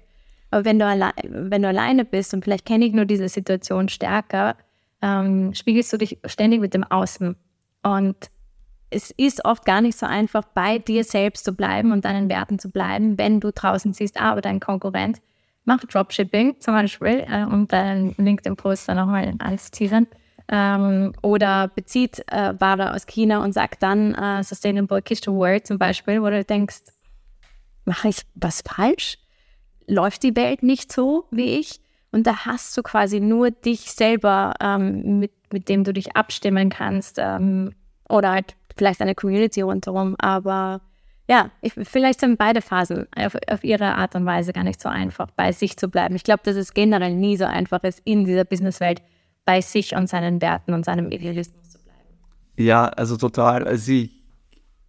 Aber 0.50 0.64
wenn 0.64 0.78
du, 0.78 0.86
alle 0.86 1.12
wenn 1.24 1.62
du 1.62 1.68
alleine 1.68 2.04
bist 2.04 2.34
und 2.34 2.44
vielleicht 2.44 2.66
kenne 2.66 2.84
ich 2.84 2.92
nur 2.92 3.04
diese 3.06 3.28
Situation 3.28 3.88
stärker, 3.88 4.56
ähm, 5.00 5.54
spiegelst 5.54 5.92
du 5.92 5.98
dich 5.98 6.18
ständig 6.26 6.60
mit 6.60 6.74
dem 6.74 6.84
Außen. 6.84 7.36
Und 7.82 8.30
es 8.90 9.10
ist 9.12 9.44
oft 9.44 9.64
gar 9.64 9.80
nicht 9.80 9.98
so 9.98 10.06
einfach, 10.06 10.44
bei 10.54 10.78
dir 10.78 11.04
selbst 11.04 11.44
zu 11.44 11.52
bleiben 11.52 11.92
und 11.92 12.04
deinen 12.04 12.28
Werten 12.28 12.58
zu 12.58 12.70
bleiben, 12.70 13.18
wenn 13.18 13.40
du 13.40 13.50
draußen 13.50 13.92
siehst, 13.92 14.20
ah, 14.20 14.32
aber 14.32 14.40
dein 14.40 14.60
Konkurrent 14.60 15.20
macht 15.64 15.92
Dropshipping 15.94 16.60
zum 16.60 16.74
Beispiel, 16.74 17.24
äh, 17.28 17.44
um 17.44 17.66
deinen 17.68 18.14
LinkedIn-Post 18.18 18.88
dann 18.88 18.96
nochmal 18.96 19.34
alles 19.38 19.70
teasern. 19.70 20.06
Ähm, 20.54 21.14
oder 21.22 21.68
bezieht 21.68 22.22
äh, 22.30 22.52
Ware 22.58 22.94
aus 22.94 23.06
China 23.06 23.42
und 23.42 23.54
sagt 23.54 23.82
dann 23.82 24.14
äh, 24.14 24.44
Sustainable 24.44 25.02
to 25.02 25.34
World 25.34 25.66
zum 25.66 25.78
Beispiel, 25.78 26.20
wo 26.20 26.28
du 26.28 26.44
denkst, 26.44 26.82
mache 27.86 28.08
ich 28.08 28.18
was 28.34 28.60
falsch? 28.60 29.16
Läuft 29.86 30.22
die 30.22 30.36
Welt 30.36 30.62
nicht 30.62 30.92
so 30.92 31.24
wie 31.30 31.58
ich? 31.58 31.80
Und 32.10 32.26
da 32.26 32.44
hast 32.44 32.76
du 32.76 32.82
quasi 32.82 33.18
nur 33.18 33.50
dich 33.50 33.92
selber, 33.92 34.52
ähm, 34.60 35.18
mit, 35.20 35.32
mit 35.54 35.70
dem 35.70 35.84
du 35.84 35.94
dich 35.94 36.14
abstimmen 36.16 36.68
kannst. 36.68 37.16
Ähm, 37.18 37.74
oder 38.10 38.32
halt 38.32 38.54
vielleicht 38.76 39.00
eine 39.00 39.14
Community 39.14 39.62
rundherum. 39.62 40.16
Aber 40.18 40.82
ja, 41.28 41.50
ich, 41.62 41.72
vielleicht 41.72 42.20
sind 42.20 42.36
beide 42.36 42.60
Phasen 42.60 43.06
auf, 43.16 43.36
auf, 43.48 43.64
ihre 43.64 43.94
Art 43.94 44.14
und 44.14 44.26
Weise 44.26 44.52
gar 44.52 44.64
nicht 44.64 44.82
so 44.82 44.90
einfach, 44.90 45.30
bei 45.30 45.52
sich 45.52 45.78
zu 45.78 45.88
bleiben. 45.88 46.14
Ich 46.14 46.24
glaube, 46.24 46.42
dass 46.44 46.56
es 46.56 46.74
generell 46.74 47.14
nie 47.14 47.38
so 47.38 47.46
einfach 47.46 47.82
ist, 47.84 48.02
in 48.04 48.26
dieser 48.26 48.44
Businesswelt 48.44 49.00
bei 49.44 49.60
sich 49.60 49.94
und 49.94 50.08
seinen 50.08 50.40
Werten 50.40 50.74
und 50.74 50.84
seinem 50.84 51.10
Idealismus 51.10 51.70
zu 51.70 51.78
bleiben. 51.78 52.08
Ja, 52.56 52.86
also 52.86 53.16
total. 53.16 53.64
Also 53.64 53.92
ich 53.92 54.22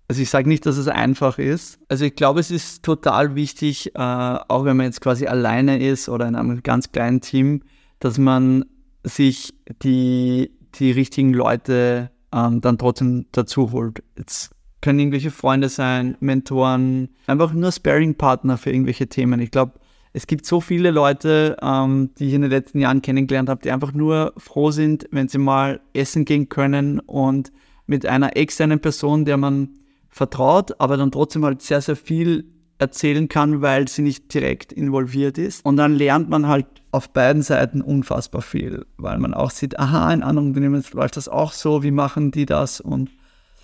also 0.09 0.21
ich 0.21 0.29
sage 0.29 0.47
nicht, 0.47 0.65
dass 0.65 0.77
es 0.77 0.87
einfach 0.87 1.39
ist. 1.39 1.79
Also 1.87 2.05
ich 2.05 2.15
glaube, 2.15 2.39
es 2.39 2.51
ist 2.51 2.83
total 2.83 3.35
wichtig, 3.35 3.95
äh, 3.95 3.99
auch 3.99 4.65
wenn 4.65 4.77
man 4.77 4.85
jetzt 4.87 5.01
quasi 5.01 5.27
alleine 5.27 5.79
ist 5.79 6.09
oder 6.09 6.27
in 6.27 6.35
einem 6.35 6.61
ganz 6.61 6.91
kleinen 6.91 7.21
Team, 7.21 7.63
dass 7.99 8.17
man 8.17 8.65
sich 9.03 9.53
die, 9.81 10.51
die 10.75 10.91
richtigen 10.91 11.33
Leute 11.33 12.11
ähm, 12.33 12.61
dann 12.61 12.77
trotzdem 12.77 13.25
dazu 13.31 13.71
holt. 13.71 14.03
Jetzt 14.17 14.51
können 14.81 14.99
irgendwelche 14.99 15.31
Freunde 15.31 15.69
sein, 15.69 16.17
Mentoren, 16.19 17.09
einfach 17.25 17.53
nur 17.53 17.71
Sparing-Partner 17.71 18.57
für 18.57 18.71
irgendwelche 18.71 19.07
Themen. 19.07 19.39
Ich 19.39 19.51
glaube, 19.51 19.79
es 20.13 20.27
gibt 20.27 20.45
so 20.45 20.61
viele 20.61 20.91
Leute, 20.91 21.57
ähm, 21.61 22.11
die 22.17 22.27
ich 22.27 22.33
in 22.33 22.43
den 22.43 22.51
letzten 22.51 22.79
Jahren 22.79 23.01
kennengelernt 23.01 23.49
habe, 23.49 23.61
die 23.61 23.71
einfach 23.71 23.93
nur 23.93 24.33
froh 24.37 24.69
sind, 24.69 25.07
wenn 25.11 25.27
sie 25.27 25.39
mal 25.39 25.81
essen 25.93 26.23
gehen 26.23 26.49
können 26.49 26.99
und 26.99 27.51
mit 27.87 28.05
einer 28.05 28.37
externen 28.37 28.79
Person, 28.79 29.25
der 29.25 29.37
man 29.37 29.69
vertraut, 30.09 30.79
aber 30.79 30.97
dann 30.97 31.11
trotzdem 31.11 31.43
halt 31.43 31.63
sehr, 31.63 31.81
sehr 31.81 31.95
viel 31.95 32.45
erzählen 32.77 33.27
kann, 33.27 33.61
weil 33.61 33.87
sie 33.87 34.03
nicht 34.03 34.31
direkt 34.33 34.71
involviert 34.71 35.37
ist. 35.37 35.65
Und 35.65 35.77
dann 35.77 35.95
lernt 35.95 36.29
man 36.29 36.47
halt 36.47 36.67
auf 36.91 37.09
beiden 37.09 37.41
Seiten 37.41 37.81
unfassbar 37.81 38.41
viel, 38.41 38.85
weil 38.97 39.17
man 39.17 39.33
auch 39.33 39.49
sieht, 39.49 39.79
aha, 39.79 40.13
in 40.13 40.21
anderen 40.21 40.49
Unternehmen 40.49 40.83
läuft 40.93 41.17
das 41.17 41.27
auch 41.27 41.53
so, 41.53 41.81
wie 41.81 41.91
machen 41.91 42.31
die 42.31 42.45
das? 42.45 42.79
Und 42.79 43.09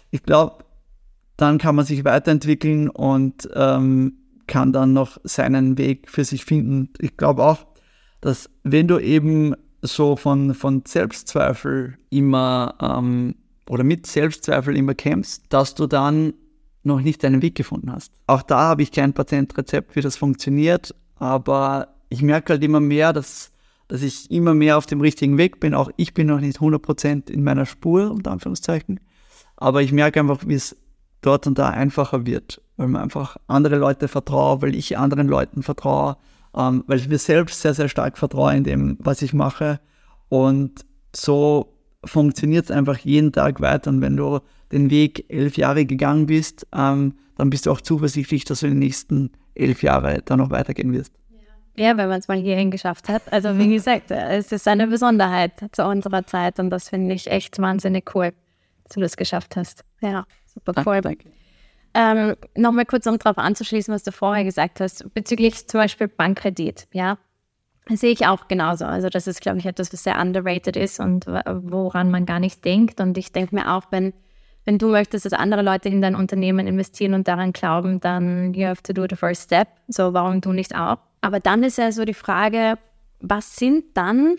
ich 0.10 0.24
glaube, 0.24 0.64
dann 1.38 1.60
kann 1.60 1.76
man 1.76 1.86
sich 1.86 2.04
weiterentwickeln 2.06 2.90
und 2.90 3.48
ähm, 3.54 4.14
kann 4.50 4.74
dann 4.74 4.92
noch 4.92 5.18
seinen 5.24 5.78
Weg 5.78 6.10
für 6.10 6.26
sich 6.26 6.44
finden. 6.44 6.90
Ich 7.00 7.16
glaube 7.16 7.44
auch, 7.44 7.68
dass 8.20 8.50
wenn 8.64 8.88
du 8.88 9.00
eben 9.00 9.56
so 9.82 10.18
von, 10.18 10.54
von 10.56 10.84
Selbstzweifel 10.86 11.98
immer 12.10 12.76
ähm, 12.82 13.36
oder 13.70 13.84
mit 13.84 14.08
Selbstzweifel 14.08 14.76
immer 14.76 14.96
kämpfst, 14.96 15.44
dass 15.50 15.76
du 15.76 15.88
dann 15.88 16.34
noch 16.84 17.00
nicht 17.00 17.24
deinen 17.24 17.42
Weg 17.42 17.56
gefunden 17.56 17.92
hast. 17.92 18.12
Auch 18.26 18.42
da 18.42 18.60
habe 18.62 18.82
ich 18.82 18.92
kein 18.92 19.14
Patentrezept, 19.14 19.96
wie 19.96 20.02
das 20.02 20.18
funktioniert, 20.18 20.96
aber 21.16 21.96
ich 22.10 22.24
merke 22.24 22.54
halt 22.54 22.64
immer 22.64 22.80
mehr, 22.80 23.14
dass, 23.14 23.52
dass 23.88 24.02
ich 24.02 24.32
immer 24.32 24.56
mehr 24.56 24.78
auf 24.78 24.88
dem 24.88 25.00
richtigen 25.00 25.38
Weg 25.38 25.60
bin. 25.60 25.76
Auch 25.76 25.92
ich 25.96 26.16
bin 26.16 26.28
noch 26.28 26.42
nicht 26.42 26.58
100% 26.58 27.30
in 27.30 27.44
meiner 27.44 27.68
Spur, 27.68 28.10
unter 28.12 28.32
Anführungszeichen. 28.32 29.00
Aber 29.58 29.84
ich 29.84 29.92
merke 29.92 30.20
einfach, 30.20 30.40
wie 30.48 30.56
es 30.56 30.76
dort 31.22 31.48
und 31.48 31.58
da 31.58 31.70
einfacher 31.70 32.26
wird, 32.26 32.62
weil 32.78 32.88
man 32.88 33.02
einfach 33.02 33.38
andere 33.48 33.78
Leute 33.78 34.08
vertraut, 34.08 34.62
weil 34.62 34.76
ich 34.76 34.98
anderen 34.98 35.28
Leuten 35.28 35.64
vertraue, 35.64 36.18
ähm, 36.56 36.84
weil 36.88 37.00
ich 37.00 37.10
mir 37.10 37.18
selbst 37.18 37.62
sehr, 37.62 37.74
sehr 37.74 37.90
stark 37.90 38.18
vertraue 38.18 38.56
in 38.56 38.64
dem, 38.64 38.98
was 39.00 39.22
ich 39.22 39.34
mache. 39.34 39.80
Und 40.30 40.86
so 41.16 41.74
funktioniert 42.06 42.66
es 42.66 42.72
einfach 42.72 42.98
jeden 43.00 43.32
Tag 43.32 43.62
weiter. 43.62 43.90
Und 43.90 44.02
wenn 44.02 44.16
du 44.16 44.40
den 44.72 44.90
Weg 44.90 45.26
elf 45.30 45.58
Jahre 45.58 45.86
gegangen 45.86 46.28
bist, 46.28 46.68
ähm, 46.74 47.16
dann 47.38 47.50
bist 47.50 47.66
du 47.66 47.72
auch 47.72 47.82
zuversichtlich, 47.82 48.46
dass 48.46 48.62
du 48.62 48.68
in 48.68 48.74
den 48.74 48.80
nächsten 48.80 49.32
elf 49.56 49.84
Jahren 49.84 50.22
da 50.26 50.38
noch 50.38 50.52
weitergehen 50.52 50.94
wirst. 50.94 51.14
Ja, 51.76 51.96
wenn 51.96 52.10
man 52.10 52.20
es 52.20 52.28
mal 52.28 52.38
hierhin 52.38 52.72
geschafft 52.72 53.08
hat. 53.08 53.22
Also 53.32 53.58
wie 53.58 53.70
gesagt, 53.70 54.12
es 54.12 54.52
ist 54.52 54.68
eine 54.68 54.88
Besonderheit 54.88 55.54
zu 55.72 55.86
unserer 55.86 56.26
Zeit 56.26 56.60
und 56.60 56.70
das 56.70 56.90
finde 56.90 57.16
ich 57.16 57.28
echt 57.28 57.58
wahnsinnig 57.60 58.14
cool, 58.16 58.34
dass 58.84 58.96
du 58.96 59.00
das 59.00 59.16
geschafft 59.16 59.56
hast. 59.56 59.86
Ja, 60.02 60.26
super 60.54 60.84
cool. 60.86 61.02
Danke. 61.02 61.30
Ähm, 61.94 62.36
Nochmal 62.56 62.86
kurz, 62.86 63.08
um 63.08 63.18
darauf 63.18 63.38
anzuschließen, 63.38 63.94
was 63.94 64.04
du 64.04 64.12
vorher 64.12 64.44
gesagt 64.44 64.80
hast, 64.80 65.12
bezüglich 65.14 65.68
zum 65.68 65.80
Beispiel 65.80 66.08
Bankkredit. 66.08 66.88
Ja, 66.94 67.18
sehe 67.90 68.12
ich 68.12 68.28
auch 68.28 68.48
genauso. 68.48 68.86
Also 68.86 69.10
das 69.10 69.28
ist, 69.28 69.42
glaube 69.42 69.58
ich, 69.58 69.66
etwas, 69.66 69.92
was 69.92 70.04
sehr 70.04 70.20
underrated 70.20 70.76
ist 70.76 71.00
und 71.00 71.26
woran 71.26 72.12
man 72.12 72.26
gar 72.26 72.40
nicht 72.40 72.64
denkt. 72.64 73.00
Und 73.02 73.18
ich 73.18 73.32
denke 73.32 73.56
mir 73.56 73.74
auch, 73.74 73.86
wenn, 73.90 74.14
wenn 74.66 74.78
du 74.78 74.90
möchtest, 74.90 75.26
dass 75.26 75.34
andere 75.34 75.64
Leute 75.64 75.90
in 75.90 76.02
dein 76.02 76.16
Unternehmen 76.16 76.68
investieren 76.68 77.16
und 77.16 77.28
daran 77.28 77.54
glauben, 77.54 78.00
dann 78.00 78.54
you 78.54 78.68
have 78.68 78.84
to 78.84 78.94
do 78.94 79.06
the 79.10 79.16
first 79.16 79.44
step. 79.44 79.68
So, 79.88 80.14
warum 80.14 80.42
du 80.42 80.54
nicht 80.54 80.76
auch? 80.76 80.98
Aber 81.22 81.40
dann 81.40 81.64
ist 81.64 81.78
ja 81.78 81.92
so 81.92 82.06
die 82.06 82.14
Frage, 82.14 82.78
was 83.20 83.56
sind 83.56 83.98
dann, 83.98 84.36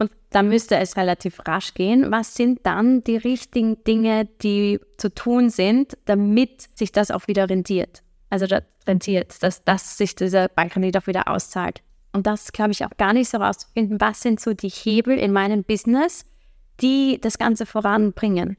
und 0.00 0.10
da 0.30 0.42
müsste 0.42 0.76
es 0.78 0.96
relativ 0.96 1.46
rasch 1.46 1.74
gehen, 1.74 2.10
was 2.10 2.34
sind 2.34 2.60
dann 2.64 3.04
die 3.04 3.18
richtigen 3.18 3.84
Dinge, 3.84 4.24
die 4.42 4.80
zu 4.96 5.14
tun 5.14 5.50
sind, 5.50 5.96
damit 6.06 6.68
sich 6.74 6.90
das 6.90 7.10
auch 7.10 7.28
wieder 7.28 7.48
rentiert? 7.48 8.02
Also 8.30 8.46
rentiert, 8.86 9.42
dass, 9.42 9.62
dass 9.64 9.98
sich 9.98 10.14
dieser 10.14 10.48
Bankkredit 10.48 10.96
auch 10.96 11.06
wieder 11.06 11.28
auszahlt. 11.28 11.82
Und 12.12 12.26
das 12.26 12.52
glaube 12.52 12.72
ich 12.72 12.84
auch 12.84 12.96
gar 12.96 13.12
nicht 13.12 13.28
so 13.28 13.38
rauszufinden, 13.38 14.00
was 14.00 14.22
sind 14.22 14.40
so 14.40 14.54
die 14.54 14.70
Hebel 14.70 15.18
in 15.18 15.32
meinem 15.32 15.64
Business, 15.64 16.24
die 16.80 17.20
das 17.20 17.38
Ganze 17.38 17.66
voranbringen. 17.66 18.56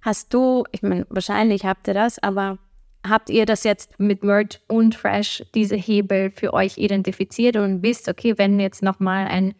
Hast 0.00 0.34
du, 0.34 0.64
ich 0.72 0.82
meine, 0.82 1.06
wahrscheinlich 1.08 1.64
habt 1.64 1.86
ihr 1.86 1.94
das, 1.94 2.18
aber 2.18 2.58
habt 3.06 3.30
ihr 3.30 3.46
das 3.46 3.64
jetzt 3.64 3.98
mit 3.98 4.24
Merch 4.24 4.60
und 4.66 4.94
Fresh, 4.94 5.44
diese 5.54 5.76
Hebel 5.76 6.30
für 6.30 6.52
euch 6.52 6.76
identifiziert 6.76 7.56
und 7.56 7.82
wisst, 7.82 8.08
okay, 8.08 8.36
wenn 8.36 8.58
jetzt 8.58 8.82
nochmal 8.82 9.28
ein, 9.28 9.54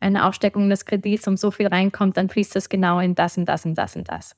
eine 0.00 0.26
Aussteckung 0.26 0.68
des 0.68 0.84
Kredits 0.84 1.26
um 1.26 1.36
so 1.36 1.50
viel 1.50 1.66
reinkommt, 1.66 2.16
dann 2.16 2.28
fließt 2.28 2.54
das 2.54 2.68
genau 2.68 3.00
in 3.00 3.14
das 3.14 3.38
und 3.38 3.46
das 3.46 3.64
und 3.64 3.76
das 3.76 3.96
und 3.96 4.08
das? 4.08 4.36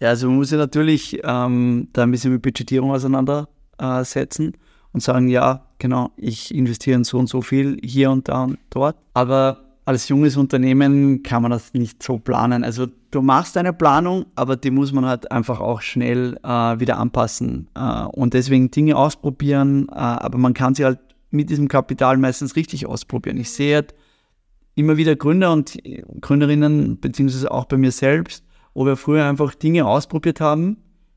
Ja, 0.00 0.10
also 0.10 0.28
man 0.28 0.36
muss 0.36 0.50
ja 0.50 0.58
natürlich 0.58 1.20
ähm, 1.24 1.88
da 1.92 2.02
ein 2.02 2.10
bisschen 2.10 2.32
mit 2.32 2.42
Budgetierung 2.42 2.90
auseinandersetzen. 2.90 4.54
Äh, 4.54 4.58
und 4.96 5.02
sagen, 5.02 5.28
ja, 5.28 5.66
genau, 5.78 6.10
ich 6.16 6.54
investiere 6.54 6.96
in 6.96 7.04
so 7.04 7.18
und 7.18 7.28
so 7.28 7.42
viel 7.42 7.76
hier 7.84 8.10
und 8.10 8.28
da 8.30 8.44
und 8.44 8.58
dort. 8.70 8.96
Aber 9.12 9.60
als 9.84 10.08
junges 10.08 10.38
Unternehmen 10.38 11.22
kann 11.22 11.42
man 11.42 11.50
das 11.50 11.74
nicht 11.74 12.02
so 12.02 12.18
planen. 12.18 12.64
Also 12.64 12.86
du 13.10 13.20
machst 13.20 13.58
eine 13.58 13.74
Planung, 13.74 14.24
aber 14.36 14.56
die 14.56 14.70
muss 14.70 14.92
man 14.92 15.04
halt 15.04 15.30
einfach 15.30 15.60
auch 15.60 15.82
schnell 15.82 16.38
äh, 16.42 16.48
wieder 16.80 16.96
anpassen. 16.96 17.68
Äh, 17.74 18.04
und 18.04 18.32
deswegen 18.32 18.70
Dinge 18.70 18.96
ausprobieren, 18.96 19.86
äh, 19.90 19.96
aber 19.96 20.38
man 20.38 20.54
kann 20.54 20.74
sie 20.74 20.86
halt 20.86 20.98
mit 21.30 21.50
diesem 21.50 21.68
Kapital 21.68 22.16
meistens 22.16 22.56
richtig 22.56 22.86
ausprobieren. 22.86 23.36
Ich 23.36 23.50
sehe 23.50 23.74
halt 23.74 23.94
immer 24.76 24.96
wieder 24.96 25.16
Gründer 25.16 25.52
und 25.52 25.78
Gründerinnen, 26.20 27.00
beziehungsweise 27.00 27.50
auch 27.50 27.64
bei 27.64 27.76
mir 27.76 27.90
selbst, 27.90 28.44
wo 28.74 28.86
wir 28.86 28.96
früher 28.96 29.24
einfach 29.24 29.54
Dinge 29.54 29.86
ausprobiert 29.86 30.40
haben, 30.40 30.76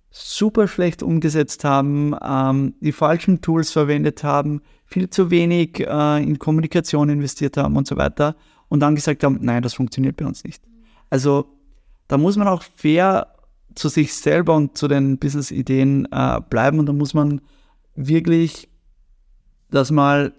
super 0.10 0.68
schlecht 0.68 1.03
umgesetzt 1.03 1.64
haben, 1.64 2.16
ähm, 2.24 2.74
die 2.80 2.93
falschen 2.93 3.41
Tools 3.41 3.72
verwendet 3.72 4.24
haben, 4.24 4.62
viel 4.86 5.10
zu 5.10 5.30
wenig 5.30 5.82
äh, 5.82 6.24
in 6.24 6.39
Kommunikation 6.39 7.10
investiert 7.10 7.57
haben 7.57 7.76
und 7.76 7.86
so 7.86 7.95
weiter 7.97 8.36
und 8.70 8.80
dann 8.80 8.95
gesagt 8.95 9.24
haben, 9.24 9.38
nein, 9.41 9.62
das 9.62 9.76
funktioniert 9.76 10.18
bei 10.18 10.26
uns 10.26 10.43
nicht. 10.43 10.64
Also 11.10 11.45
da 12.07 12.18
muss 12.18 12.38
man 12.38 12.47
auch 12.47 12.64
fair 12.64 13.28
zu 13.76 13.89
sich 13.89 14.14
selber 14.16 14.55
und 14.55 14.78
zu 14.78 14.88
den 14.88 15.20
Business-Ideen 15.20 16.07
äh, 16.12 16.39
bleiben 16.49 16.80
und 16.80 16.88
da 16.88 16.93
muss 16.93 17.14
man 17.14 17.41
wirklich 17.95 18.70
das 19.70 19.91
mal 19.91 20.34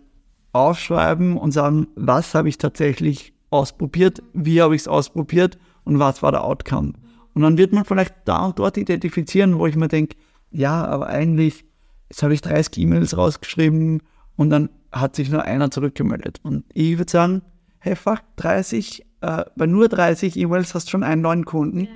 aufschreiben 0.52 1.36
und 1.36 1.52
sagen, 1.52 1.88
was 1.94 2.34
habe 2.34 2.48
ich 2.48 2.58
tatsächlich 2.58 3.32
ausprobiert, 3.50 4.22
wie 4.32 4.62
habe 4.62 4.74
ich 4.74 4.82
es 4.82 4.88
ausprobiert 4.88 5.58
und 5.84 5.98
was 5.98 6.22
war 6.22 6.32
der 6.32 6.44
Outcome. 6.44 6.92
Und 7.34 7.42
dann 7.42 7.58
wird 7.58 7.72
man 7.72 7.84
vielleicht 7.84 8.14
da 8.24 8.46
und 8.46 8.58
dort 8.58 8.76
identifizieren, 8.76 9.58
wo 9.58 9.66
ich 9.66 9.76
mir 9.76 9.88
denke, 9.88 10.16
ja, 10.50 10.84
aber 10.84 11.06
eigentlich, 11.06 11.64
jetzt 12.08 12.22
habe 12.22 12.34
ich 12.34 12.40
30 12.40 12.82
E-Mails 12.82 13.16
rausgeschrieben 13.16 14.02
und 14.36 14.50
dann 14.50 14.68
hat 14.92 15.14
sich 15.14 15.30
nur 15.30 15.44
einer 15.44 15.70
zurückgemeldet. 15.70 16.40
Und 16.42 16.64
ich 16.72 16.98
würde 16.98 17.10
sagen, 17.10 17.42
hey, 17.78 17.94
fuck, 17.94 18.20
30, 18.36 19.06
äh, 19.20 19.44
bei 19.56 19.66
nur 19.66 19.88
30 19.88 20.36
E-Mails 20.36 20.74
hast 20.74 20.86
du 20.86 20.90
schon 20.90 21.02
einen 21.04 21.22
neuen 21.22 21.44
Kunden. 21.44 21.88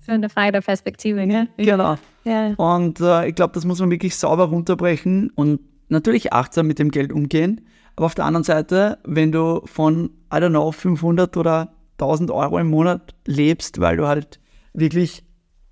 So 0.00 0.12
eine 0.12 0.28
Frage 0.28 0.52
der 0.52 0.60
Perspektive, 0.60 1.26
ne? 1.26 1.48
Genau. 1.56 1.96
Ja. 2.24 2.54
Und 2.54 3.00
äh, 3.00 3.28
ich 3.28 3.34
glaube, 3.34 3.54
das 3.54 3.64
muss 3.64 3.80
man 3.80 3.90
wirklich 3.90 4.14
sauber 4.16 4.44
runterbrechen 4.44 5.30
und 5.30 5.60
natürlich 5.88 6.32
achtsam 6.32 6.66
mit 6.66 6.78
dem 6.78 6.90
Geld 6.90 7.12
umgehen. 7.12 7.62
Aber 7.96 8.06
auf 8.06 8.14
der 8.14 8.26
anderen 8.26 8.44
Seite, 8.44 8.98
wenn 9.04 9.32
du 9.32 9.62
von, 9.64 10.10
I 10.32 10.36
don't 10.36 10.50
know, 10.50 10.70
500 10.70 11.36
oder 11.36 11.72
1000 11.98 12.30
Euro 12.30 12.58
im 12.58 12.68
Monat 12.68 13.14
lebst, 13.26 13.80
weil 13.80 13.96
du 13.96 14.06
halt 14.06 14.38
wirklich 14.74 15.24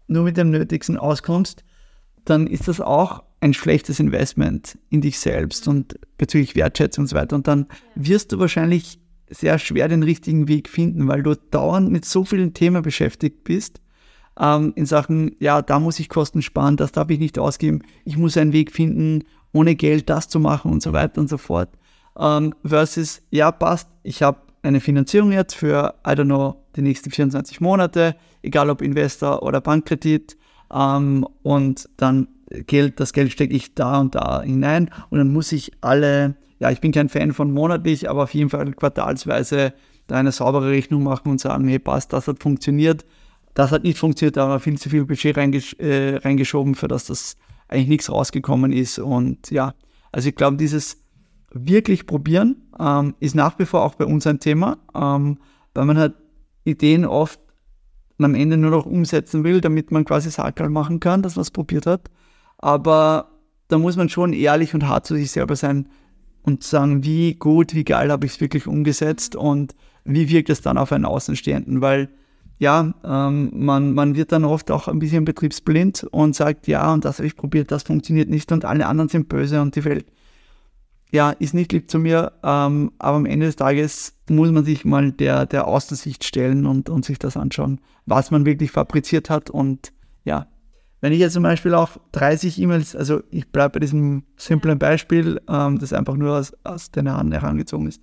nur 0.07 0.25
mit 0.25 0.37
dem 0.37 0.51
Nötigsten 0.51 0.97
auskommst, 0.97 1.65
dann 2.25 2.47
ist 2.47 2.67
das 2.67 2.81
auch 2.81 3.23
ein 3.41 3.53
schlechtes 3.53 4.01
Investment 4.01 4.79
in 4.89 5.03
dich 5.03 5.19
selbst 5.19 5.69
und 5.69 5.99
bezüglich 6.17 6.57
Wertschätzung 6.57 7.03
und 7.03 7.09
so 7.09 7.17
weiter. 7.17 7.37
Und 7.37 7.47
dann 7.47 7.67
wirst 7.95 8.33
du 8.33 8.39
wahrscheinlich 8.39 8.99
sehr 9.29 9.59
schwer 9.59 9.89
den 9.89 10.03
richtigen 10.03 10.49
Weg 10.49 10.71
finden, 10.71 11.09
weil 11.09 11.23
du 11.23 11.35
dauernd 11.35 11.91
mit 11.91 12.07
so 12.07 12.25
vielen 12.25 12.55
Themen 12.55 12.83
beschäftigt 12.83 13.45
bist. 13.45 13.83
Ähm, 14.41 14.73
in 14.77 14.87
Sachen, 14.87 15.37
ja, 15.41 15.61
da 15.61 15.79
muss 15.79 16.01
ich 16.01 16.09
Kosten 16.09 16.41
sparen, 16.41 16.79
das 16.79 16.93
darf 16.93 17.11
ich 17.11 17.19
nicht 17.19 17.39
ausgeben. 17.39 17.83
Ich 18.07 18.17
muss 18.17 18.39
einen 18.39 18.55
Weg 18.55 18.73
finden, 18.73 19.25
ohne 19.53 19.75
Geld 19.75 20.09
das 20.09 20.29
zu 20.29 20.41
machen 20.41 20.73
und 20.73 20.83
so 20.83 20.95
weiter 20.95 21.21
und 21.21 21.29
so 21.29 21.37
fort. 21.37 21.69
Ähm, 22.19 22.55
versus, 22.65 23.23
ja, 23.31 23.51
passt, 23.51 23.89
ich 24.03 24.23
habe 24.23 24.39
eine 24.63 24.81
Finanzierung 24.81 25.33
jetzt 25.33 25.55
für, 25.55 25.95
I 26.07 26.11
don't 26.11 26.25
know, 26.25 26.65
die 26.77 26.83
nächsten 26.83 27.11
24 27.11 27.61
Monate, 27.61 28.17
egal 28.43 28.71
ob 28.71 28.83
Investor 28.83 29.43
oder 29.43 29.61
Bankkredit. 29.61 30.37
Ähm, 30.73 31.27
und 31.43 31.89
dann 31.97 32.29
Geld, 32.67 33.01
das 33.01 33.13
Geld 33.13 33.33
stecke 33.33 33.55
ich 33.55 33.75
da 33.75 34.01
und 34.01 34.15
da 34.15 34.43
hinein. 34.43 34.91
Und 35.11 35.19
dann 35.19 35.33
muss 35.33 35.53
ich 35.53 35.73
alle, 35.81 36.37
ja, 36.59 36.71
ich 36.71 36.81
bin 36.81 36.93
kein 36.93 37.09
Fan 37.09 37.33
von 37.33 37.53
monatlich, 37.53 38.09
aber 38.09 38.25
auf 38.25 38.35
jeden 38.35 38.51
Fall 38.51 38.73
quartalsweise 38.73 39.73
da 40.07 40.17
eine 40.17 40.33
saubere 40.33 40.71
Rechnung 40.71 41.03
machen 41.03 41.31
und 41.31 41.41
sagen, 41.41 41.67
hey, 41.69 41.79
passt, 41.79 42.13
das 42.13 42.29
hat 42.29 42.43
funktioniert. 42.43 43.05
Das 43.55 43.71
hat 43.71 43.85
nicht 43.85 43.99
funktioniert, 43.99 44.37
da 44.37 44.43
haben 44.43 44.51
wir 44.51 44.61
viel 44.61 44.79
zu 44.79 44.91
viel 44.91 45.05
Budget 45.05 45.37
reingesch 45.37 45.75
äh, 45.79 46.17
reingeschoben, 46.17 46.75
für 46.75 46.89
das 46.89 47.07
das 47.07 47.37
eigentlich 47.69 47.89
nichts 47.89 48.11
rausgekommen 48.11 48.73
ist. 48.73 48.99
Und 48.99 49.51
ja, 49.51 49.75
also 50.11 50.29
ich 50.29 50.35
glaube, 50.35 50.57
dieses 50.57 51.04
wirklich 51.55 52.07
probieren 52.07 52.57
ähm, 52.79 53.15
ist 53.21 53.35
nach 53.35 53.59
wie 53.59 53.65
vor 53.65 53.83
auch 53.83 53.95
bei 53.95 54.05
uns 54.05 54.27
ein 54.27 54.41
Thema, 54.41 54.79
ähm, 54.95 55.39
weil 55.73 55.87
man 55.87 55.97
halt 55.97 56.15
Ideen 56.65 57.05
oft 57.05 57.41
am 58.19 58.35
Ende 58.35 58.57
nur 58.57 58.71
noch 58.71 58.87
umsetzen 58.87 59.45
will, 59.45 59.61
damit 59.61 59.91
man 59.91 60.05
quasi 60.05 60.31
Sakral 60.31 60.69
machen 60.69 61.01
kann, 61.01 61.23
dass 61.23 61.37
man 61.37 61.43
es 61.43 61.51
probiert 61.51 61.87
hat. 61.87 62.11
Aber 62.59 63.31
da 63.69 63.79
muss 63.79 63.97
man 63.97 64.09
schon 64.09 64.33
ehrlich 64.33 64.75
und 64.75 64.89
hart 64.89 65.07
zu 65.07 65.15
sich 65.15 65.31
selber 65.31 65.57
sein 65.57 65.89
und 66.43 66.63
sagen, 66.63 67.05
wie 67.05 67.35
gut, 67.35 67.75
wie 67.75 67.85
geil 67.85 68.11
habe 68.11 68.27
ich 68.27 68.33
es 68.33 68.41
wirklich 68.41 68.67
umgesetzt 68.67 69.37
und 69.37 69.75
wie 70.05 70.29
wirkt 70.29 70.51
es 70.51 70.61
dann 70.61 70.79
auf 70.79 70.93
einen 70.93 71.07
Außenstehenden, 71.07 71.81
weil 71.81 72.09
ja, 72.59 72.95
ähm, 73.05 73.51
man, 73.53 73.95
man 73.95 74.15
wird 74.15 74.31
dann 74.31 74.45
oft 74.45 74.71
auch 74.71 74.87
ein 74.87 75.01
bisschen 75.01 75.25
betriebsblind 75.25 76.05
und 76.11 76.37
sagt, 76.37 76.69
ja, 76.69 76.93
und 76.93 77.05
das 77.05 77.19
habe 77.19 77.27
ich 77.27 77.37
probiert, 77.37 77.71
das 77.73 77.83
funktioniert 77.83 78.31
nicht 78.31 78.53
und 78.53 78.65
alle 78.65 78.87
anderen 78.87 79.09
sind 79.09 79.29
böse 79.29 79.61
und 79.61 79.75
die 79.75 79.85
Welt 79.85 80.07
ja, 81.15 81.31
ist 81.31 81.55
nicht 81.55 81.73
lieb 81.73 81.89
zu 81.89 82.01
mir, 82.01 82.33
ähm, 82.43 82.91
aber 82.99 83.17
am 83.19 83.25
Ende 83.25 83.47
des 83.47 83.55
Tages 83.55 84.15
muss 84.29 84.51
man 84.51 84.65
sich 84.65 84.85
mal 84.85 85.13
der, 85.13 85.47
der 85.47 85.69
Außensicht 85.69 86.25
stellen 86.25 86.67
und, 86.67 86.91
und 86.91 87.05
sich 87.05 87.21
das 87.21 87.37
anschauen, 87.37 87.81
was 88.05 88.33
man 88.33 88.45
wirklich 88.45 88.73
fabriziert 88.73 89.31
hat. 89.31 89.49
Und 89.49 89.93
ja, 90.25 90.49
wenn 91.01 91.13
ich 91.13 91.21
jetzt 91.21 91.35
zum 91.35 91.45
Beispiel 91.45 91.73
auch 91.73 91.99
30 92.11 92.61
E-Mails, 92.61 92.97
also 92.97 93.23
ich 93.31 93.47
bleibe 93.47 93.75
bei 93.75 93.79
diesem 93.79 94.25
simplen 94.37 94.81
Beispiel, 94.81 95.41
ähm, 95.49 95.79
das 95.79 95.93
einfach 95.93 96.17
nur 96.17 96.37
aus, 96.37 96.53
aus 96.65 96.91
den 96.91 97.09
Haaren 97.09 97.31
herangezogen 97.31 97.87
ist. 97.87 98.03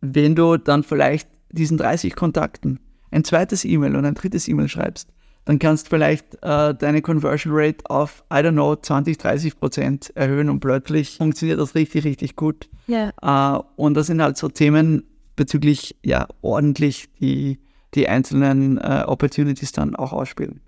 Wenn 0.00 0.36
du 0.36 0.56
dann 0.56 0.84
vielleicht 0.84 1.28
diesen 1.50 1.78
30 1.78 2.14
Kontakten 2.14 2.78
ein 3.10 3.24
zweites 3.24 3.64
E-Mail 3.64 3.96
und 3.96 4.04
ein 4.04 4.14
drittes 4.14 4.46
E-Mail 4.46 4.68
schreibst, 4.68 5.12
dann 5.44 5.58
kannst 5.58 5.86
du 5.86 5.90
vielleicht 5.90 6.34
äh, 6.42 6.74
deine 6.74 7.02
Conversion 7.02 7.52
Rate 7.54 7.78
auf, 7.90 8.24
I 8.32 8.36
don't 8.36 8.52
know, 8.52 8.76
20, 8.76 9.18
30 9.18 9.58
Prozent 9.58 10.12
erhöhen 10.14 10.48
und 10.48 10.60
plötzlich 10.60 11.16
funktioniert 11.16 11.58
das 11.58 11.74
richtig, 11.74 12.04
richtig 12.04 12.36
gut. 12.36 12.68
Ja. 12.86 13.12
Äh, 13.20 13.62
und 13.76 13.94
das 13.94 14.06
sind 14.06 14.22
halt 14.22 14.36
so 14.36 14.48
Themen 14.48 15.04
bezüglich, 15.34 15.96
ja, 16.04 16.28
ordentlich 16.42 17.08
die, 17.20 17.58
die 17.94 18.08
einzelnen 18.08 18.78
äh, 18.78 19.04
Opportunities 19.06 19.72
dann 19.72 19.96
auch 19.96 20.12
ausspielen. 20.12 20.60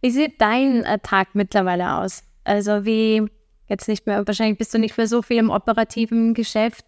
Wie 0.00 0.10
sieht 0.10 0.40
dein 0.40 0.84
äh, 0.84 0.98
Tag 1.00 1.34
mittlerweile 1.34 1.96
aus? 1.96 2.22
Also 2.44 2.84
wie, 2.84 3.26
jetzt 3.68 3.88
nicht 3.88 4.06
mehr, 4.06 4.26
wahrscheinlich 4.26 4.58
bist 4.58 4.72
du 4.72 4.78
nicht 4.78 4.96
mehr 4.96 5.06
so 5.06 5.22
viel 5.22 5.38
im 5.38 5.50
operativen 5.50 6.34
Geschäft. 6.34 6.84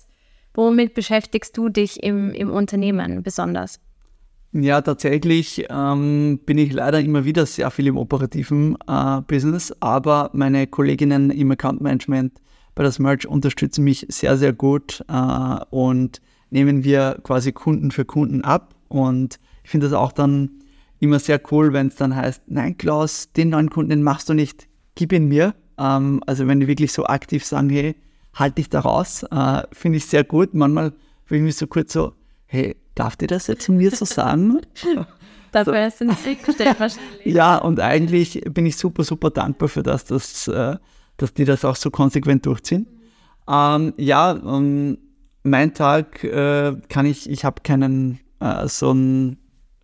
Womit 0.54 0.94
beschäftigst 0.94 1.56
du 1.56 1.70
dich 1.70 2.02
im, 2.02 2.30
im 2.32 2.50
Unternehmen 2.50 3.22
besonders? 3.22 3.80
Ja, 4.54 4.82
tatsächlich 4.82 5.64
ähm, 5.70 6.38
bin 6.44 6.58
ich 6.58 6.74
leider 6.74 7.00
immer 7.00 7.24
wieder 7.24 7.46
sehr 7.46 7.70
viel 7.70 7.86
im 7.86 7.96
operativen 7.96 8.76
äh, 8.86 9.22
Business, 9.22 9.74
aber 9.80 10.28
meine 10.34 10.66
Kolleginnen 10.66 11.30
im 11.30 11.50
Account 11.52 11.80
Management 11.80 12.38
bei 12.74 12.82
das 12.82 12.98
Merch 12.98 13.26
unterstützen 13.26 13.82
mich 13.82 14.04
sehr, 14.10 14.36
sehr 14.36 14.52
gut 14.52 15.02
äh, 15.08 15.56
und 15.70 16.20
nehmen 16.50 16.84
wir 16.84 17.18
quasi 17.22 17.52
Kunden 17.52 17.90
für 17.92 18.04
Kunden 18.04 18.44
ab. 18.44 18.74
Und 18.88 19.40
ich 19.64 19.70
finde 19.70 19.86
das 19.86 19.94
auch 19.94 20.12
dann 20.12 20.50
immer 21.00 21.18
sehr 21.18 21.40
cool, 21.50 21.72
wenn 21.72 21.86
es 21.86 21.96
dann 21.96 22.14
heißt, 22.14 22.42
nein, 22.46 22.76
Klaus, 22.76 23.32
den 23.32 23.48
neuen 23.48 23.70
Kunden 23.70 23.88
den 23.88 24.02
machst 24.02 24.28
du 24.28 24.34
nicht, 24.34 24.68
gib 24.94 25.14
ihn 25.14 25.28
mir. 25.28 25.54
Ähm, 25.78 26.22
also 26.26 26.46
wenn 26.46 26.60
die 26.60 26.68
wirklich 26.68 26.92
so 26.92 27.06
aktiv 27.06 27.42
sagen, 27.46 27.70
hey, 27.70 27.96
halt 28.34 28.58
dich 28.58 28.68
da 28.68 28.80
raus, 28.80 29.24
äh, 29.30 29.62
finde 29.72 29.96
ich 29.96 30.04
sehr 30.04 30.24
gut. 30.24 30.52
Manchmal 30.52 30.92
fühle 31.24 31.40
ich 31.40 31.44
mich 31.46 31.56
so 31.56 31.66
kurz 31.66 31.94
so, 31.94 32.12
hey, 32.44 32.76
darf 32.94 33.16
dir 33.16 33.28
das 33.28 33.46
jetzt 33.46 33.68
mir 33.68 33.90
so 33.90 34.04
sagen? 34.04 34.60
Dafür 35.52 35.84
hast 35.84 36.00
du 36.00 36.06
nicht 36.06 36.44
gestellt 36.44 36.80
wahrscheinlich. 36.80 37.24
Ja, 37.24 37.58
und 37.58 37.78
eigentlich 37.78 38.40
bin 38.50 38.64
ich 38.64 38.76
super, 38.76 39.04
super 39.04 39.30
dankbar 39.30 39.68
für 39.68 39.82
das, 39.82 40.06
dass, 40.06 40.48
äh, 40.48 40.76
dass 41.18 41.34
die 41.34 41.44
das 41.44 41.64
auch 41.64 41.76
so 41.76 41.90
konsequent 41.90 42.46
durchziehen. 42.46 42.86
Ähm, 43.48 43.92
ja, 43.98 44.32
um, 44.32 44.96
mein 45.42 45.74
Tag 45.74 46.24
äh, 46.24 46.74
kann 46.88 47.04
ich, 47.04 47.28
ich 47.28 47.44
habe 47.44 47.62
keinen 47.62 48.20
äh, 48.40 48.66
so 48.66 48.90
einen 48.90 49.36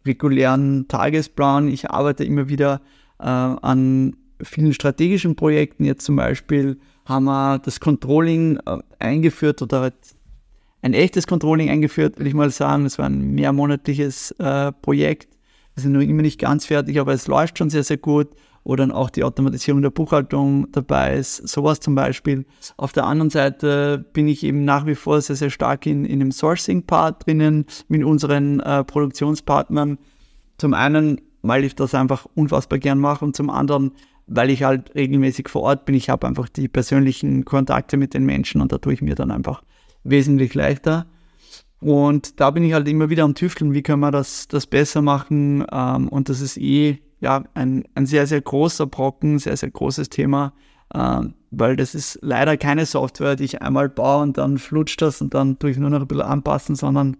regulären 0.06 0.88
Tagesplan. 0.88 1.68
Ich 1.68 1.90
arbeite 1.90 2.24
immer 2.24 2.48
wieder 2.48 2.80
äh, 3.18 3.24
an 3.24 4.16
vielen 4.42 4.72
strategischen 4.72 5.36
Projekten. 5.36 5.84
Jetzt 5.84 6.04
zum 6.04 6.16
Beispiel 6.16 6.78
haben 7.04 7.24
wir 7.24 7.58
das 7.58 7.80
Controlling 7.80 8.58
äh, 8.64 8.78
eingeführt 8.98 9.60
oder 9.62 9.92
ein 10.82 10.94
echtes 10.94 11.26
Controlling 11.26 11.70
eingeführt, 11.70 12.18
will 12.18 12.26
ich 12.26 12.34
mal 12.34 12.50
sagen. 12.50 12.86
Es 12.86 12.98
war 12.98 13.06
ein 13.06 13.34
mehrmonatliches 13.34 14.32
äh, 14.32 14.72
Projekt. 14.72 15.36
Wir 15.74 15.82
sind 15.82 15.92
noch 15.92 16.00
immer 16.00 16.22
nicht 16.22 16.40
ganz 16.40 16.66
fertig, 16.66 16.98
aber 16.98 17.12
es 17.12 17.26
läuft 17.26 17.58
schon 17.58 17.70
sehr, 17.70 17.84
sehr 17.84 17.98
gut. 17.98 18.28
Oder 18.64 18.82
dann 18.82 18.92
auch 18.92 19.08
die 19.08 19.24
Automatisierung 19.24 19.80
der 19.80 19.90
Buchhaltung 19.90 20.70
dabei 20.72 21.14
ist, 21.16 21.48
sowas 21.48 21.80
zum 21.80 21.94
Beispiel. 21.94 22.44
Auf 22.76 22.92
der 22.92 23.04
anderen 23.04 23.30
Seite 23.30 24.04
bin 24.12 24.28
ich 24.28 24.44
eben 24.44 24.64
nach 24.64 24.84
wie 24.84 24.94
vor 24.94 25.22
sehr, 25.22 25.36
sehr 25.36 25.48
stark 25.48 25.86
in, 25.86 26.04
in 26.04 26.18
dem 26.18 26.32
Sourcing-Part 26.32 27.26
drinnen 27.26 27.64
mit 27.88 28.04
unseren 28.04 28.60
äh, 28.60 28.84
Produktionspartnern. 28.84 29.96
Zum 30.58 30.74
einen, 30.74 31.20
weil 31.40 31.64
ich 31.64 31.76
das 31.76 31.94
einfach 31.94 32.26
unfassbar 32.34 32.78
gern 32.78 32.98
mache 32.98 33.24
und 33.24 33.34
zum 33.34 33.48
anderen, 33.48 33.92
weil 34.26 34.50
ich 34.50 34.64
halt 34.64 34.94
regelmäßig 34.94 35.48
vor 35.48 35.62
Ort 35.62 35.86
bin. 35.86 35.94
Ich 35.94 36.10
habe 36.10 36.26
einfach 36.26 36.50
die 36.50 36.68
persönlichen 36.68 37.46
Kontakte 37.46 37.96
mit 37.96 38.12
den 38.12 38.26
Menschen 38.26 38.60
und 38.60 38.70
da 38.70 38.78
tue 38.78 38.92
ich 38.92 39.00
mir 39.00 39.14
dann 39.14 39.30
einfach 39.30 39.62
wesentlich 40.10 40.54
leichter. 40.54 41.06
Und 41.80 42.40
da 42.40 42.50
bin 42.50 42.64
ich 42.64 42.72
halt 42.72 42.88
immer 42.88 43.08
wieder 43.08 43.24
am 43.24 43.34
Tüfteln, 43.34 43.72
wie 43.72 43.82
können 43.82 44.00
wir 44.00 44.10
das, 44.10 44.48
das 44.48 44.66
besser 44.66 45.02
machen. 45.02 45.64
Ähm, 45.70 46.08
und 46.08 46.28
das 46.28 46.40
ist 46.40 46.56
eh 46.56 46.98
ja, 47.20 47.44
ein, 47.54 47.84
ein 47.94 48.06
sehr, 48.06 48.26
sehr 48.26 48.40
großer 48.40 48.86
Brocken, 48.86 49.38
sehr, 49.38 49.56
sehr 49.56 49.70
großes 49.70 50.08
Thema, 50.08 50.52
ähm, 50.94 51.34
weil 51.50 51.76
das 51.76 51.94
ist 51.94 52.18
leider 52.22 52.56
keine 52.56 52.86
Software, 52.86 53.36
die 53.36 53.44
ich 53.44 53.62
einmal 53.62 53.88
baue 53.88 54.22
und 54.22 54.38
dann 54.38 54.58
flutscht 54.58 55.02
das 55.02 55.20
und 55.20 55.34
dann 55.34 55.58
tue 55.58 55.70
ich 55.70 55.78
nur 55.78 55.90
noch 55.90 56.00
ein 56.00 56.06
bisschen 56.06 56.22
anpassen, 56.22 56.76
sondern 56.76 57.16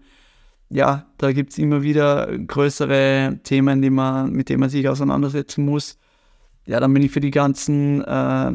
ja, 0.70 1.07
da 1.16 1.32
gibt 1.32 1.53
es 1.53 1.59
immer 1.59 1.82
wieder 1.82 2.26
größere 2.39 3.41
Themen, 3.43 3.80
die 3.80 3.91
man, 3.91 4.32
mit 4.32 4.51
denen 4.51 4.61
man 4.61 4.68
sich 4.68 4.89
auseinandersetzen 4.89 5.64
muss. 5.64 5.99
Ja, 6.66 6.78
dann 6.78 6.93
bin 6.93 7.03
ich 7.03 7.11
für 7.11 7.20
die 7.20 7.30
ganzen 7.30 8.03
äh, 8.05 8.53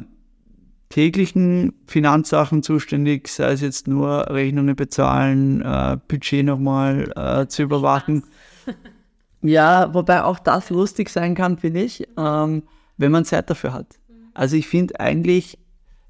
täglichen 0.93 1.73
Finanzsachen 1.87 2.61
zuständig, 2.61 3.27
sei 3.27 3.53
es 3.53 3.61
jetzt 3.61 3.87
nur 3.87 4.29
Rechnungen 4.29 4.75
bezahlen, 4.75 5.61
äh, 5.63 5.97
Budget 6.07 6.45
nochmal 6.45 7.11
äh, 7.15 7.47
zu 7.47 7.63
überwachen. 7.63 8.23
ja, 9.41 9.91
wobei 9.91 10.23
auch 10.23 10.37
das 10.37 10.69
lustig 10.69 11.09
sein 11.09 11.33
kann, 11.33 11.57
finde 11.57 11.81
ich, 11.81 12.07
ähm, 12.15 12.61
wenn 12.97 13.11
man 13.11 13.25
Zeit 13.25 13.49
dafür 13.49 13.73
hat. 13.73 13.97
Also 14.35 14.55
ich 14.55 14.67
finde 14.67 14.99
eigentlich 14.99 15.57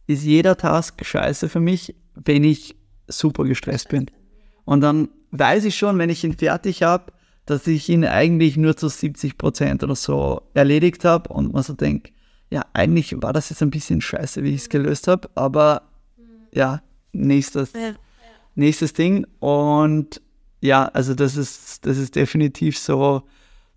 ist 0.08 0.26
jeder 0.26 0.58
Task 0.58 1.06
scheiße 1.06 1.48
für 1.48 1.62
mich, 1.62 1.96
wenn 2.16 2.44
ich 2.44 2.76
super 3.08 3.46
gestresst 3.46 3.88
bin. 3.88 4.08
Und 4.66 4.82
dann 4.82 5.08
weiß 5.32 5.64
ich 5.64 5.78
schon, 5.78 5.98
wenn 5.98 6.10
ich 6.10 6.26
ihn 6.26 6.34
fertig 6.34 6.84
habe, 6.84 7.14
dass 7.46 7.68
ich 7.68 7.88
ihn 7.88 8.04
eigentlich 8.04 8.58
nur 8.58 8.76
zu 8.76 8.90
70 8.90 9.38
Prozent 9.38 9.82
oder 9.82 9.96
so 9.96 10.42
erledigt 10.54 11.06
habe 11.06 11.32
und 11.32 11.54
man 11.54 11.64
so 11.64 11.72
denkt, 11.72 12.13
ja, 12.54 12.64
eigentlich 12.74 13.16
war 13.20 13.34
das 13.34 13.50
jetzt 13.50 13.64
ein 13.64 13.72
bisschen 13.72 14.00
scheiße, 14.00 14.44
wie 14.44 14.54
ich 14.54 14.62
es 14.62 14.70
gelöst 14.70 15.08
habe, 15.08 15.28
aber 15.34 15.82
ja, 16.54 16.84
nächstes, 17.12 17.74
nächstes 18.54 18.94
Ding. 18.94 19.26
Und 19.40 20.22
ja, 20.62 20.86
also 20.86 21.16
das 21.16 21.36
ist, 21.36 21.84
das 21.88 21.98
ist 21.98 22.16
definitiv 22.16 22.78
so, 22.78 23.24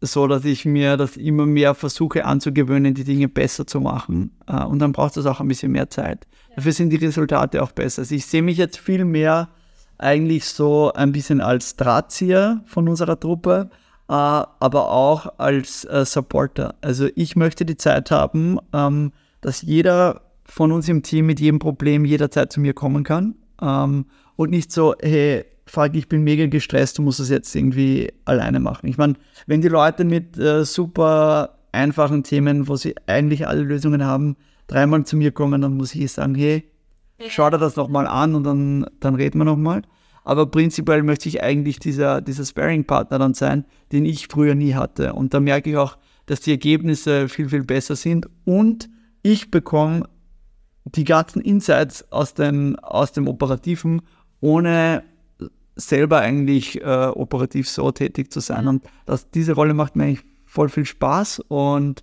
so, 0.03 0.27
dass 0.27 0.45
ich 0.45 0.67
mir 0.67 0.99
das 0.99 1.17
immer 1.17 1.47
mehr 1.47 1.75
versuche 1.75 2.27
anzugewöhnen, 2.27 2.93
die 2.93 3.05
Dinge 3.05 3.29
besser 3.29 3.67
zu 3.67 3.81
machen. 3.81 4.37
Äh, 4.47 4.63
und 4.65 4.81
dann 4.81 4.93
braucht 4.93 5.17
es 5.17 5.25
auch 5.25 5.41
ein 5.41 5.49
bisschen 5.49 5.73
mehr 5.73 5.89
Zeit. 5.89 6.27
Dafür 6.55 6.73
sind 6.73 6.91
die 6.91 6.97
Resultate 6.97 7.63
auch 7.63 7.73
besser. 7.73 8.03
Also 8.03 8.15
ich 8.15 8.27
sehe 8.27 8.43
mich 8.43 8.59
jetzt 8.59 8.77
viel 8.77 9.07
mehr 9.07 9.49
eigentlich 9.97 10.45
so 10.45 10.93
ein 10.93 11.13
bisschen 11.13 11.41
als 11.41 11.77
Drahtzieher 11.77 12.63
von 12.67 12.91
unserer 12.91 13.19
Truppe, 13.19 13.71
aber 14.09 14.91
auch 14.91 15.39
als 15.39 15.85
äh, 15.85 16.05
Supporter. 16.05 16.77
Also 16.81 17.09
ich 17.15 17.37
möchte 17.37 17.65
die 17.65 17.77
Zeit 17.77 18.11
haben, 18.11 18.59
ähm, 18.73 19.13
dass 19.41 19.63
jeder 19.63 20.23
von 20.45 20.73
uns 20.73 20.89
im 20.89 21.03
Team 21.03 21.27
mit 21.27 21.41
jedem 21.41 21.59
Problem 21.59 22.05
jederzeit 22.05 22.53
zu 22.53 22.61
mir 22.61 22.73
kommen 22.73 23.03
kann 23.03 23.35
ähm, 23.61 24.07
und 24.37 24.51
nicht 24.51 24.71
so, 24.71 24.95
hey, 25.01 25.45
fuck, 25.67 25.95
ich 25.95 26.09
bin 26.09 26.23
mega 26.23 26.47
gestresst, 26.47 26.99
du 26.99 27.03
musst 27.03 27.21
es 27.21 27.29
jetzt 27.29 27.55
irgendwie 27.55 28.13
alleine 28.25 28.61
machen. 28.61 28.89
Ich 28.89 28.99
meine, 28.99 29.15
wenn 29.47 29.61
die 29.61 29.69
Leute 29.69 30.05
mit 30.05 30.39
äh, 30.39 30.65
super 30.65 31.59
einfachen 31.73 32.23
Themen, 32.23 32.69
wo 32.69 32.77
sie 32.77 32.95
eigentlich 33.07 33.47
alle 33.49 33.63
Lösungen 33.63 34.05
haben, 34.05 34.37
dreimal 34.69 35.05
zu 35.05 35.17
mir 35.17 35.33
kommen, 35.33 35.63
dann 35.63 35.77
muss 35.77 35.95
ich 35.95 36.13
sagen, 36.13 36.35
hey, 36.35 36.65
schau 37.29 37.51
dir 37.51 37.59
das 37.59 37.77
nochmal 37.77 38.07
an 38.07 38.35
und 38.35 38.45
dann, 38.45 38.87
dann 39.01 39.15
reden 39.17 39.39
wir 39.39 39.45
nochmal. 39.45 39.83
Aber 40.27 40.47
prinzipiell 40.47 41.05
möchte 41.05 41.29
ich 41.29 41.45
eigentlich 41.45 41.79
dieser, 41.79 42.21
dieser 42.21 42.45
Sparing-Partner 42.45 43.21
dann 43.21 43.35
sein, 43.35 43.65
den 43.93 44.05
ich 44.05 44.27
früher 44.27 44.57
nie 44.57 44.75
hatte. 44.75 45.13
Und 45.13 45.33
da 45.33 45.39
merke 45.39 45.71
ich 45.71 45.77
auch, 45.77 45.99
dass 46.27 46.41
die 46.41 46.51
Ergebnisse 46.51 47.29
viel, 47.29 47.49
viel 47.49 47.63
besser 47.63 47.95
sind 47.95 48.29
und 48.45 48.89
ich 49.23 49.53
bekomme 49.53 50.09
die 50.85 51.05
ganzen 51.05 51.41
Insights 51.41 52.11
aus 52.11 52.35
dem, 52.35 52.75
aus 52.81 53.13
dem 53.13 53.29
Operativen, 53.29 54.03
ohne 54.41 55.05
selber 55.77 56.19
eigentlich 56.19 56.83
äh, 56.83 57.07
operativ 57.07 57.69
so 57.69 57.93
tätig 57.93 58.33
zu 58.33 58.41
sein. 58.41 58.67
Und 58.67 58.85
das, 59.05 59.31
diese 59.31 59.53
Rolle 59.53 59.75
macht 59.75 59.95
mir 59.95 60.05
eigentlich 60.05 60.25
voll 60.45 60.69
viel 60.69 60.87
Spaß 60.87 61.39
und 61.47 62.03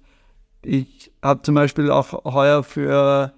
ich 0.62 1.12
habe 1.22 1.42
zum 1.42 1.56
Beispiel 1.56 1.92
auch 1.92 2.24
heuer 2.24 2.64
für, 2.64 3.34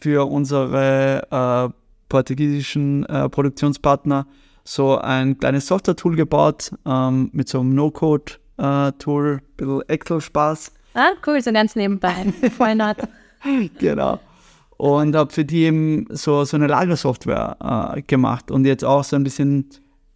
für 0.00 0.26
unsere 0.30 1.70
äh, 1.70 1.83
portugiesischen 2.14 3.04
äh, 3.06 3.28
Produktionspartner 3.28 4.24
so 4.62 4.98
ein 4.98 5.36
kleines 5.36 5.66
Software-Tool 5.66 6.14
gebaut 6.14 6.70
ähm, 6.86 7.28
mit 7.32 7.48
so 7.48 7.58
einem 7.58 7.74
No-Code-Tool, 7.74 9.40
äh, 9.40 9.42
bisschen 9.56 9.82
Excel-Spaß. 9.88 10.72
Ah, 10.94 11.10
cool, 11.26 11.42
so 11.42 11.52
ganz 11.52 11.74
nebenbei. 11.74 12.14
Why 12.58 12.76
not? 12.76 12.98
genau. 13.80 14.20
Und 14.76 15.16
habe 15.16 15.32
für 15.32 15.44
die 15.44 15.64
eben 15.64 16.06
so, 16.10 16.44
so 16.44 16.56
eine 16.56 16.68
Lagersoftware 16.68 17.94
äh, 17.96 18.02
gemacht 18.02 18.52
und 18.52 18.64
jetzt 18.64 18.84
auch 18.84 19.02
so 19.02 19.16
ein 19.16 19.24
bisschen 19.24 19.68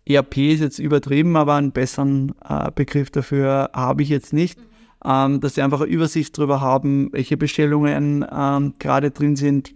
ERP 0.06 0.38
ist 0.38 0.60
jetzt 0.60 0.78
übertrieben, 0.78 1.36
aber 1.36 1.54
einen 1.54 1.72
besseren 1.72 2.32
äh, 2.48 2.70
Begriff 2.72 3.10
dafür 3.10 3.70
habe 3.74 4.04
ich 4.04 4.08
jetzt 4.08 4.32
nicht. 4.32 4.56
Mhm. 4.56 4.64
Ähm, 5.04 5.40
dass 5.40 5.54
sie 5.54 5.62
einfach 5.62 5.80
eine 5.80 5.90
Übersicht 5.90 6.38
darüber 6.38 6.60
haben, 6.60 7.12
welche 7.12 7.36
Bestellungen 7.36 8.24
ähm, 8.32 8.74
gerade 8.78 9.10
drin 9.10 9.36
sind, 9.36 9.72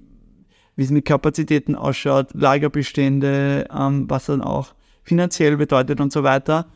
wie 0.77 0.85
es 0.85 0.91
mit 0.91 1.05
Kapazitäten 1.05 1.75
ausschaut, 1.75 2.29
Lagerbestände, 2.35 3.67
ähm, 3.77 4.09
was 4.09 4.27
dann 4.27 4.43
auch 4.43 4.75
finanziell 5.03 5.57
bedeutet 5.57 6.01
und 6.01 6.13
so 6.13 6.23
weiter. 6.23 6.67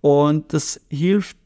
Und 0.00 0.52
das 0.52 0.80
hilft, 0.88 1.36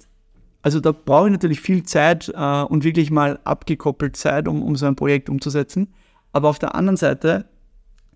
also 0.62 0.80
da 0.80 0.92
brauche 0.92 1.26
ich 1.26 1.32
natürlich 1.32 1.60
viel 1.60 1.84
Zeit 1.84 2.32
äh, 2.34 2.62
und 2.62 2.84
wirklich 2.84 3.10
mal 3.10 3.38
abgekoppelt 3.44 4.16
Zeit, 4.16 4.48
um, 4.48 4.62
um 4.62 4.76
so 4.76 4.86
ein 4.86 4.96
Projekt 4.96 5.28
umzusetzen. 5.30 5.88
Aber 6.32 6.48
auf 6.48 6.58
der 6.58 6.74
anderen 6.74 6.96
Seite 6.96 7.46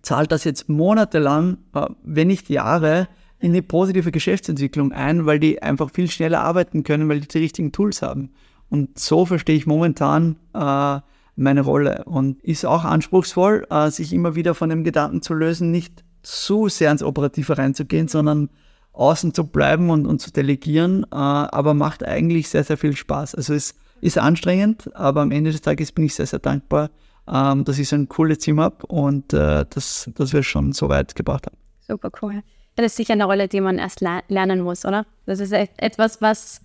zahlt 0.01 0.31
das 0.31 0.43
jetzt 0.43 0.69
monatelang, 0.69 1.57
äh, 1.73 1.87
wenn 2.03 2.27
nicht 2.27 2.49
Jahre, 2.49 3.07
in 3.39 3.51
eine 3.51 3.61
positive 3.61 4.11
Geschäftsentwicklung 4.11 4.91
ein, 4.91 5.25
weil 5.25 5.39
die 5.39 5.61
einfach 5.61 5.91
viel 5.91 6.09
schneller 6.09 6.41
arbeiten 6.41 6.83
können, 6.83 7.09
weil 7.09 7.19
die 7.19 7.27
die 7.27 7.37
richtigen 7.39 7.71
Tools 7.71 8.01
haben. 8.01 8.31
Und 8.69 8.97
so 8.97 9.25
verstehe 9.25 9.55
ich 9.55 9.67
momentan 9.67 10.37
äh, 10.53 10.99
meine 11.35 11.61
Rolle 11.61 12.03
und 12.05 12.41
ist 12.43 12.65
auch 12.65 12.83
anspruchsvoll, 12.83 13.67
äh, 13.69 13.89
sich 13.89 14.13
immer 14.13 14.35
wieder 14.35 14.55
von 14.55 14.69
dem 14.69 14.83
Gedanken 14.83 15.21
zu 15.21 15.33
lösen, 15.33 15.71
nicht 15.71 16.03
zu 16.23 16.69
sehr 16.69 16.91
ins 16.91 17.03
Operative 17.03 17.57
reinzugehen, 17.57 18.07
sondern 18.07 18.49
außen 18.93 19.33
zu 19.33 19.45
bleiben 19.45 19.89
und, 19.89 20.05
und 20.05 20.19
zu 20.19 20.31
delegieren, 20.31 21.03
äh, 21.11 21.15
aber 21.15 21.73
macht 21.73 22.03
eigentlich 22.03 22.49
sehr, 22.49 22.63
sehr 22.63 22.77
viel 22.77 22.95
Spaß. 22.95 23.35
Also 23.35 23.53
es 23.53 23.75
ist 24.01 24.17
anstrengend, 24.17 24.95
aber 24.95 25.21
am 25.21 25.31
Ende 25.31 25.51
des 25.51 25.61
Tages 25.61 25.91
bin 25.91 26.05
ich 26.05 26.15
sehr, 26.15 26.25
sehr 26.25 26.39
dankbar, 26.39 26.89
ähm, 27.27 27.63
dass 27.65 27.79
ich 27.79 27.89
so 27.89 27.95
ein 27.95 28.07
cooles 28.07 28.39
Team 28.39 28.59
habe 28.59 28.85
und 28.87 29.33
äh, 29.33 29.65
dass, 29.69 30.09
dass 30.15 30.33
wir 30.33 30.43
schon 30.43 30.71
so 30.71 30.89
weit 30.89 31.15
gebracht 31.15 31.47
haben. 31.47 31.57
Super 31.81 32.11
cool. 32.21 32.41
Das 32.75 32.87
ist 32.87 32.97
sicher 32.97 33.13
eine 33.13 33.25
Rolle, 33.25 33.47
die 33.47 33.61
man 33.61 33.77
erst 33.77 34.01
lernen 34.01 34.61
muss, 34.61 34.85
oder? 34.85 35.05
Das 35.25 35.39
ist 35.39 35.53
etwas, 35.53 36.21
was, 36.21 36.61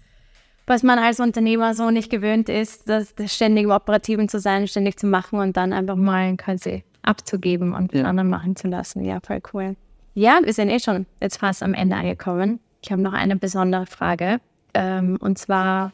was 0.67 0.83
man 0.83 0.99
als 0.99 1.21
Unternehmer 1.21 1.75
so 1.75 1.91
nicht 1.91 2.11
gewöhnt 2.11 2.49
ist, 2.49 2.89
das, 2.89 3.15
das 3.15 3.35
ständig 3.35 3.65
im 3.65 3.71
Operativen 3.71 4.29
zu 4.29 4.39
sein, 4.39 4.69
ständig 4.69 4.99
zu 4.99 5.07
machen 5.07 5.39
und 5.39 5.57
dann 5.57 5.73
einfach 5.73 5.97
mal 5.97 6.37
quasi 6.37 6.85
abzugeben 7.03 7.75
und 7.75 7.93
ja. 7.93 8.05
anderen 8.05 8.29
machen 8.29 8.57
zu 8.57 8.69
lassen. 8.69 9.05
Ja, 9.05 9.19
voll 9.21 9.41
cool. 9.53 9.77
Ja, 10.15 10.41
wir 10.43 10.53
sind 10.53 10.69
eh 10.69 10.81
schon 10.81 11.07
jetzt 11.21 11.39
fast 11.39 11.63
am 11.63 11.75
Ende 11.75 11.97
angekommen. 11.97 12.61
Ich 12.83 12.93
habe 12.93 13.03
noch 13.03 13.13
eine 13.13 13.37
besondere 13.37 13.87
Frage. 13.87 14.41
Ähm, 14.75 15.19
und 15.21 15.39
zwar 15.39 15.93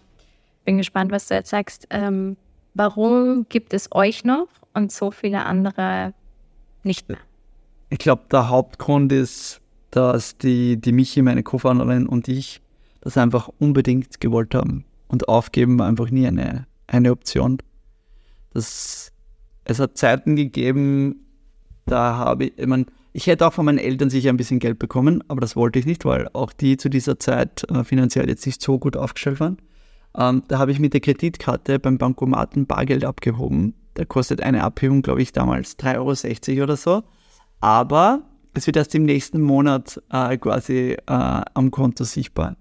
bin 0.64 0.78
gespannt, 0.78 1.12
was 1.12 1.28
du 1.28 1.34
jetzt 1.34 1.50
sagst. 1.50 1.86
Ähm, 1.90 2.36
warum 2.74 3.46
gibt 3.48 3.72
es 3.72 3.88
euch 3.92 4.24
noch 4.24 4.48
und 4.74 4.92
so 4.92 5.10
viele 5.10 5.44
andere 5.44 6.12
nicht 6.82 7.08
mehr? 7.08 7.18
Ich 7.88 7.98
glaube, 7.98 8.24
der 8.30 8.48
Hauptgrund 8.48 9.12
ist, 9.12 9.60
dass 9.90 10.36
die, 10.38 10.76
die 10.76 10.92
Michi, 10.92 11.22
meine 11.22 11.42
Co-Founderin 11.42 12.06
und 12.06 12.28
ich 12.28 12.60
das 13.06 13.16
einfach 13.16 13.48
unbedingt 13.60 14.20
gewollt 14.20 14.52
haben. 14.52 14.84
Und 15.06 15.28
aufgeben 15.28 15.78
war 15.78 15.86
einfach 15.86 16.10
nie 16.10 16.26
eine, 16.26 16.66
eine 16.88 17.12
Option. 17.12 17.58
Das, 18.52 19.12
es 19.62 19.78
hat 19.78 19.96
Zeiten 19.96 20.34
gegeben, 20.34 21.24
da 21.84 22.16
habe 22.16 22.46
ich, 22.46 22.58
ich, 22.58 22.66
mein, 22.66 22.86
ich 23.12 23.28
hätte 23.28 23.46
auch 23.46 23.52
von 23.52 23.64
meinen 23.64 23.78
Eltern 23.78 24.10
sicher 24.10 24.30
ein 24.30 24.36
bisschen 24.36 24.58
Geld 24.58 24.80
bekommen, 24.80 25.22
aber 25.28 25.40
das 25.40 25.54
wollte 25.54 25.78
ich 25.78 25.86
nicht, 25.86 26.04
weil 26.04 26.28
auch 26.32 26.52
die 26.52 26.76
zu 26.78 26.88
dieser 26.88 27.20
Zeit 27.20 27.62
äh, 27.70 27.84
finanziell 27.84 28.28
jetzt 28.28 28.44
nicht 28.44 28.60
so 28.60 28.76
gut 28.76 28.96
aufgestellt 28.96 29.38
waren. 29.38 29.58
Ähm, 30.16 30.42
da 30.48 30.58
habe 30.58 30.72
ich 30.72 30.80
mit 30.80 30.92
der 30.92 31.00
Kreditkarte 31.00 31.78
beim 31.78 31.98
Bankomaten 31.98 32.66
Bargeld 32.66 33.04
abgehoben. 33.04 33.74
Der 33.96 34.06
kostet 34.06 34.40
eine 34.40 34.64
Abhebung, 34.64 35.02
glaube 35.02 35.22
ich, 35.22 35.30
damals 35.30 35.78
3,60 35.78 36.54
Euro 36.54 36.64
oder 36.64 36.76
so. 36.76 37.04
Aber 37.60 38.22
es 38.54 38.66
wird 38.66 38.76
erst 38.76 38.96
im 38.96 39.04
nächsten 39.04 39.40
Monat 39.42 40.02
äh, 40.10 40.36
quasi 40.38 40.96
äh, 40.96 40.96
am 41.06 41.70
Konto 41.70 42.02
sichtbar. 42.02 42.56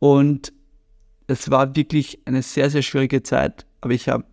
Und 0.00 0.52
es 1.28 1.50
war 1.50 1.76
wirklich 1.76 2.20
eine 2.24 2.42
sehr, 2.42 2.70
sehr 2.70 2.82
schwierige 2.82 3.22
Zeit. 3.22 3.64
Aber 3.80 3.92
ich 3.92 4.08
habe 4.08 4.24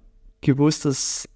gewusst, 0.41 0.85
dass, 0.85 1.29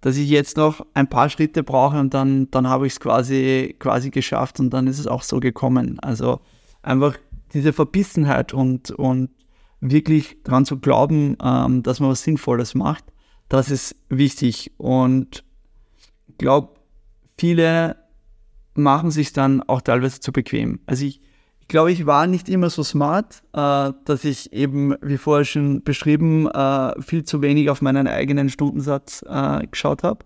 dass 0.00 0.16
ich 0.16 0.28
jetzt 0.28 0.56
noch 0.56 0.84
ein 0.94 1.08
paar 1.08 1.30
Schritte 1.30 1.62
brauche 1.62 2.00
und 2.00 2.12
dann, 2.12 2.50
dann 2.50 2.68
habe 2.68 2.86
ich 2.86 2.94
es 2.94 3.00
quasi, 3.00 3.76
quasi 3.78 4.10
geschafft 4.10 4.58
und 4.58 4.70
dann 4.70 4.88
ist 4.88 4.98
es 4.98 5.06
auch 5.06 5.22
so 5.22 5.38
gekommen. 5.38 6.00
Also 6.00 6.40
einfach 6.82 7.16
diese 7.52 7.72
Verbissenheit 7.72 8.52
und, 8.52 8.90
und 8.90 9.30
wirklich 9.80 10.36
daran 10.42 10.64
zu 10.64 10.78
glauben, 10.78 11.36
ähm, 11.42 11.82
dass 11.82 12.00
man 12.00 12.10
was 12.10 12.22
Sinnvolles 12.22 12.74
macht, 12.74 13.04
das 13.48 13.70
ist 13.70 13.94
wichtig. 14.08 14.72
Und 14.78 15.44
ich 16.28 16.38
glaube, 16.38 16.74
viele 17.38 17.96
machen 18.74 19.10
sich 19.10 19.32
dann 19.32 19.62
auch 19.62 19.80
teilweise 19.80 20.20
zu 20.20 20.32
bequem. 20.32 20.80
Also 20.86 21.04
ich, 21.04 21.20
glaube, 21.68 21.92
ich 21.92 22.06
war 22.06 22.26
nicht 22.26 22.48
immer 22.48 22.70
so 22.70 22.82
smart, 22.82 23.42
äh, 23.52 23.92
dass 24.04 24.24
ich 24.24 24.52
eben, 24.52 24.94
wie 25.00 25.18
vorher 25.18 25.44
schon 25.44 25.82
beschrieben, 25.82 26.48
äh, 26.48 27.00
viel 27.02 27.24
zu 27.24 27.42
wenig 27.42 27.70
auf 27.70 27.82
meinen 27.82 28.06
eigenen 28.06 28.48
Stundensatz 28.50 29.24
äh, 29.28 29.66
geschaut 29.66 30.02
habe. 30.02 30.24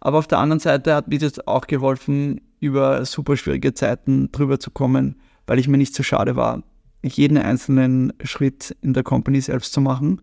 Aber 0.00 0.18
auf 0.18 0.26
der 0.26 0.38
anderen 0.38 0.60
Seite 0.60 0.94
hat 0.94 1.08
mir 1.08 1.18
das 1.18 1.46
auch 1.46 1.66
geholfen, 1.66 2.40
über 2.60 3.04
super 3.04 3.36
schwierige 3.36 3.74
Zeiten 3.74 4.30
drüber 4.32 4.58
zu 4.58 4.70
kommen, 4.70 5.16
weil 5.46 5.58
ich 5.58 5.68
mir 5.68 5.78
nicht 5.78 5.94
so 5.94 6.02
schade 6.02 6.36
war, 6.36 6.62
jeden 7.02 7.38
einzelnen 7.38 8.12
Schritt 8.22 8.76
in 8.82 8.92
der 8.92 9.02
Company 9.02 9.40
selbst 9.40 9.72
zu 9.72 9.80
machen. 9.80 10.20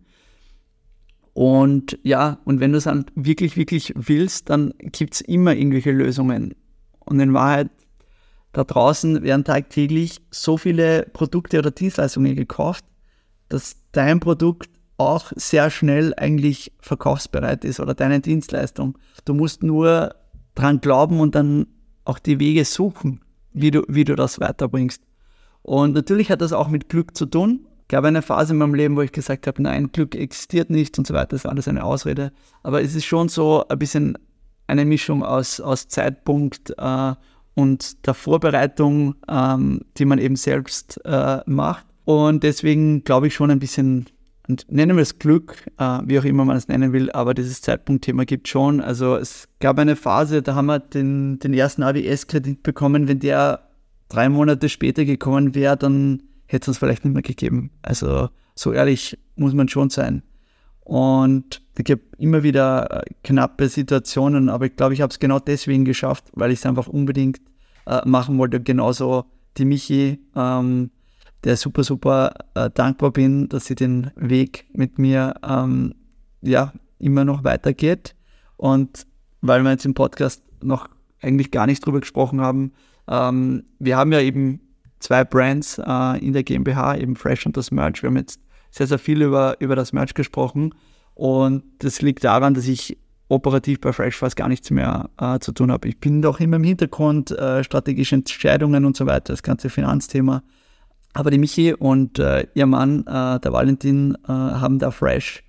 Und 1.34 1.98
ja, 2.02 2.38
und 2.44 2.58
wenn 2.60 2.72
du 2.72 2.78
es 2.78 2.88
wirklich, 3.14 3.56
wirklich 3.56 3.92
willst, 3.94 4.50
dann 4.50 4.72
gibt 4.78 5.14
es 5.14 5.20
immer 5.20 5.54
irgendwelche 5.54 5.92
Lösungen. 5.92 6.54
Und 7.00 7.20
in 7.20 7.32
Wahrheit, 7.32 7.70
da 8.58 8.64
draußen 8.64 9.22
werden 9.22 9.44
tagtäglich 9.44 10.20
so 10.32 10.56
viele 10.56 11.06
Produkte 11.12 11.60
oder 11.60 11.70
Dienstleistungen 11.70 12.34
gekauft, 12.34 12.84
dass 13.48 13.76
dein 13.92 14.18
Produkt 14.18 14.68
auch 14.96 15.30
sehr 15.36 15.70
schnell 15.70 16.12
eigentlich 16.16 16.72
verkaufsbereit 16.80 17.64
ist 17.64 17.78
oder 17.78 17.94
deine 17.94 18.18
Dienstleistung. 18.18 18.98
Du 19.24 19.32
musst 19.32 19.62
nur 19.62 20.12
dran 20.56 20.80
glauben 20.80 21.20
und 21.20 21.36
dann 21.36 21.68
auch 22.04 22.18
die 22.18 22.40
Wege 22.40 22.64
suchen, 22.64 23.20
wie 23.52 23.70
du, 23.70 23.84
wie 23.86 24.02
du 24.02 24.16
das 24.16 24.40
weiterbringst. 24.40 25.04
Und 25.62 25.94
natürlich 25.94 26.32
hat 26.32 26.40
das 26.40 26.52
auch 26.52 26.66
mit 26.66 26.88
Glück 26.88 27.16
zu 27.16 27.26
tun. 27.26 27.64
Es 27.82 27.88
gab 27.88 28.04
eine 28.04 28.22
Phase 28.22 28.54
in 28.54 28.58
meinem 28.58 28.74
Leben, 28.74 28.96
wo 28.96 29.02
ich 29.02 29.12
gesagt 29.12 29.46
habe, 29.46 29.62
nein, 29.62 29.92
Glück 29.92 30.16
existiert 30.16 30.68
nicht 30.68 30.98
und 30.98 31.06
so 31.06 31.14
weiter, 31.14 31.28
das 31.28 31.44
ist 31.44 31.50
alles 31.50 31.68
eine 31.68 31.84
Ausrede. 31.84 32.32
Aber 32.64 32.82
es 32.82 32.96
ist 32.96 33.04
schon 33.04 33.28
so 33.28 33.64
ein 33.68 33.78
bisschen 33.78 34.18
eine 34.66 34.84
Mischung 34.84 35.22
aus, 35.22 35.60
aus 35.60 35.86
Zeitpunkt 35.86 36.74
äh, 36.76 37.14
und 37.58 38.06
der 38.06 38.14
Vorbereitung, 38.14 39.16
ähm, 39.28 39.80
die 39.96 40.04
man 40.04 40.20
eben 40.20 40.36
selbst 40.36 41.00
äh, 41.04 41.40
macht. 41.46 41.84
Und 42.04 42.44
deswegen 42.44 43.02
glaube 43.02 43.26
ich 43.26 43.34
schon 43.34 43.50
ein 43.50 43.58
bisschen, 43.58 44.06
nennen 44.68 44.96
wir 44.96 45.02
es 45.02 45.18
Glück, 45.18 45.66
äh, 45.76 45.98
wie 46.04 46.20
auch 46.20 46.24
immer 46.24 46.44
man 46.44 46.56
es 46.56 46.68
nennen 46.68 46.92
will, 46.92 47.10
aber 47.10 47.34
dieses 47.34 47.60
Zeitpunktthema 47.60 48.22
gibt 48.22 48.46
schon. 48.46 48.80
Also 48.80 49.16
es 49.16 49.48
gab 49.58 49.76
eine 49.80 49.96
Phase, 49.96 50.40
da 50.40 50.54
haben 50.54 50.66
wir 50.66 50.78
den, 50.78 51.40
den 51.40 51.52
ersten 51.52 51.82
AWS-Kredit 51.82 52.62
bekommen. 52.62 53.08
Wenn 53.08 53.18
der 53.18 53.68
drei 54.08 54.28
Monate 54.28 54.68
später 54.68 55.04
gekommen 55.04 55.56
wäre, 55.56 55.76
dann 55.76 56.22
hätte 56.46 56.62
es 56.62 56.68
uns 56.68 56.78
vielleicht 56.78 57.04
nicht 57.04 57.14
mehr 57.14 57.22
gegeben. 57.22 57.72
Also 57.82 58.28
so 58.54 58.72
ehrlich 58.72 59.18
muss 59.34 59.52
man 59.52 59.68
schon 59.68 59.90
sein. 59.90 60.22
Und 60.88 61.60
es 61.76 61.84
gibt 61.84 62.18
immer 62.18 62.42
wieder 62.42 63.02
äh, 63.02 63.10
knappe 63.22 63.68
Situationen, 63.68 64.48
aber 64.48 64.64
ich 64.64 64.76
glaube, 64.76 64.94
ich 64.94 65.02
habe 65.02 65.10
es 65.10 65.18
genau 65.18 65.38
deswegen 65.38 65.84
geschafft, 65.84 66.24
weil 66.32 66.50
ich 66.50 66.60
es 66.60 66.66
einfach 66.66 66.88
unbedingt 66.88 67.42
äh, 67.86 68.00
machen 68.08 68.38
wollte. 68.38 68.58
Genauso 68.58 69.26
die 69.58 69.66
Michi, 69.66 70.18
ähm, 70.34 70.90
der 71.44 71.58
super, 71.58 71.84
super 71.84 72.32
äh, 72.54 72.70
dankbar 72.70 73.10
bin, 73.10 73.50
dass 73.50 73.66
sie 73.66 73.74
den 73.74 74.10
Weg 74.16 74.64
mit 74.72 74.98
mir 74.98 75.34
ähm, 75.46 75.94
ja, 76.40 76.72
immer 76.98 77.26
noch 77.26 77.44
weitergeht. 77.44 78.14
Und 78.56 79.06
weil 79.42 79.62
wir 79.62 79.70
jetzt 79.72 79.84
im 79.84 79.92
Podcast 79.92 80.42
noch 80.62 80.88
eigentlich 81.20 81.50
gar 81.50 81.66
nicht 81.66 81.84
drüber 81.84 82.00
gesprochen 82.00 82.40
haben, 82.40 82.72
ähm, 83.08 83.64
wir 83.78 83.98
haben 83.98 84.10
ja 84.10 84.22
eben 84.22 84.62
zwei 85.00 85.22
Brands 85.22 85.78
äh, 85.84 86.24
in 86.24 86.32
der 86.32 86.44
GmbH, 86.44 86.96
eben 86.96 87.14
Fresh 87.14 87.44
und 87.44 87.58
das 87.58 87.70
Merch. 87.70 88.02
Wir 88.02 88.08
haben 88.08 88.16
jetzt 88.16 88.40
sehr, 88.70 88.86
sehr 88.86 88.98
viel 88.98 89.22
über, 89.22 89.56
über 89.60 89.76
das 89.76 89.92
Merch 89.92 90.14
gesprochen. 90.14 90.74
Und 91.14 91.64
das 91.80 92.00
liegt 92.02 92.24
daran, 92.24 92.54
dass 92.54 92.68
ich 92.68 92.96
operativ 93.28 93.80
bei 93.80 93.92
Fresh 93.92 94.16
fast 94.16 94.36
gar 94.36 94.48
nichts 94.48 94.70
mehr 94.70 95.10
äh, 95.20 95.38
zu 95.38 95.52
tun 95.52 95.70
habe. 95.70 95.88
Ich 95.88 96.00
bin 96.00 96.22
doch 96.22 96.40
immer 96.40 96.56
im 96.56 96.64
Hintergrund, 96.64 97.30
äh, 97.30 97.62
strategische 97.62 98.14
Entscheidungen 98.14 98.84
und 98.84 98.96
so 98.96 99.06
weiter, 99.06 99.32
das 99.32 99.42
ganze 99.42 99.68
Finanzthema. 99.68 100.42
Aber 101.12 101.30
die 101.30 101.38
Michi 101.38 101.74
und 101.74 102.18
äh, 102.18 102.46
ihr 102.54 102.66
Mann, 102.66 103.00
äh, 103.00 103.40
der 103.40 103.52
Valentin, 103.52 104.16
äh, 104.24 104.28
haben 104.28 104.78
da 104.78 104.90
Fresh 104.90 105.42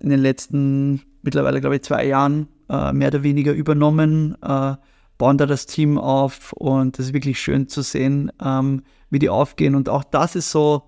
in 0.00 0.10
den 0.10 0.20
letzten 0.20 1.02
mittlerweile, 1.22 1.60
glaube 1.60 1.76
ich, 1.76 1.82
zwei 1.82 2.06
Jahren 2.06 2.48
äh, 2.68 2.92
mehr 2.92 3.08
oder 3.08 3.22
weniger 3.22 3.52
übernommen, 3.52 4.36
bauen 4.40 5.36
da 5.36 5.46
das 5.46 5.66
Team 5.66 5.98
auf 5.98 6.52
und 6.52 6.98
es 6.98 7.06
ist 7.06 7.12
wirklich 7.12 7.40
schön 7.40 7.66
zu 7.68 7.82
sehen, 7.82 8.30
ähm, 8.42 8.82
wie 9.10 9.18
die 9.18 9.28
aufgehen. 9.28 9.74
Und 9.74 9.88
auch 9.88 10.04
das 10.04 10.36
ist 10.36 10.50
so 10.52 10.84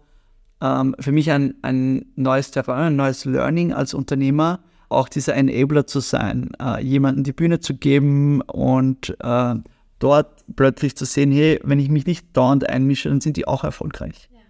ähm, 0.60 0.94
für 0.98 1.12
mich 1.12 1.30
ein, 1.30 1.54
ein 1.62 2.06
neues 2.16 2.56
ein 2.56 2.96
neues 2.96 3.24
Learning 3.24 3.72
als 3.72 3.94
Unternehmer, 3.94 4.60
auch 4.88 5.08
dieser 5.08 5.34
Enabler 5.34 5.86
zu 5.86 6.00
sein, 6.00 6.50
äh, 6.60 6.82
jemanden 6.82 7.24
die 7.24 7.32
Bühne 7.32 7.60
zu 7.60 7.74
geben 7.74 8.40
und 8.42 9.16
äh, 9.20 9.54
dort 10.00 10.44
plötzlich 10.56 10.96
zu 10.96 11.04
sehen, 11.04 11.30
hey, 11.30 11.60
wenn 11.62 11.78
ich 11.78 11.88
mich 11.88 12.06
nicht 12.06 12.36
dauernd 12.36 12.68
einmische, 12.68 13.08
dann 13.08 13.20
sind 13.20 13.36
die 13.36 13.46
auch 13.46 13.62
erfolgreich. 13.62 14.28
Ja. 14.32 14.40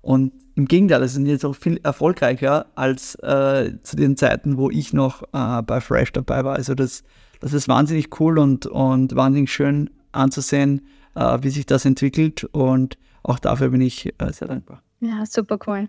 Und 0.00 0.32
im 0.54 0.66
Gegenteil, 0.66 1.06
sie 1.06 1.14
sind 1.14 1.26
jetzt 1.26 1.44
auch 1.44 1.54
viel 1.54 1.78
erfolgreicher 1.82 2.66
als 2.74 3.14
äh, 3.16 3.74
zu 3.82 3.96
den 3.96 4.16
Zeiten, 4.16 4.56
wo 4.56 4.70
ich 4.70 4.92
noch 4.92 5.22
äh, 5.32 5.62
bei 5.62 5.80
Fresh 5.80 6.12
dabei 6.12 6.44
war. 6.44 6.56
Also 6.56 6.74
das, 6.74 7.02
das 7.40 7.52
ist 7.52 7.68
wahnsinnig 7.68 8.20
cool 8.20 8.38
und, 8.38 8.66
und 8.66 9.14
wahnsinnig 9.14 9.52
schön 9.52 9.90
anzusehen, 10.12 10.86
äh, 11.14 11.38
wie 11.42 11.50
sich 11.50 11.66
das 11.66 11.84
entwickelt. 11.84 12.44
Und 12.44 12.96
auch 13.22 13.38
dafür 13.38 13.68
bin 13.68 13.80
ich 13.80 14.06
äh, 14.06 14.32
sehr 14.32 14.48
dankbar. 14.48 14.82
Ja, 15.00 15.24
super 15.26 15.58
cool. 15.66 15.88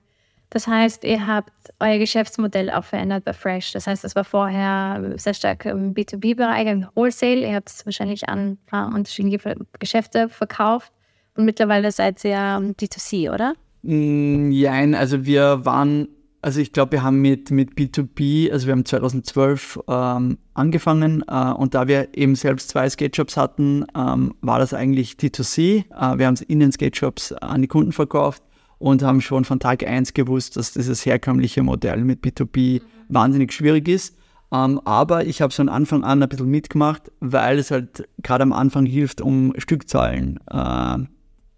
Das 0.52 0.68
heißt, 0.68 1.06
ihr 1.06 1.28
habt 1.28 1.54
euer 1.80 1.98
Geschäftsmodell 1.98 2.70
auch 2.72 2.84
verändert 2.84 3.24
bei 3.24 3.32
Fresh. 3.32 3.72
Das 3.72 3.88
heißt, 3.88 4.04
es 4.04 4.16
war 4.18 4.26
vorher 4.26 5.14
sehr 5.16 5.34
stark 5.34 5.66
im 5.66 5.94
B2B-Bereich, 5.94 6.68
im 6.68 6.88
Wholesale. 6.94 7.48
Ihr 7.48 7.56
habt 7.56 7.70
es 7.70 7.86
wahrscheinlich 7.86 8.28
an 8.28 8.58
paar 8.66 8.94
unterschiedliche 8.94 9.56
Geschäfte 9.80 10.28
verkauft. 10.28 10.92
Und 11.38 11.46
mittlerweile 11.46 11.90
seid 11.92 12.24
ihr 12.26 12.36
D2C, 12.38 13.34
oder? 13.34 13.54
Nein, 13.82 14.90
mm, 14.92 14.96
also 14.96 15.26
wir 15.26 15.64
waren, 15.64 16.10
also 16.42 16.60
ich 16.60 16.74
glaube, 16.74 16.92
wir 16.94 17.04
haben 17.04 17.22
mit, 17.22 17.50
mit 17.50 17.76
B2B, 17.76 18.52
also 18.52 18.68
wir 18.68 18.74
haben 18.74 18.84
2012 18.84 19.80
ähm, 19.88 20.38
angefangen 20.54 21.24
äh, 21.30 21.52
und 21.54 21.76
da 21.76 21.88
wir 21.88 22.10
eben 22.14 22.36
selbst 22.36 22.68
zwei 22.68 22.90
Skate-Shops 22.90 23.38
hatten, 23.38 23.86
ähm, 23.96 24.36
war 24.42 24.60
das 24.60 24.74
eigentlich 24.74 25.14
D2C. 25.14 25.86
Äh, 25.90 26.20
wir 26.20 26.28
haben 26.28 26.34
es 26.34 26.42
in 26.42 26.60
den 26.60 26.74
Skate-Shops 26.74 27.32
an 27.32 27.62
die 27.62 27.70
Kunden 27.70 27.94
verkauft 27.94 28.44
und 28.82 29.04
haben 29.04 29.22
schon 29.22 29.46
von 29.46 29.60
Tag 29.60 29.86
1 29.86 30.14
gewusst, 30.14 30.58
dass 30.58 30.74
dieses 30.74 31.06
herkömmliche 31.06 31.62
Modell 31.62 32.04
mit 32.04 32.24
B2B 32.24 32.82
mhm. 32.82 32.86
wahnsinnig 33.10 33.54
schwierig 33.54 33.88
ist. 33.88 34.18
Ähm, 34.52 34.82
aber 34.86 35.26
ich 35.26 35.42
habe 35.42 35.52
es 35.52 35.56
von 35.56 35.70
Anfang 35.70 36.04
an 36.04 36.22
ein 36.22 36.28
bisschen 36.28 36.50
mitgemacht, 36.50 37.12
weil 37.20 37.60
es 37.60 37.70
halt 37.70 38.10
gerade 38.24 38.42
am 38.42 38.52
Anfang 38.52 38.88
hilft, 38.88 39.22
um 39.22 39.54
Stückzahlen 39.58 40.40
äh, 40.50 40.98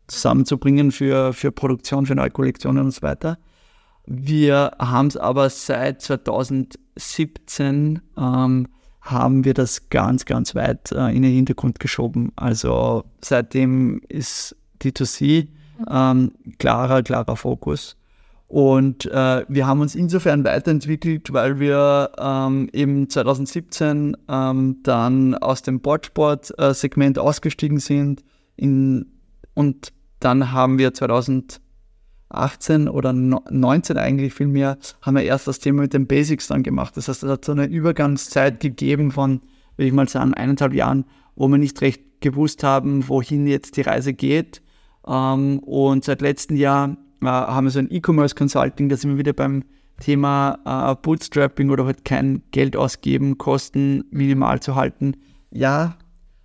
zusammenzubringen 0.08 0.92
für, 0.92 1.34
für 1.34 1.54
Produktion, 1.54 2.06
für 2.06 2.14
neue 2.14 2.30
Kollektionen 2.30 2.84
und 2.84 2.92
so 2.92 3.02
weiter. 3.02 3.38
Wir 4.06 4.74
haben 4.78 5.08
es 5.08 5.16
aber 5.16 5.50
seit 5.50 6.02
2017 6.02 8.02
ähm, 8.18 8.68
haben 9.02 9.46
wir 9.46 9.54
das 9.54 9.90
ganz, 9.90 10.26
ganz 10.26 10.56
weit 10.56 10.92
äh, 10.92 11.16
in 11.16 11.24
den 11.24 11.34
Hintergrund 11.34 11.80
geschoben. 11.80 12.34
Also 12.36 13.06
seitdem 13.22 14.02
ist 14.10 14.58
D2C 14.82 15.48
ähm, 15.90 16.32
klarer, 16.60 17.04
klarer 17.04 17.36
Fokus. 17.36 17.98
Und 18.54 19.08
äh, 19.08 19.46
wir 19.48 19.66
haben 19.66 19.82
uns 19.82 19.96
insofern 19.96 20.44
weiterentwickelt, 20.44 21.34
weil 21.34 21.60
wir 21.60 22.12
ähm, 22.20 22.70
eben 22.72 23.10
2017 23.10 24.16
ähm, 24.30 24.78
dann 24.84 25.34
aus 25.34 25.64
dem 25.64 25.80
Boardsport-Segment 25.80 27.18
ausgestiegen 27.18 27.80
sind. 27.80 28.24
In, 28.56 29.08
und 29.56 29.92
dann 30.20 30.52
haben 30.52 30.78
wir 30.78 30.94
2018 30.94 31.60
oder 32.90 33.12
19 33.12 33.98
eigentlich 33.98 34.36
vielmehr, 34.36 34.78
haben 35.02 35.16
wir 35.16 35.24
erst 35.24 35.48
das 35.48 35.58
Thema 35.58 35.82
mit 35.82 35.94
den 35.94 36.06
Basics 36.06 36.46
dann 36.48 36.62
gemacht. 36.62 36.96
Das 36.96 37.08
heißt, 37.08 37.24
es 37.24 37.30
hat 37.32 37.46
so 37.46 37.54
eine 37.54 37.66
Übergangszeit 37.66 38.60
gegeben 38.60 39.10
von, 39.10 39.42
will 39.78 39.88
ich 39.88 39.94
mal 39.94 40.08
sagen, 40.08 40.36
eineinhalb 40.36 40.76
Jahren, 40.76 41.06
wo 41.36 41.48
wir 41.48 41.58
nicht 41.58 41.82
recht 41.82 42.22
gewusst 42.22 42.64
haben, 42.64 43.08
wohin 43.10 43.48
jetzt 43.48 43.78
die 43.78 43.82
Reise 43.82 44.14
geht. 44.14 44.62
Ähm, 45.08 45.60
und 45.60 46.04
seit 46.04 46.22
letztem 46.22 46.58
Jahr 46.58 46.98
äh, 47.22 47.26
haben 47.26 47.66
wir 47.66 47.72
so 47.72 47.80
ein 47.80 47.92
E-Commerce 47.92 48.36
Consulting, 48.36 48.90
da 48.90 48.98
sind 48.98 49.12
wir 49.12 49.18
wieder 49.18 49.34
beim 49.34 49.64
Thema 50.00 50.60
äh, 50.66 50.96
Bootstrapping 51.02 51.70
oder 51.70 51.86
halt 51.86 52.06
kein 52.06 52.42
Geld 52.52 52.76
ausgeben, 52.76 53.38
Kosten 53.38 54.06
minimal 54.12 54.60
zu 54.60 54.76
halten. 54.76 55.16
Ja, 55.52 55.98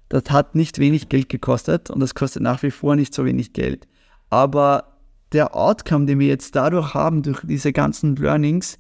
das 0.09 0.25
hat 0.31 0.55
nicht 0.55 0.79
wenig 0.79 1.09
Geld 1.09 1.29
gekostet 1.29 1.91
und 1.91 2.01
das 2.01 2.15
kostet 2.15 2.43
nach 2.43 2.63
wie 2.63 2.71
vor 2.71 2.97
nicht 2.97 3.15
so 3.15 3.25
wenig 3.25 3.53
Geld. 3.53 3.87
Aber 4.31 4.99
der 5.33 5.55
Outcome, 5.55 6.07
den 6.07 6.19
wir 6.19 6.29
jetzt 6.29 6.57
dadurch 6.57 6.95
haben, 6.95 7.23
durch 7.23 7.41
diese 7.43 7.73
ganzen 7.73 8.17
Learnings, 8.17 8.79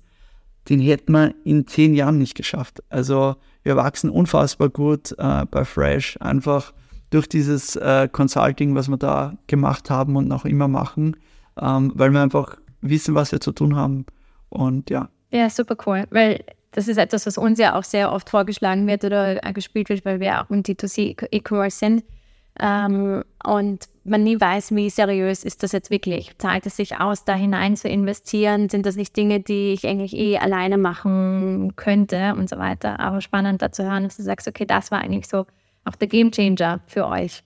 den 0.68 0.80
hätten 0.80 1.12
wir 1.12 1.34
in 1.44 1.66
zehn 1.66 1.94
Jahren 1.94 2.18
nicht 2.18 2.34
geschafft. 2.34 2.82
Also 2.88 3.36
wir 3.62 3.76
wachsen 3.76 4.10
unfassbar 4.10 4.68
gut 4.68 5.14
äh, 5.18 5.44
bei 5.46 5.64
Fresh, 5.64 6.16
einfach 6.20 6.72
durch 7.10 7.28
dieses 7.28 7.76
äh, 7.76 8.08
Consulting, 8.10 8.74
was 8.74 8.88
wir 8.88 8.96
da 8.96 9.34
gemacht 9.46 9.90
haben 9.90 10.16
und 10.16 10.28
noch 10.28 10.44
immer 10.44 10.68
machen, 10.68 11.16
ähm, 11.60 11.92
weil 11.94 12.10
wir 12.10 12.22
einfach 12.22 12.56
wissen, 12.80 13.14
was 13.14 13.32
wir 13.32 13.40
zu 13.40 13.52
tun 13.52 13.76
haben. 13.76 14.06
Und 14.48 14.90
ja. 14.90 15.08
Ja, 15.30 15.50
super 15.50 15.76
cool, 15.86 16.06
weil 16.10 16.44
das 16.72 16.88
ist 16.88 16.98
etwas, 16.98 17.26
was 17.26 17.38
uns 17.38 17.58
ja 17.58 17.78
auch 17.78 17.84
sehr 17.84 18.12
oft 18.12 18.30
vorgeschlagen 18.30 18.86
wird 18.86 19.04
oder 19.04 19.36
gespielt 19.52 19.88
wird, 19.88 20.04
weil 20.04 20.20
wir 20.20 20.40
auch 20.40 20.50
im 20.50 20.62
D2C 20.62 21.28
E-Commerce 21.30 21.78
sind. 21.78 22.04
Ähm, 22.60 23.24
und 23.44 23.88
man 24.04 24.24
nie 24.24 24.40
weiß, 24.40 24.74
wie 24.74 24.90
seriös 24.90 25.44
ist 25.44 25.62
das 25.62 25.72
jetzt 25.72 25.90
wirklich. 25.90 26.36
Zahlt 26.38 26.66
es 26.66 26.76
sich 26.76 26.98
aus, 26.98 27.24
da 27.24 27.34
hinein 27.34 27.76
zu 27.76 27.88
investieren? 27.88 28.68
Sind 28.68 28.84
das 28.84 28.96
nicht 28.96 29.16
Dinge, 29.16 29.40
die 29.40 29.72
ich 29.72 29.86
eigentlich 29.86 30.14
eh 30.14 30.38
alleine 30.38 30.76
machen 30.76 31.74
könnte 31.76 32.34
und 32.34 32.48
so 32.48 32.58
weiter? 32.58 32.98
Aber 33.00 33.20
spannend 33.20 33.62
da 33.62 33.70
zu 33.70 33.84
hören, 33.84 34.04
dass 34.04 34.16
du 34.16 34.22
sagst, 34.22 34.48
okay, 34.48 34.66
das 34.66 34.90
war 34.90 35.00
eigentlich 35.00 35.28
so 35.28 35.46
auch 35.88 35.96
der 35.96 36.08
Gamechanger 36.08 36.80
für 36.86 37.06
euch. 37.06 37.42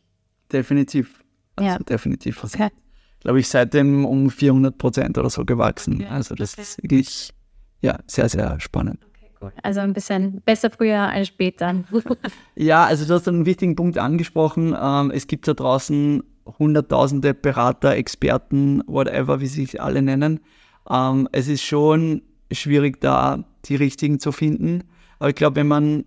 Definitiv. 0.52 1.22
Also 1.56 1.70
ja. 1.70 1.78
definitiv. 1.78 2.42
Also, 2.42 2.58
okay. 2.58 2.70
Glaube 3.20 3.40
ich, 3.40 3.48
seitdem 3.48 4.04
um 4.04 4.30
400 4.30 4.76
Prozent 4.76 5.16
oder 5.16 5.30
so 5.30 5.44
gewachsen. 5.44 6.00
Ja. 6.00 6.08
Also 6.08 6.34
das 6.34 6.54
okay. 6.54 6.62
ist 6.62 6.82
wirklich 6.82 7.30
ja, 7.80 7.98
sehr, 8.06 8.28
sehr 8.28 8.58
spannend. 8.60 8.98
Also 9.62 9.80
ein 9.80 9.92
bisschen 9.92 10.40
besser 10.44 10.70
früher 10.70 11.00
als 11.00 11.28
später. 11.28 11.84
ja, 12.54 12.84
also 12.84 13.04
du 13.06 13.14
hast 13.14 13.26
einen 13.26 13.44
wichtigen 13.44 13.74
Punkt 13.74 13.98
angesprochen. 13.98 14.76
Ähm, 14.80 15.10
es 15.10 15.26
gibt 15.26 15.48
da 15.48 15.54
draußen 15.54 16.22
hunderttausende 16.58 17.34
Berater, 17.34 17.94
Experten, 17.96 18.82
whatever, 18.86 19.40
wie 19.40 19.46
sie 19.46 19.62
sich 19.62 19.80
alle 19.80 20.02
nennen. 20.02 20.40
Ähm, 20.88 21.28
es 21.32 21.48
ist 21.48 21.62
schon 21.62 22.22
schwierig, 22.52 23.00
da 23.00 23.44
die 23.64 23.76
richtigen 23.76 24.20
zu 24.20 24.30
finden. 24.30 24.84
Aber 25.18 25.30
ich 25.30 25.36
glaube, 25.36 25.56
wenn 25.56 25.68
man 25.68 26.04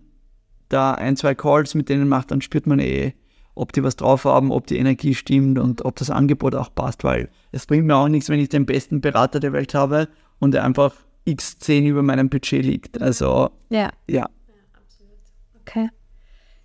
da 0.68 0.92
ein, 0.92 1.16
zwei 1.16 1.34
Calls 1.34 1.74
mit 1.74 1.88
denen 1.88 2.08
macht, 2.08 2.30
dann 2.30 2.40
spürt 2.40 2.66
man 2.66 2.78
eh, 2.78 3.12
ob 3.54 3.72
die 3.72 3.82
was 3.82 3.96
drauf 3.96 4.24
haben, 4.24 4.52
ob 4.52 4.66
die 4.66 4.78
Energie 4.78 5.14
stimmt 5.14 5.58
und 5.58 5.84
ob 5.84 5.96
das 5.96 6.10
Angebot 6.10 6.54
auch 6.54 6.74
passt, 6.74 7.04
weil 7.04 7.30
es 7.52 7.66
bringt 7.66 7.86
mir 7.86 7.96
auch 7.96 8.08
nichts, 8.08 8.28
wenn 8.28 8.40
ich 8.40 8.48
den 8.48 8.66
besten 8.66 9.00
Berater 9.00 9.40
der 9.40 9.52
Welt 9.52 9.74
habe 9.74 10.08
und 10.38 10.54
er 10.54 10.64
einfach 10.64 10.94
x10 11.26 11.86
über 11.86 12.02
meinem 12.02 12.28
Budget 12.28 12.64
liegt. 12.64 13.00
Also, 13.00 13.50
ja. 13.70 13.90
Ja. 14.08 14.28
Okay. 15.62 15.88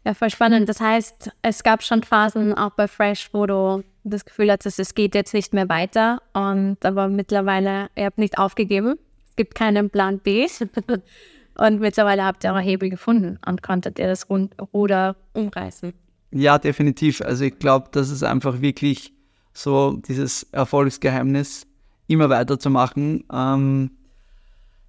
Ja, 0.06 0.14
voll 0.14 0.30
spannend. 0.30 0.68
Das 0.68 0.80
heißt, 0.80 1.32
es 1.42 1.64
gab 1.64 1.84
schon 1.84 2.04
Phasen 2.04 2.54
auch 2.54 2.72
bei 2.72 2.88
Fresh, 2.88 3.30
wo 3.34 3.46
du 3.46 3.84
das 4.04 4.26
Gefühl 4.26 4.52
hattest, 4.52 4.80
es 4.80 4.96
geht 4.96 5.14
jetzt 5.14 5.34
nicht 5.34 5.54
mehr 5.54 5.70
weiter. 5.70 6.22
Und 6.34 6.84
aber 6.84 7.08
mittlerweile, 7.08 7.90
ihr 7.96 8.06
habt 8.06 8.18
nicht 8.18 8.38
aufgegeben. 8.38 8.96
Es 9.30 9.36
gibt 9.36 9.56
keinen 9.56 9.90
Plan 9.90 10.20
B. 10.20 10.48
Und 11.56 11.80
mittlerweile 11.80 12.24
habt 12.24 12.44
ihr 12.44 12.52
eure 12.52 12.62
Hebel 12.62 12.90
gefunden 12.90 13.38
und 13.46 13.62
konntet 13.62 14.00
ihr 14.00 14.08
das 14.08 14.28
Ruder 14.30 15.16
umreißen. 15.34 15.94
Ja, 16.32 16.58
definitiv. 16.58 17.22
Also 17.22 17.44
ich 17.44 17.60
glaube, 17.60 17.90
dass 17.92 18.10
es 18.10 18.24
einfach 18.24 18.62
wirklich 18.62 19.14
so 19.54 20.00
dieses 20.08 20.44
Erfolgsgeheimnis, 20.52 21.68
immer 22.08 22.30
weiterzumachen. 22.30 23.24
Ähm, 23.32 23.92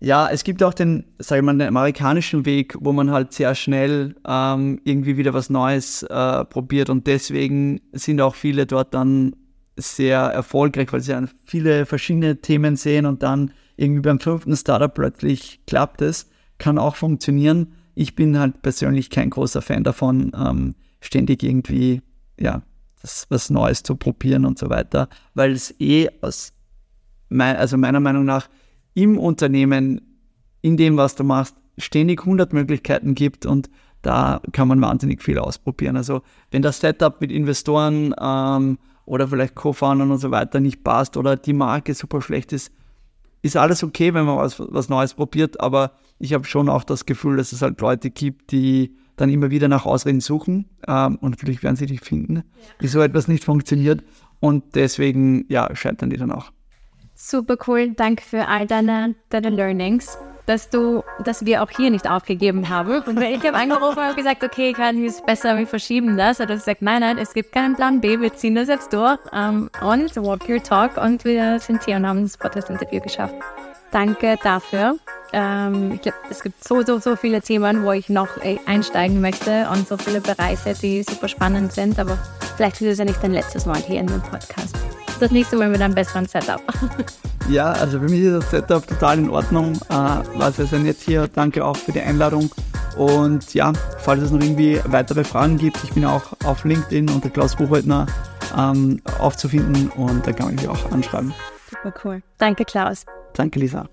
ja, 0.00 0.28
es 0.28 0.42
gibt 0.42 0.62
auch 0.62 0.74
den, 0.74 1.04
sage 1.18 1.40
ich 1.40 1.44
mal, 1.44 1.56
den 1.56 1.68
amerikanischen 1.68 2.44
Weg, 2.44 2.74
wo 2.80 2.92
man 2.92 3.12
halt 3.12 3.32
sehr 3.32 3.54
schnell 3.54 4.16
ähm, 4.26 4.80
irgendwie 4.84 5.16
wieder 5.16 5.32
was 5.32 5.48
Neues 5.48 6.02
äh, 6.02 6.44
probiert 6.44 6.90
und 6.90 7.06
deswegen 7.06 7.80
sind 7.92 8.20
auch 8.20 8.34
viele 8.34 8.66
dort 8.66 8.94
dann 8.94 9.36
sehr 9.76 10.18
erfolgreich, 10.18 10.92
weil 10.92 11.00
sie 11.00 11.12
dann 11.12 11.30
viele 11.44 11.86
verschiedene 11.86 12.40
Themen 12.40 12.76
sehen 12.76 13.06
und 13.06 13.22
dann 13.22 13.52
irgendwie 13.76 14.00
beim 14.00 14.18
fünften 14.18 14.56
Startup 14.56 14.92
plötzlich 14.92 15.60
klappt 15.66 16.02
es. 16.02 16.28
Kann 16.62 16.78
auch 16.78 16.94
funktionieren. 16.94 17.72
Ich 17.96 18.14
bin 18.14 18.38
halt 18.38 18.62
persönlich 18.62 19.10
kein 19.10 19.30
großer 19.30 19.62
Fan 19.62 19.82
davon, 19.82 20.30
ähm, 20.38 20.76
ständig 21.00 21.42
irgendwie, 21.42 22.02
ja, 22.38 22.62
das, 23.00 23.26
was 23.30 23.50
Neues 23.50 23.82
zu 23.82 23.96
probieren 23.96 24.44
und 24.46 24.60
so 24.60 24.70
weiter, 24.70 25.08
weil 25.34 25.50
es 25.50 25.74
eh 25.80 26.08
aus, 26.20 26.52
mein, 27.28 27.56
also 27.56 27.76
meiner 27.76 27.98
Meinung 27.98 28.24
nach 28.24 28.48
im 28.94 29.18
Unternehmen, 29.18 30.20
in 30.60 30.76
dem, 30.76 30.96
was 30.96 31.16
du 31.16 31.24
machst, 31.24 31.56
ständig 31.78 32.20
100 32.20 32.52
Möglichkeiten 32.52 33.16
gibt 33.16 33.44
und 33.44 33.68
da 34.02 34.40
kann 34.52 34.68
man 34.68 34.80
wahnsinnig 34.80 35.20
viel 35.20 35.40
ausprobieren. 35.40 35.96
Also 35.96 36.22
wenn 36.52 36.62
das 36.62 36.78
Setup 36.78 37.20
mit 37.20 37.32
Investoren 37.32 38.14
ähm, 38.20 38.78
oder 39.04 39.26
vielleicht 39.26 39.56
Co-Foundern 39.56 40.12
und 40.12 40.18
so 40.18 40.30
weiter 40.30 40.60
nicht 40.60 40.84
passt 40.84 41.16
oder 41.16 41.34
die 41.34 41.54
Marke 41.54 41.92
super 41.94 42.22
schlecht 42.22 42.52
ist, 42.52 42.70
ist 43.42 43.56
alles 43.56 43.82
okay, 43.82 44.14
wenn 44.14 44.24
man 44.24 44.38
was, 44.38 44.58
was 44.58 44.88
Neues 44.88 45.14
probiert, 45.14 45.60
aber 45.60 45.92
ich 46.18 46.32
habe 46.32 46.44
schon 46.44 46.68
auch 46.68 46.84
das 46.84 47.06
Gefühl, 47.06 47.36
dass 47.36 47.52
es 47.52 47.60
halt 47.60 47.80
Leute 47.80 48.10
gibt, 48.10 48.52
die 48.52 48.96
dann 49.16 49.28
immer 49.28 49.50
wieder 49.50 49.68
nach 49.68 49.84
Ausreden 49.84 50.20
suchen 50.20 50.68
ähm, 50.86 51.16
und 51.16 51.32
natürlich 51.32 51.62
werden 51.62 51.76
sie 51.76 51.86
dich 51.86 52.00
finden, 52.00 52.36
ja. 52.36 52.42
wieso 52.78 53.00
etwas 53.00 53.28
nicht 53.28 53.44
funktioniert 53.44 54.02
und 54.40 54.74
deswegen 54.74 55.44
ja, 55.48 55.74
scheitern 55.74 56.10
die 56.10 56.16
dann 56.16 56.32
auch. 56.32 56.52
Super 57.14 57.56
cool. 57.66 57.92
Danke 57.94 58.22
für 58.22 58.48
all 58.48 58.66
deine, 58.66 59.14
deine 59.28 59.50
Learnings, 59.50 60.16
dass 60.46 60.70
du, 60.70 61.02
dass 61.24 61.44
wir 61.44 61.62
auch 61.62 61.70
hier 61.70 61.90
nicht 61.90 62.08
aufgegeben 62.08 62.68
haben. 62.68 63.02
Und 63.02 63.20
ich 63.20 63.44
habe 63.46 63.56
angerufen 63.56 63.98
und 64.08 64.16
gesagt, 64.16 64.42
okay, 64.42 64.72
kann 64.72 65.04
es 65.04 65.22
besser, 65.22 65.56
wir 65.56 65.66
verschieben 65.66 66.16
das. 66.16 66.40
Und 66.40 66.50
er 66.50 66.58
sagt, 66.58 66.82
nein, 66.82 67.00
nein, 67.00 67.18
es 67.18 67.32
gibt 67.34 67.52
keinen 67.52 67.76
Plan 67.76 68.00
B, 68.00 68.20
wir 68.20 68.34
ziehen 68.34 68.54
das 68.54 68.68
jetzt 68.68 68.92
durch. 68.92 69.18
Um, 69.32 69.70
und 69.82 70.16
walk 70.16 70.48
your 70.48 70.62
talk 70.62 70.96
und 70.96 71.24
wir 71.24 71.58
sind 71.60 71.84
hier 71.84 71.96
und 71.96 72.06
haben 72.06 72.22
das 72.22 72.36
Podcast-Interview 72.36 73.00
geschafft. 73.00 73.34
Danke 73.90 74.36
dafür. 74.42 74.96
Ähm, 75.32 75.92
ich 75.94 76.02
glaube, 76.02 76.18
es 76.30 76.42
gibt 76.42 76.62
so, 76.64 76.82
so, 76.82 76.98
so 76.98 77.16
viele 77.16 77.40
Themen, 77.40 77.84
wo 77.84 77.92
ich 77.92 78.08
noch 78.08 78.36
äh, 78.38 78.58
einsteigen 78.66 79.20
möchte 79.20 79.68
und 79.70 79.86
so 79.86 79.96
viele 79.96 80.20
Bereiche, 80.20 80.74
die 80.74 81.02
super 81.02 81.28
spannend 81.28 81.72
sind. 81.72 81.98
Aber 81.98 82.18
vielleicht 82.56 82.80
ist 82.80 82.88
es 82.88 82.98
ja 82.98 83.04
nicht 83.04 83.22
dein 83.22 83.32
letztes 83.32 83.66
Mal 83.66 83.78
hier 83.78 84.00
in 84.00 84.06
dem 84.06 84.22
Podcast 84.22 84.76
das 85.22 85.30
nächste 85.30 85.56
Mal 85.56 85.68
mit 85.68 85.80
einem 85.80 85.94
besseren 85.94 86.26
Setup. 86.26 86.62
Ja, 87.48 87.72
also 87.72 87.98
für 87.98 88.08
mich 88.08 88.20
ist 88.20 88.34
das 88.34 88.50
Setup 88.52 88.86
total 88.86 89.18
in 89.18 89.28
Ordnung. 89.28 89.72
Äh, 89.88 89.92
war 89.92 90.52
sehr, 90.52 90.66
sehr 90.66 90.78
nett 90.78 90.98
hier. 91.00 91.26
Danke 91.26 91.64
auch 91.64 91.76
für 91.76 91.90
die 91.90 92.00
Einladung. 92.00 92.48
Und 92.96 93.52
ja, 93.52 93.72
falls 93.98 94.22
es 94.22 94.30
noch 94.30 94.40
irgendwie 94.40 94.80
weitere 94.84 95.24
Fragen 95.24 95.58
gibt, 95.58 95.82
ich 95.82 95.92
bin 95.92 96.04
auch 96.04 96.22
auf 96.44 96.64
LinkedIn 96.64 97.10
unter 97.10 97.30
Klaus 97.30 97.56
Buchholtner 97.56 98.06
ähm, 98.56 99.02
aufzufinden 99.18 99.90
und 99.90 100.24
da 100.24 100.32
kann 100.32 100.46
man 100.46 100.54
mich 100.54 100.68
auch 100.68 100.92
anschreiben. 100.92 101.34
Super 101.68 101.92
cool. 102.04 102.22
Danke, 102.38 102.64
Klaus. 102.64 103.06
Danke, 103.34 103.58
Lisa. 103.58 103.88